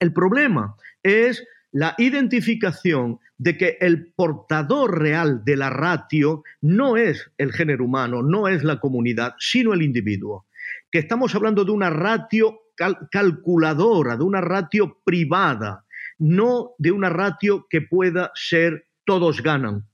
El 0.00 0.14
problema 0.14 0.74
es 1.02 1.46
la 1.70 1.94
identificación 1.98 3.18
de 3.36 3.58
que 3.58 3.76
el 3.78 4.14
portador 4.14 5.02
real 5.02 5.44
de 5.44 5.58
la 5.58 5.68
ratio 5.68 6.44
no 6.62 6.96
es 6.96 7.30
el 7.36 7.52
género 7.52 7.84
humano, 7.84 8.22
no 8.22 8.48
es 8.48 8.64
la 8.64 8.80
comunidad, 8.80 9.34
sino 9.38 9.74
el 9.74 9.82
individuo. 9.82 10.46
Que 10.90 11.00
estamos 11.00 11.34
hablando 11.34 11.66
de 11.66 11.72
una 11.72 11.90
ratio 11.90 12.63
calculadora, 13.10 14.16
de 14.16 14.24
una 14.24 14.40
ratio 14.40 15.00
privada, 15.04 15.84
no 16.18 16.70
de 16.78 16.90
una 16.92 17.08
ratio 17.08 17.66
que 17.68 17.80
pueda 17.82 18.30
ser 18.34 18.88
todos 19.04 19.42
ganan, 19.42 19.86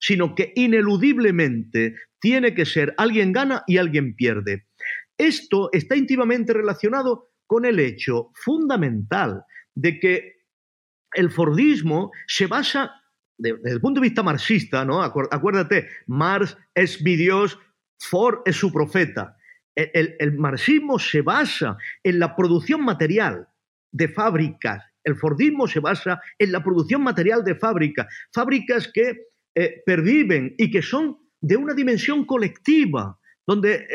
sino 0.00 0.34
que 0.34 0.52
ineludiblemente 0.56 1.94
tiene 2.20 2.54
que 2.54 2.66
ser 2.66 2.94
alguien 2.96 3.32
gana 3.32 3.64
y 3.66 3.78
alguien 3.78 4.14
pierde. 4.14 4.66
Esto 5.18 5.70
está 5.72 5.96
íntimamente 5.96 6.52
relacionado 6.52 7.30
con 7.46 7.64
el 7.64 7.78
hecho 7.78 8.30
fundamental 8.34 9.44
de 9.74 9.98
que 9.98 10.36
el 11.14 11.30
Fordismo 11.30 12.10
se 12.26 12.46
basa, 12.46 12.92
desde 13.36 13.72
el 13.72 13.80
punto 13.80 14.00
de 14.00 14.08
vista 14.08 14.22
marxista, 14.22 14.84
¿no? 14.84 15.02
Acuérdate, 15.02 15.88
Marx 16.06 16.56
es 16.74 17.02
mi 17.02 17.16
Dios, 17.16 17.58
Ford 17.98 18.40
es 18.46 18.56
su 18.56 18.72
profeta. 18.72 19.36
El, 19.74 20.38
marxismo 20.38 20.98
se 20.98 21.22
basa 21.22 21.76
en 22.02 22.18
la 22.18 22.36
producción 22.36 22.84
material 22.84 23.48
de 23.90 24.08
fábricas. 24.08 24.84
El 25.04 25.16
Fordismo 25.16 25.66
se 25.66 25.80
basa 25.80 26.20
en 26.38 26.52
la 26.52 26.62
producción 26.62 27.02
material 27.02 27.42
de 27.44 27.54
fábricas. 27.54 28.06
Fábricas 28.32 28.90
que 28.92 29.28
eh, 29.54 29.82
perviven 29.84 30.54
y 30.58 30.70
que 30.70 30.82
son 30.82 31.18
de 31.40 31.56
una 31.56 31.74
dimensión 31.74 32.24
colectiva, 32.24 33.18
donde 33.44 33.88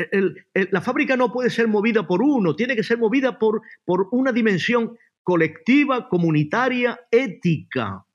la 0.71 0.81
fábrica 0.81 1.15
no 1.15 1.31
puede 1.31 1.49
ser 1.49 1.69
movida 1.69 2.05
por 2.05 2.21
uno, 2.21 2.55
tiene 2.55 2.75
que 2.75 2.83
ser 2.83 2.97
movida 2.97 3.39
por, 3.39 3.61
por 3.85 4.09
una 4.11 4.33
dimensión 4.33 4.97
colectiva, 5.23 6.09
comunitaria, 6.09 6.99
ética. 7.09 8.05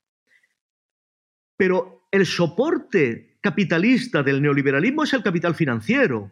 Pero 1.56 2.06
el 2.10 2.26
soporte 2.26 3.38
capitalista 3.40 4.22
del 4.22 4.40
neoliberalismo 4.40 5.04
es 5.04 5.12
el 5.12 5.22
capital 5.22 5.54
financiero, 5.54 6.30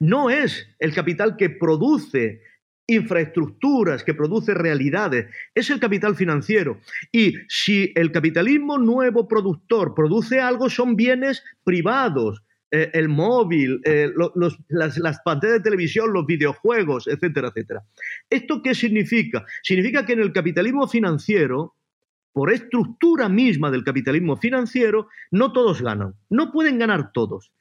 no 0.00 0.30
es 0.30 0.68
el 0.78 0.94
capital 0.94 1.36
que 1.36 1.50
produce 1.50 2.42
infraestructuras, 2.86 4.04
que 4.04 4.14
produce 4.14 4.54
realidades, 4.54 5.26
es 5.54 5.70
el 5.70 5.80
capital 5.80 6.14
financiero. 6.14 6.80
Y 7.10 7.34
si 7.48 7.92
el 7.96 8.12
capitalismo 8.12 8.78
nuevo 8.78 9.26
productor 9.26 9.94
produce 9.94 10.40
algo, 10.40 10.70
son 10.70 10.94
bienes 10.94 11.42
privados, 11.64 12.42
eh, 12.70 12.90
el 12.94 13.08
móvil, 13.08 13.80
eh, 13.84 14.10
las, 14.68 14.98
las, 14.98 15.20
pantallas 15.20 15.58
de 15.58 15.62
televisión, 15.62 16.12
los 16.12 16.26
videojuegos, 16.26 17.06
etcétera, 17.06 17.48
etcétera. 17.48 17.84
¿Esto 18.28 18.60
qué 18.62 18.74
significa? 18.74 19.44
Significa 19.62 20.04
que 20.04 20.14
en 20.14 20.20
el 20.20 20.32
capitalismo 20.32 20.88
financiero, 20.88 21.74
por 22.32 22.52
estructura 22.52 23.28
misma 23.28 23.70
del 23.70 23.84
capitalismo 23.84 24.36
financiero, 24.36 25.08
no 25.30 25.52
todos 25.52 25.80
ganan, 25.80 26.14
no 26.28 26.52
pueden 26.52 26.78
ganar 26.78 27.12
todos. 27.12 27.52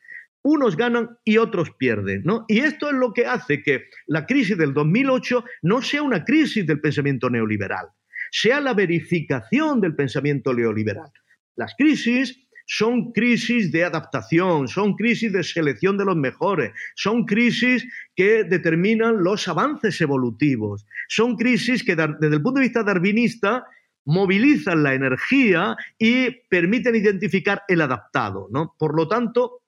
Unos 0.48 0.78
ganan 0.78 1.18
y 1.24 1.38
otros 1.38 1.72
pierden, 1.72 2.22
¿no? 2.24 2.46
Y 2.48 2.60
esto 2.60 2.88
es 2.88 2.94
lo 2.94 3.14
que 3.14 3.26
hace 3.26 3.64
que 3.64 3.86
la 4.06 4.28
crisis 4.28 4.56
del 4.56 4.76
2008 4.76 5.44
no 5.64 5.82
sea 5.82 6.04
una 6.04 6.24
crisis 6.24 6.68
del 6.68 6.80
pensamiento 6.80 7.32
neoliberal, 7.32 7.88
sea 8.30 8.62
la 8.62 8.76
verificación 8.76 9.82
del 9.82 9.96
pensamiento 9.96 10.54
neoliberal. 10.54 11.10
Las 11.56 11.74
crisis 11.76 12.48
son 12.68 13.12
crisis 13.12 13.72
de 13.72 13.86
adaptación, 13.86 14.68
son 14.68 14.94
crisis 14.94 15.34
de 15.34 15.44
selección 15.44 15.98
de 15.98 16.06
los 16.06 16.16
mejores, 16.16 16.74
son 16.96 17.26
crisis 17.26 17.84
que 18.16 18.44
determinan 18.44 19.24
los 19.24 19.48
avances 19.48 20.00
evolutivos, 20.00 20.86
son 21.08 21.38
crisis 21.38 21.84
que 21.84 21.96
desde 21.96 22.36
el 22.36 22.42
punto 22.44 22.60
de 22.60 22.68
vista 22.68 22.84
darwinista 22.84 23.66
movilizan 24.06 24.84
la 24.84 24.94
energía 24.94 25.76
y 25.98 26.30
permiten 26.50 26.96
identificar 26.96 27.64
el 27.68 27.82
adaptado. 27.82 28.48
¿no? 28.52 28.76
Por 28.78 28.96
lo 28.96 29.08
tanto, 29.08 29.64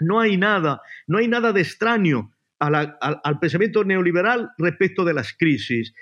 no 0.00 0.20
hay 0.20 0.36
nada, 0.36 0.82
no 1.06 1.18
hay 1.18 1.28
nada 1.28 1.52
de 1.52 1.60
extraño 1.60 2.32
al 2.58 3.38
pensamiento 3.40 3.84
neoliberal 3.84 4.50
respecto 4.58 5.04
de 5.04 5.14
las 5.14 5.32
crisis, 5.32 5.94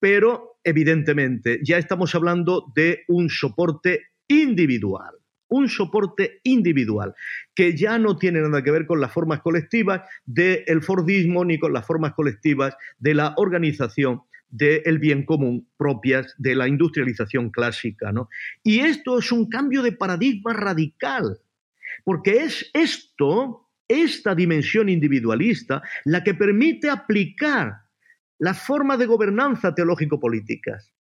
pero 0.00 0.58
evidentemente 0.64 1.60
ya 1.62 1.76
estamos 1.76 2.14
hablando 2.14 2.72
de 2.74 3.04
un 3.08 3.28
soporte 3.28 4.06
individual 4.28 5.14
un 5.48 5.68
soporte 5.68 6.40
individual, 6.42 7.14
que 7.54 7.76
ya 7.76 7.98
no 7.98 8.16
tiene 8.16 8.40
nada 8.40 8.62
que 8.62 8.70
ver 8.70 8.86
con 8.86 9.00
las 9.00 9.12
formas 9.12 9.40
colectivas 9.40 10.02
del 10.24 10.82
Fordismo 10.82 11.44
ni 11.44 11.58
con 11.58 11.72
las 11.72 11.86
formas 11.86 12.14
colectivas 12.14 12.76
de 12.98 13.14
la 13.14 13.34
organización 13.36 14.22
del 14.48 14.98
bien 14.98 15.24
común 15.24 15.68
propias 15.76 16.34
de 16.38 16.54
la 16.54 16.68
industrialización 16.68 17.50
clásica. 17.50 18.12
¿no? 18.12 18.28
Y 18.62 18.80
esto 18.80 19.18
es 19.18 19.32
un 19.32 19.48
cambio 19.48 19.82
de 19.82 19.92
paradigma 19.92 20.52
radical, 20.52 21.40
porque 22.04 22.44
es 22.44 22.70
esto, 22.74 23.68
esta 23.88 24.34
dimensión 24.34 24.88
individualista, 24.88 25.82
la 26.04 26.22
que 26.24 26.34
permite 26.34 26.90
aplicar 26.90 27.72
las 28.38 28.60
formas 28.60 28.98
de 28.98 29.06
gobernanza 29.06 29.74
teológico-políticas. 29.74 30.92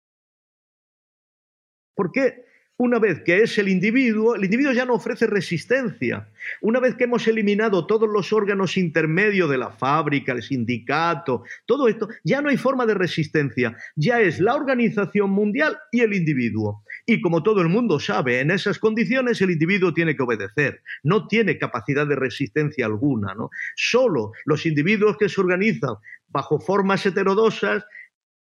¿Por 1.94 2.12
qué? 2.12 2.43
Una 2.76 2.98
vez 2.98 3.22
que 3.22 3.40
es 3.40 3.56
el 3.58 3.68
individuo, 3.68 4.34
el 4.34 4.42
individuo 4.42 4.72
ya 4.72 4.84
no 4.84 4.94
ofrece 4.94 5.28
resistencia. 5.28 6.28
Una 6.60 6.80
vez 6.80 6.96
que 6.96 7.04
hemos 7.04 7.28
eliminado 7.28 7.86
todos 7.86 8.08
los 8.08 8.32
órganos 8.32 8.76
intermedios 8.76 9.48
de 9.48 9.58
la 9.58 9.70
fábrica, 9.70 10.32
el 10.32 10.42
sindicato, 10.42 11.44
todo 11.66 11.86
esto, 11.86 12.08
ya 12.24 12.42
no 12.42 12.48
hay 12.48 12.56
forma 12.56 12.84
de 12.84 12.94
resistencia. 12.94 13.76
Ya 13.94 14.20
es 14.20 14.40
la 14.40 14.56
organización 14.56 15.30
mundial 15.30 15.78
y 15.92 16.00
el 16.00 16.14
individuo. 16.14 16.82
Y 17.06 17.20
como 17.20 17.44
todo 17.44 17.60
el 17.60 17.68
mundo 17.68 18.00
sabe, 18.00 18.40
en 18.40 18.50
esas 18.50 18.80
condiciones 18.80 19.40
el 19.40 19.52
individuo 19.52 19.94
tiene 19.94 20.16
que 20.16 20.24
obedecer. 20.24 20.82
No 21.04 21.28
tiene 21.28 21.58
capacidad 21.58 22.08
de 22.08 22.16
resistencia 22.16 22.86
alguna. 22.86 23.34
¿no? 23.34 23.50
Solo 23.76 24.32
los 24.46 24.66
individuos 24.66 25.16
que 25.16 25.28
se 25.28 25.40
organizan 25.40 25.94
bajo 26.28 26.58
formas 26.58 27.06
heterodosas 27.06 27.84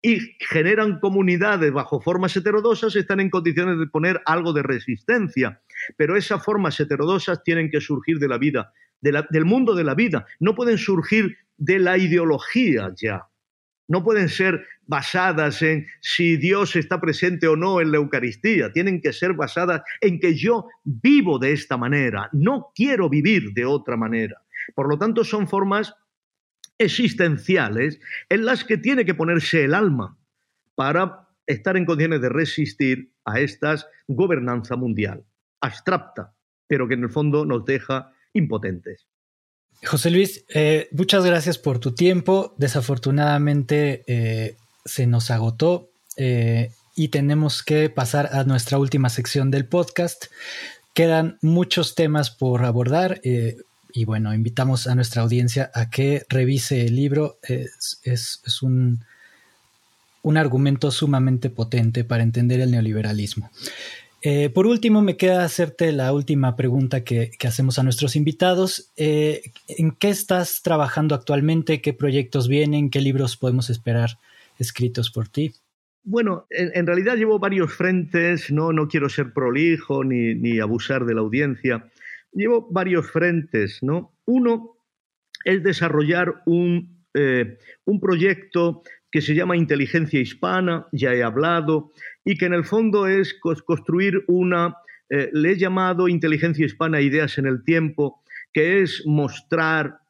y 0.01 0.21
generan 0.39 1.01
comunidades 1.01 1.73
bajo 1.73 2.01
formas 2.01 2.37
heterodosas, 2.37 2.95
están 2.95 3.21
en 3.21 3.31
condiciones 3.31 3.79
de 3.79 3.87
poner 3.87 4.21
algo 4.27 4.53
de 4.53 4.63
resistencia. 4.63 5.61
Pero 5.97 6.17
esas 6.17 6.45
formas 6.45 6.79
heterodosas 6.79 7.43
tienen 7.43 7.71
que 7.71 7.81
surgir 7.81 8.19
de 8.19 8.29
la 8.29 8.39
vida, 8.39 8.73
del 9.01 9.45
mundo 9.45 9.75
de 9.75 9.85
la 9.85 9.95
vida. 9.95 10.27
No 10.39 10.55
pueden 10.55 10.79
surgir 10.79 11.37
de 11.57 11.79
la 11.79 11.99
ideología 11.99 12.93
ya. 12.97 13.27
No 13.89 14.05
pueden 14.05 14.29
ser 14.29 14.67
basadas 14.87 15.63
en 15.63 15.87
si 16.01 16.37
Dios 16.37 16.77
está 16.77 17.01
presente 17.01 17.49
o 17.49 17.57
no 17.57 17.81
en 17.81 17.91
la 17.91 17.97
Eucaristía. 17.97 18.71
Tienen 18.71 19.01
que 19.01 19.15
ser 19.15 19.33
basadas 19.33 19.83
en 20.03 20.21
que 20.21 20.35
yo 20.35 20.67
vivo 20.85 21.39
de 21.39 21.53
esta 21.53 21.77
manera. 21.79 22.29
No 22.33 22.71
quiero 22.75 23.09
vivir 23.09 23.53
de 23.55 23.65
otra 23.65 23.97
manera. 23.97 24.43
Por 24.75 24.89
lo 24.89 24.99
tanto, 24.99 25.25
son 25.25 25.49
formas 25.49 25.95
existenciales 26.79 28.01
en 28.29 28.45
las 28.45 28.65
que 28.65 28.79
tiene 28.79 29.05
que 29.05 29.15
ponerse 29.15 29.65
el 29.65 29.75
alma 29.75 30.17
para 30.75 31.29
estar 31.47 31.77
en 31.77 31.85
condiciones 31.85 32.21
de 32.21 32.29
resistir 32.29 33.13
a 33.25 33.41
esta 33.41 33.77
gobernanza 34.07 34.77
mundial, 34.77 35.25
abstracta, 35.61 36.35
pero 36.67 36.87
que 36.87 36.95
en 36.95 37.05
el 37.05 37.11
fondo 37.11 37.45
nos 37.45 37.65
deja 37.65 38.13
impotentes. 38.33 39.09
José 39.85 40.11
Luis, 40.11 40.45
eh, 40.49 40.89
muchas 40.93 41.25
gracias 41.25 41.59
por 41.59 41.79
tu 41.79 41.95
tiempo. 41.95 42.55
Desafortunadamente 42.59 44.03
eh, 44.07 44.57
se 44.85 45.07
nos 45.07 45.31
agotó 45.31 45.91
eh, 46.17 46.73
y 46.97 47.09
tenemos 47.09 47.63
que 47.63 47.89
pasar 47.89 48.31
a 48.33 48.45
nuestra 48.45 48.79
última 48.79 49.09
sección 49.09 49.51
del 49.51 49.67
podcast. 49.67 50.27
Quedan 50.95 51.39
muchos 51.43 51.95
temas 51.95 52.31
por 52.31 52.65
abordar. 52.65 53.21
Y 53.93 54.05
bueno, 54.05 54.35
invitamos 54.35 54.87
a 54.87 54.95
nuestra 54.95 55.23
audiencia 55.23 55.71
a 55.75 55.91
que 55.91 56.25
revise 56.29 56.87
el 56.87 56.97
libro. 56.97 57.39
Es, 57.43 58.63
un, 58.63 59.05
un, 60.23 60.37
argumento 60.37 60.91
sumamente 60.91 61.51
potente 61.51 62.05
para 62.05 62.23
entender 62.23 62.61
el 62.61 62.71
neoliberalismo. 62.71 63.51
Eh, 64.21 64.51
por 64.51 64.67
último, 64.67 65.01
me 65.01 65.17
queda 65.17 65.45
hacerte 65.45 65.93
la 65.93 66.13
última 66.13 66.57
pregunta 66.57 67.05
que, 67.05 67.31
hacemos 67.47 67.79
a 67.79 67.83
nuestros 67.83 68.17
invitados. 68.17 68.91
Eh, 68.97 69.43
¿En 69.69 69.93
qué 69.93 70.11
estás 70.11 70.63
trabajando 70.63 71.15
actualmente? 71.15 71.81
¿Qué 71.81 71.93
proyectos 71.93 72.49
vienen? 72.49 72.91
¿Qué 72.91 73.01
libros 73.01 73.37
podemos 73.37 73.71
esperar 73.71 74.19
escritos 74.59 75.11
por 75.11 75.29
ti? 75.29 75.53
Bueno, 76.03 76.47
en, 76.51 76.87
realidad 76.87 77.17
llevo 77.17 77.39
varios 77.39 77.73
frentes, 77.73 78.51
no, 78.51 78.73
no 78.73 78.89
quiero 78.89 79.09
ser 79.09 79.33
prolijo 79.33 80.05
ni, 80.05 80.35
ni 80.35 80.59
abusar 80.59 81.05
de 81.05 81.15
la 81.15 81.21
audiencia 81.21 81.87
llevo 82.33 82.69
varios 82.71 83.11
frentes, 83.11 83.79
¿no? 83.83 84.13
Uno 84.27 84.77
es 85.45 85.63
desarrollar 85.63 86.43
un 86.47 86.99
un 87.85 88.01
proyecto 88.01 88.83
que 89.11 89.21
se 89.21 89.35
llama 89.35 89.57
Inteligencia 89.57 90.21
Hispana, 90.21 90.87
ya 90.93 91.15
he 91.15 91.23
hablado, 91.23 91.91
y 92.25 92.37
que 92.37 92.47
en 92.47 92.53
el 92.53 92.65
fondo 92.65 93.07
es 93.07 93.35
construir 93.65 94.23
una, 94.27 94.77
le 95.09 95.53
he 95.53 95.57
llamado 95.57 96.09
Inteligencia 96.09 96.67
Hispana 96.67 97.01
Ideas 97.01 97.39
en 97.39 97.47
el 97.47 97.65
Tiempo, 97.65 98.23
que 98.53 98.83
es 98.83 99.03
mostrar 99.07 100.01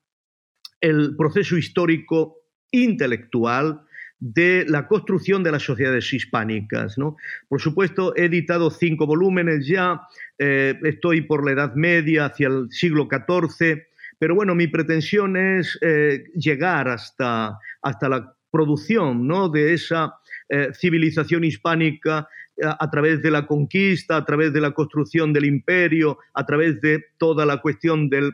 el 0.81 1.16
proceso 1.16 1.57
histórico 1.57 2.39
intelectual 2.71 3.83
de 4.21 4.64
la 4.69 4.89
construcción 4.89 5.43
de 5.43 5.53
las 5.53 5.62
sociedades 5.62 6.12
hispánicas. 6.12 6.99
¿no? 6.99 7.16
Por 7.49 7.61
supuesto, 7.61 8.14
he 8.16 8.25
editado 8.25 8.71
cinco 8.71 9.07
volúmenes 9.07 9.66
ya, 9.66 10.03
eh, 10.39 10.79
estoy 10.83 11.23
por 11.23 11.45
la 11.45 11.53
Edad 11.53 11.75
Media, 11.75 12.27
hacia 12.27 12.49
el 12.49 12.69
siglo 12.71 13.09
XIV, 13.11 13.83
pero 14.19 14.35
bueno, 14.35 14.55
mi 14.55 14.66
pretensión 14.66 15.37
es 15.37 15.79
eh, 15.81 16.25
llegar 16.35 16.89
hasta, 16.89 17.59
hasta 17.83 18.09
la 18.09 18.35
producción 18.51 19.27
¿no? 19.29 19.49
de 19.49 19.75
esa 19.75 20.14
eh, 20.49 20.71
civilización 20.75 21.45
hispánica 21.45 22.29
a, 22.61 22.91
través 22.91 23.23
de 23.23 23.31
la 23.31 23.47
conquista, 23.47 24.16
a 24.16 24.25
través 24.25 24.53
de 24.53 24.61
la 24.61 24.73
construcción 24.73 25.33
del 25.33 25.45
imperio, 25.45 26.19
a 26.35 26.45
través 26.45 26.81
de 26.81 27.05
toda 27.16 27.47
la 27.47 27.59
cuestión 27.59 28.11
del, 28.11 28.33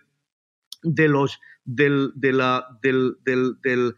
de 0.82 1.08
los, 1.08 1.38
del, 1.66 2.12
del 2.16 3.94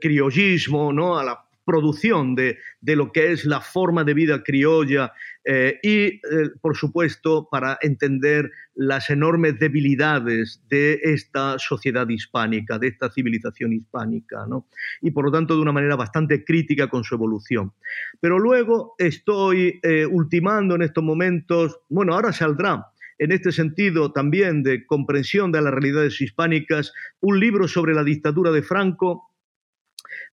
criollismo, 0.00 0.92
¿no? 0.92 1.18
a 1.18 1.24
la 1.24 1.44
producción 1.64 2.34
de, 2.34 2.58
lo 2.82 3.12
que 3.12 3.32
es 3.32 3.44
la 3.44 3.60
forma 3.60 4.04
de 4.04 4.14
vida 4.14 4.42
criolla 4.42 5.12
eh, 5.44 5.78
y, 5.82 6.04
eh, 6.04 6.20
por 6.60 6.76
supuesto, 6.76 7.48
para 7.50 7.78
entender 7.80 8.50
las 8.74 9.10
enormes 9.10 9.58
debilidades 9.58 10.62
de 10.68 11.00
esta 11.02 11.58
sociedad 11.58 12.08
hispánica, 12.08 12.78
de 12.78 12.88
esta 12.88 13.10
civilización 13.10 13.72
hispánica, 13.72 14.46
¿no? 14.46 14.66
y 15.00 15.10
por 15.10 15.24
lo 15.24 15.32
tanto 15.32 15.54
de 15.54 15.62
una 15.62 15.72
manera 15.72 15.96
bastante 15.96 16.44
crítica 16.44 16.88
con 16.88 17.04
su 17.04 17.14
evolución. 17.14 17.72
Pero 18.20 18.38
luego 18.38 18.94
estoy 18.98 19.80
eh, 19.82 20.06
ultimando 20.06 20.74
en 20.74 20.82
estos 20.82 21.04
momentos, 21.04 21.80
bueno, 21.88 22.14
ahora 22.14 22.32
saldrá 22.32 22.86
en 23.18 23.30
este 23.30 23.52
sentido 23.52 24.12
también 24.12 24.64
de 24.64 24.84
comprensión 24.86 25.52
de 25.52 25.62
las 25.62 25.72
realidades 25.72 26.20
hispánicas, 26.20 26.92
un 27.20 27.38
libro 27.38 27.68
sobre 27.68 27.94
la 27.94 28.02
dictadura 28.02 28.50
de 28.50 28.62
Franco 28.62 29.30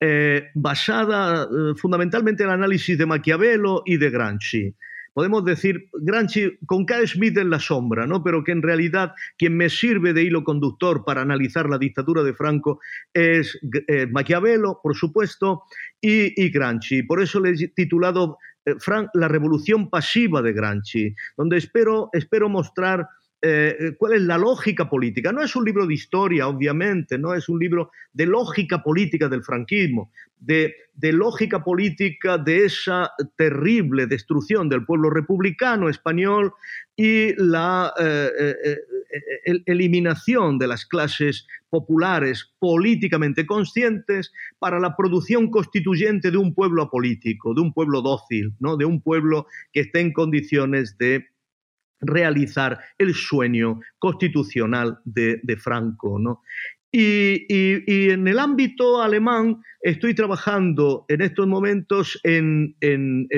eh, 0.01 0.51
basada 0.55 1.45
eh, 1.45 1.75
fundamentalmente 1.77 2.43
en 2.43 2.49
el 2.49 2.55
análisis 2.55 2.99
de 2.99 3.07
Maquiavelo 3.07 3.83
y 3.87 3.97
de 3.97 4.11
Gramsci. 4.11 4.75
Podemos 5.15 5.45
decir, 5.45 5.89
Gramsci 5.93 6.59
con 6.67 6.85
K. 6.85 7.07
Smith 7.07 7.39
en 7.39 7.49
la 7.49 7.61
sombra, 7.61 8.05
¿no? 8.05 8.25
pero 8.25 8.43
que 8.43 8.51
en 8.51 8.63
realidad 8.63 9.13
quien 9.39 9.57
me 9.57 9.71
sirve 9.71 10.13
de 10.13 10.25
hilo 10.25 10.43
conductor 10.43 11.05
para 11.05 11.23
analizar 11.23 11.71
la 11.71 11.79
dictadura 11.79 12.25
de 12.25 12.35
Franco 12.35 12.81
es 13.13 13.57
eh, 13.87 14.09
Maquiavelo, 14.09 14.81
por 14.83 14.97
supuesto, 14.97 15.63
y, 16.01 16.43
y, 16.43 16.51
Gramsci. 16.51 17.05
Por 17.05 17.23
eso 17.23 17.39
le 17.39 17.51
he 17.51 17.69
titulado 17.69 18.39
La 19.15 19.29
revolución 19.29 19.89
pasiva 19.89 20.43
de 20.43 20.53
Gramsci, 20.53 21.15
donde 21.37 21.59
espero, 21.59 22.09
espero 22.13 22.49
mostrar 22.49 23.07
eh, 23.47 23.95
cuál 23.99 24.15
es 24.15 24.23
la 24.23 24.39
lógica 24.39 24.89
política. 24.89 25.31
No 25.31 25.43
es 25.43 25.55
un 25.55 25.67
libro 25.67 25.87
de 25.87 25.93
historia, 25.93 26.49
obviamente, 26.49 27.19
no 27.19 27.35
es 27.35 27.47
un 27.51 27.59
libro 27.59 27.91
de 28.15 28.25
lógica 28.25 28.83
política 28.83 29.29
del 29.29 29.43
franquismo, 29.43 30.11
de, 30.41 30.75
lógica 31.13 31.63
política 31.63 32.39
de 32.39 32.65
esa 32.65 33.13
terrible 33.37 34.07
destrucción 34.07 34.71
del 34.71 34.87
pueblo 34.87 35.11
republicano 35.11 35.91
español 35.91 36.55
y 36.97 37.35
la 37.37 37.93
eh, 38.01 38.31
eh, 38.39 39.63
eliminación 39.67 40.57
de 40.59 40.69
las 40.69 40.87
clases 40.87 41.47
populares 41.69 42.51
políticamente 42.59 43.45
conscientes 43.45 44.33
para 44.59 44.81
la 44.81 44.97
producción 44.97 45.51
constituyente 45.51 46.31
de 46.31 46.39
un 46.39 46.55
pueblo 46.55 46.85
apolítico, 46.85 47.53
de 47.53 47.61
un 47.61 47.75
pueblo 47.75 48.01
dócil, 48.01 48.55
¿no? 48.59 48.79
de 48.79 48.87
un 48.87 49.03
pueblo 49.03 49.47
que 49.73 49.81
esté 49.81 50.01
en 50.01 50.15
condiciones 50.15 50.97
de 50.97 51.27
realizar 52.01 52.79
el 52.99 53.15
sueño 53.15 53.81
constitucional 53.99 54.99
de, 55.05 55.41
Franco. 55.59 56.19
¿no? 56.19 56.43
Y, 56.93 58.11
en 58.11 58.29
el 58.29 58.39
ámbito 58.39 59.03
alemán 59.03 59.61
estoy 59.81 60.15
trabajando 60.15 61.05
en 61.09 61.23
estos 61.23 61.47
momentos 61.47 62.19
en, 62.23 62.77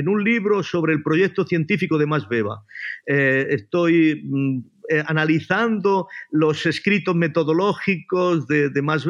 un 0.07 0.25
libro 0.25 0.63
sobre 0.63 0.93
el 0.93 1.03
proyecto 1.03 1.45
científico 1.47 1.99
de 1.99 2.07
Max 2.07 2.27
Weber. 2.31 2.59
Eh, 3.07 3.47
estoy 3.51 4.23
mm, 4.25 4.59
eh, 4.89 5.03
analizando 5.07 6.07
los 6.31 6.67
escritos 6.67 7.17
metodológicos 7.17 8.47
de, 8.47 8.71
de 8.71 8.83
Max 8.83 9.07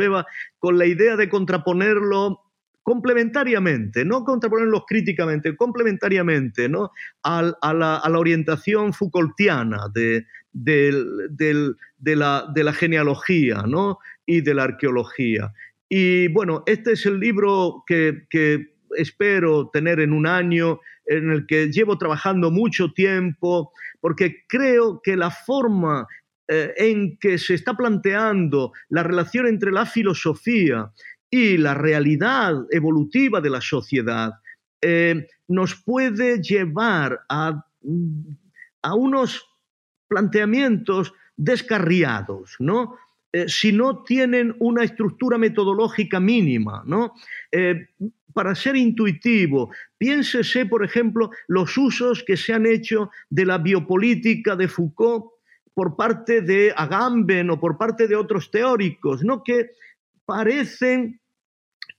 con 0.58 0.78
la 0.78 0.86
idea 0.86 1.16
de 1.16 1.28
contraponerlo 1.28 2.45
complementariamente, 2.86 4.04
no 4.04 4.22
contraponerlos 4.22 4.84
críticamente, 4.86 5.56
complementariamente 5.56 6.68
¿no? 6.68 6.92
a, 7.24 7.42
la, 7.74 8.00
orientación 8.16 8.92
Foucaultiana 8.92 9.88
de, 9.92 10.24
la, 12.04 12.72
genealogía 12.72 13.64
¿no? 13.66 13.98
y 14.24 14.40
de 14.40 14.54
la 14.54 14.62
arqueología. 14.62 15.52
Y 15.88 16.28
bueno, 16.28 16.62
este 16.66 16.92
es 16.92 17.04
el 17.06 17.18
libro 17.18 17.82
que, 17.88 18.28
espero 18.96 19.68
tener 19.72 19.98
en 19.98 20.12
un 20.12 20.28
año, 20.28 20.78
en 21.06 21.32
el 21.32 21.44
que 21.44 21.72
llevo 21.72 21.98
trabajando 21.98 22.52
mucho 22.52 22.92
tiempo, 22.92 23.72
porque 24.00 24.44
creo 24.46 25.00
que 25.02 25.16
la 25.16 25.32
forma 25.32 26.06
eh, 26.46 26.72
en 26.76 27.18
que 27.18 27.36
se 27.38 27.54
está 27.54 27.76
planteando 27.76 28.70
la 28.90 29.02
relación 29.02 29.48
entre 29.48 29.72
la 29.72 29.86
filosofía 29.86 30.92
la 31.58 31.74
realidad 31.74 32.54
evolutiva 32.70 33.40
de 33.40 33.50
la 33.50 33.60
sociedad 33.60 34.32
eh, 34.80 35.26
nos 35.48 35.74
puede 35.74 36.40
llevar 36.40 37.20
a, 37.28 37.62
unos 38.94 39.44
planteamientos 40.08 41.12
descarriados, 41.36 42.56
¿no? 42.60 42.96
Eh, 43.32 43.48
si 43.48 43.72
no 43.72 44.04
tienen 44.04 44.54
una 44.60 44.84
estructura 44.84 45.38
metodológica 45.38 46.20
mínima, 46.20 46.84
¿no? 46.86 47.14
Eh, 47.50 47.88
para 48.32 48.54
ser 48.54 48.76
intuitivo, 48.76 49.70
piénsese, 49.98 50.66
por 50.66 50.84
ejemplo, 50.84 51.30
los 51.48 51.76
usos 51.76 52.22
que 52.22 52.36
se 52.36 52.52
han 52.52 52.66
hecho 52.66 53.10
de 53.28 53.46
la 53.46 53.58
biopolítica 53.58 54.54
de 54.54 54.68
Foucault 54.68 55.32
por 55.74 55.96
parte 55.96 56.42
de 56.42 56.72
Agamben 56.76 57.50
o 57.50 57.60
por 57.60 57.76
parte 57.76 58.06
de 58.08 58.16
otros 58.16 58.50
teóricos, 58.50 59.24
¿no? 59.24 59.42
que 59.42 59.70
parecen 60.26 61.20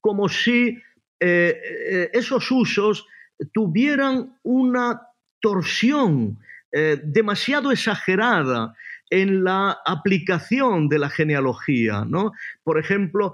como 0.01 0.29
si 0.29 0.81
eh, 1.19 1.59
eh, 1.63 2.09
esos 2.13 2.51
usos 2.51 3.07
tuvieran 3.51 4.37
una 4.43 5.01
torsión 5.39 6.37
eh, 6.71 6.99
demasiado 7.03 7.71
exagerada 7.71 8.75
en 9.09 9.43
la 9.43 9.77
aplicación 9.85 10.89
de 10.89 10.99
la 10.99 11.09
genealogía. 11.09 12.05
¿no? 12.07 12.33
Por 12.63 12.77
ejemplo, 12.77 13.33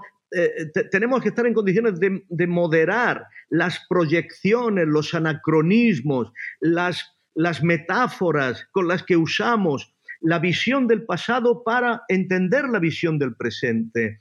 tenemos 0.90 1.22
que 1.22 1.28
estar 1.28 1.46
en 1.46 1.54
condiciones 1.54 2.00
de, 2.00 2.46
moderar 2.48 3.28
las 3.50 3.86
proyecciones, 3.88 4.88
los 4.88 5.14
anacronismos, 5.14 6.32
las, 6.58 7.14
las 7.36 7.62
metáforas 7.62 8.66
con 8.72 8.88
las 8.88 9.04
que 9.04 9.16
usamos 9.16 9.94
la 10.20 10.40
visión 10.40 10.88
del 10.88 11.04
pasado 11.04 11.62
para 11.62 12.02
entender 12.08 12.64
la 12.68 12.80
visión 12.80 13.16
del 13.20 13.36
presente. 13.36 14.18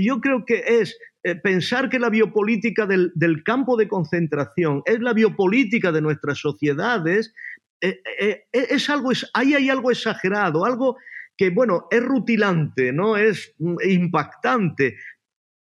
Yo 0.00 0.22
creo 0.22 0.46
que 0.46 0.64
es 0.66 0.96
eh, 1.24 1.34
pensar 1.36 1.88
que 1.88 1.98
la 1.98 2.10
biopolítica 2.10 2.86
del, 2.86 3.42
campo 3.44 3.78
de 3.78 3.88
concentración 3.88 4.82
es 4.84 5.00
la 5.00 5.14
biopolítica 5.14 5.90
de 5.90 6.02
nuestras 6.02 6.38
sociedades, 6.38 7.32
eh, 7.80 8.44
es 8.52 8.90
algo, 8.90 9.10
ahí 9.32 9.54
hay 9.54 9.70
algo 9.70 9.90
exagerado, 9.90 10.66
algo 10.66 10.98
que, 11.36 11.50
bueno, 11.50 11.86
es 11.90 12.02
rutilante, 12.02 12.92
¿no? 12.92 13.16
Es 13.16 13.54
mm, 13.58 13.76
impactante, 13.88 14.96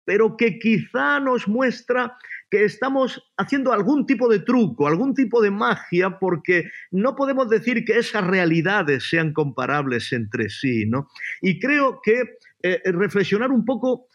pero 0.03 0.35
que 0.35 0.57
quizá 0.59 1.19
nos 1.19 1.47
muestra 1.47 2.17
que 2.49 2.65
estamos 2.65 3.23
haciendo 3.37 3.71
algún 3.71 4.05
tipo 4.05 4.27
de 4.27 4.39
truco, 4.39 4.87
algún 4.87 5.13
tipo 5.13 5.41
de 5.41 5.51
magia, 5.51 6.19
porque 6.19 6.69
no 6.91 7.15
podemos 7.15 7.49
decir 7.49 7.85
que 7.85 7.99
esas 7.99 8.25
realidades 8.25 9.07
sean 9.07 9.31
comparables 9.31 10.11
entre 10.11 10.49
sí. 10.49 10.85
¿no? 10.85 11.07
Y 11.39 11.59
creo 11.59 12.01
que 12.03 12.23
eh, 12.63 12.81
reflexionar 12.91 13.51
un 13.51 13.63
poco 13.63 14.07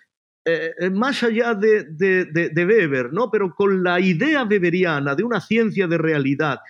eh, 0.49 0.73
eh, 0.79 0.91
más 0.91 1.25
allá 1.25 1.55
de, 1.55 1.83
de, 1.91 2.67
Weber, 2.67 3.13
¿no? 3.13 3.29
pero 3.33 3.53
con 3.53 3.83
la 3.83 3.99
idea 3.99 4.45
weberiana 4.45 5.17
de 5.17 5.25
una 5.25 5.41
ciencia 5.41 5.89
de 5.89 5.99
realidad, 5.99 6.61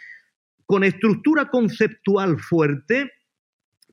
con 0.65 0.83
estructura 0.83 1.51
conceptual 1.51 2.41
fuerte, 2.41 3.13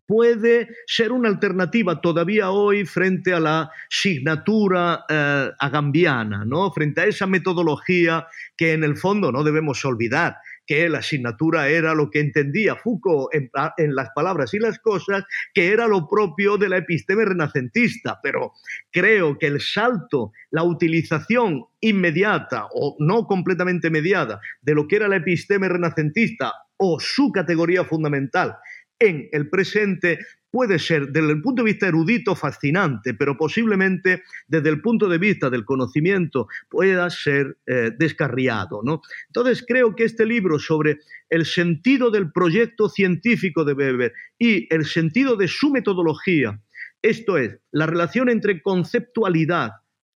puede 0.05 0.69
ser 0.88 1.11
una 1.11 1.27
alternativa 1.27 1.99
todavía 1.99 2.51
hoy 2.51 2.86
frente 2.86 3.34
a 3.34 3.41
la 3.41 3.71
signatura 3.89 5.03
eh, 5.09 5.49
agambiana, 5.59 6.45
¿no? 6.45 6.71
frente 6.71 7.01
a 7.01 7.05
esa 7.05 7.27
metodología 7.27 8.25
que 8.55 8.71
en 8.71 8.86
el 8.86 8.95
fondo 8.95 9.34
no 9.34 9.43
debemos 9.43 9.84
olvidar 9.84 10.38
que 10.66 10.88
la 10.89 10.99
asignatura 10.99 11.68
era 11.68 11.93
lo 11.93 12.09
que 12.09 12.20
entendía 12.20 12.76
Foucault 12.76 13.34
en, 13.34 13.49
en 13.78 13.95
las 13.95 14.09
palabras 14.16 14.53
y 14.53 14.59
las 14.59 14.80
cosas, 14.80 15.24
que 15.53 15.72
era 15.72 15.88
lo 15.88 16.07
propio 16.07 16.57
de 16.57 16.70
la 16.70 16.78
episteme 16.78 17.26
renacentista, 17.26 18.20
pero 18.22 18.53
creo 18.91 19.38
que 19.38 19.47
el 19.47 19.61
salto, 19.61 20.32
la 20.51 20.64
utilización 20.64 21.66
inmediata 21.82 22.68
o 22.74 22.95
no 22.99 23.28
completamente 23.28 23.89
mediada 23.89 24.39
de 24.61 24.76
lo 24.76 24.88
que 24.88 24.95
era 24.97 25.07
la 25.07 25.18
episteme 25.18 25.68
renacentista 25.68 26.53
o 26.78 26.99
su 26.99 27.32
categoría 27.32 27.84
fundamental 27.86 28.57
en 28.99 29.29
el 29.31 29.49
presente 29.49 30.19
puede 30.53 30.77
ser 30.77 31.07
desde 31.07 31.31
el 31.31 31.41
punto 31.41 31.63
de 31.63 31.71
vista 31.71 31.87
erudito 31.87 32.35
fascinante, 32.35 33.15
pero 33.15 33.35
posiblemente 33.35 34.21
desde 34.47 34.69
el 34.69 34.81
punto 34.81 35.09
de 35.09 35.17
vista 35.17 35.49
del 35.49 35.65
conocimiento 35.65 36.47
pueda 36.69 37.09
ser 37.09 37.57
eh, 37.65 37.89
descarriado. 37.97 38.81
¿no? 38.83 39.01
Entonces 39.29 39.65
creo 39.67 39.95
que 39.95 40.03
este 40.03 40.27
libro 40.27 40.59
sobre 40.59 40.99
el 41.31 41.45
sentido 41.45 42.11
del 42.11 42.31
proyecto 42.31 42.87
científico 42.87 43.65
de 43.65 43.73
Weber 43.73 44.13
y 44.37 44.71
el 44.71 44.85
sentido 44.85 45.35
de 45.35 45.47
su 45.47 45.71
metodología, 45.71 46.61
esto 47.01 47.39
es, 47.39 47.57
la 47.71 47.87
relación 47.87 48.29
entre 48.29 48.61
conceptualidad 48.61 49.71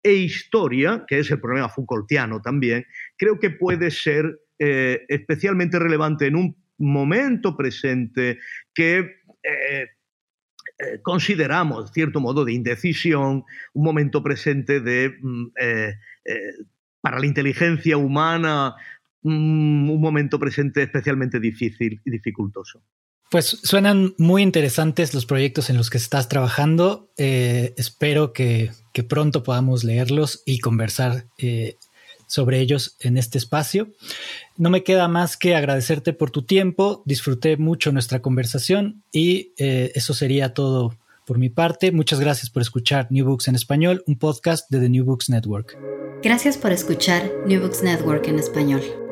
e 0.02 0.14
historia, 0.14 1.04
que 1.06 1.20
es 1.20 1.30
el 1.30 1.40
problema 1.40 1.68
Foucaultiano 1.68 2.42
también, 2.42 2.84
creo 3.16 3.38
que 3.38 3.50
puede 3.50 3.92
ser 3.92 4.40
eh, 4.58 5.04
especialmente 5.08 5.78
relevante 5.78 6.26
en 6.26 6.34
un 6.34 6.63
momento 6.78 7.56
presente 7.56 8.38
que 8.72 8.98
eh, 9.42 9.88
eh, 10.78 11.00
consideramos 11.02 11.92
cierto 11.92 12.20
modo 12.20 12.44
de 12.44 12.52
indecisión, 12.52 13.44
un 13.74 13.84
momento 13.84 14.22
presente 14.22 14.80
de, 14.80 15.14
mm, 15.20 15.46
eh, 15.60 15.94
para 17.00 17.18
la 17.18 17.26
inteligencia 17.26 17.96
humana, 17.96 18.74
mm, 19.22 19.90
un 19.90 20.00
momento 20.00 20.38
presente 20.38 20.82
especialmente 20.82 21.38
difícil 21.38 22.00
y 22.04 22.10
dificultoso. 22.10 22.82
Pues 23.30 23.46
suenan 23.46 24.14
muy 24.18 24.42
interesantes 24.42 25.12
los 25.14 25.26
proyectos 25.26 25.68
en 25.70 25.76
los 25.76 25.90
que 25.90 25.98
estás 25.98 26.28
trabajando. 26.28 27.10
espero 27.16 28.32
que, 28.32 28.70
que, 28.92 29.02
pronto 29.02 29.42
podamos 29.42 29.82
leerlos 29.82 30.42
y 30.46 30.60
conversar 30.60 31.26
sobre 32.26 32.60
ellos 32.60 32.96
en 33.00 33.16
este 33.16 33.38
espacio. 33.38 33.88
No 34.56 34.70
me 34.70 34.82
queda 34.82 35.08
más 35.08 35.36
que 35.36 35.54
agradecerte 35.54 36.12
por 36.12 36.30
tu 36.30 36.42
tiempo, 36.42 37.02
disfruté 37.06 37.56
mucho 37.56 37.92
nuestra 37.92 38.20
conversación 38.20 39.02
y 39.12 39.52
eh, 39.58 39.92
eso 39.94 40.14
sería 40.14 40.54
todo 40.54 40.96
por 41.26 41.38
mi 41.38 41.48
parte. 41.48 41.92
Muchas 41.92 42.20
gracias 42.20 42.50
por 42.50 42.62
escuchar 42.62 43.08
New 43.10 43.26
Books 43.26 43.48
en 43.48 43.54
español, 43.54 44.02
un 44.06 44.18
podcast 44.18 44.70
de 44.70 44.80
The 44.80 44.88
New 44.88 45.04
Books 45.04 45.30
Network. 45.30 45.76
Gracias 46.22 46.56
por 46.56 46.72
escuchar 46.72 47.30
New 47.46 47.60
Books 47.60 47.82
Network 47.82 48.26
en 48.28 48.38
español. 48.38 49.03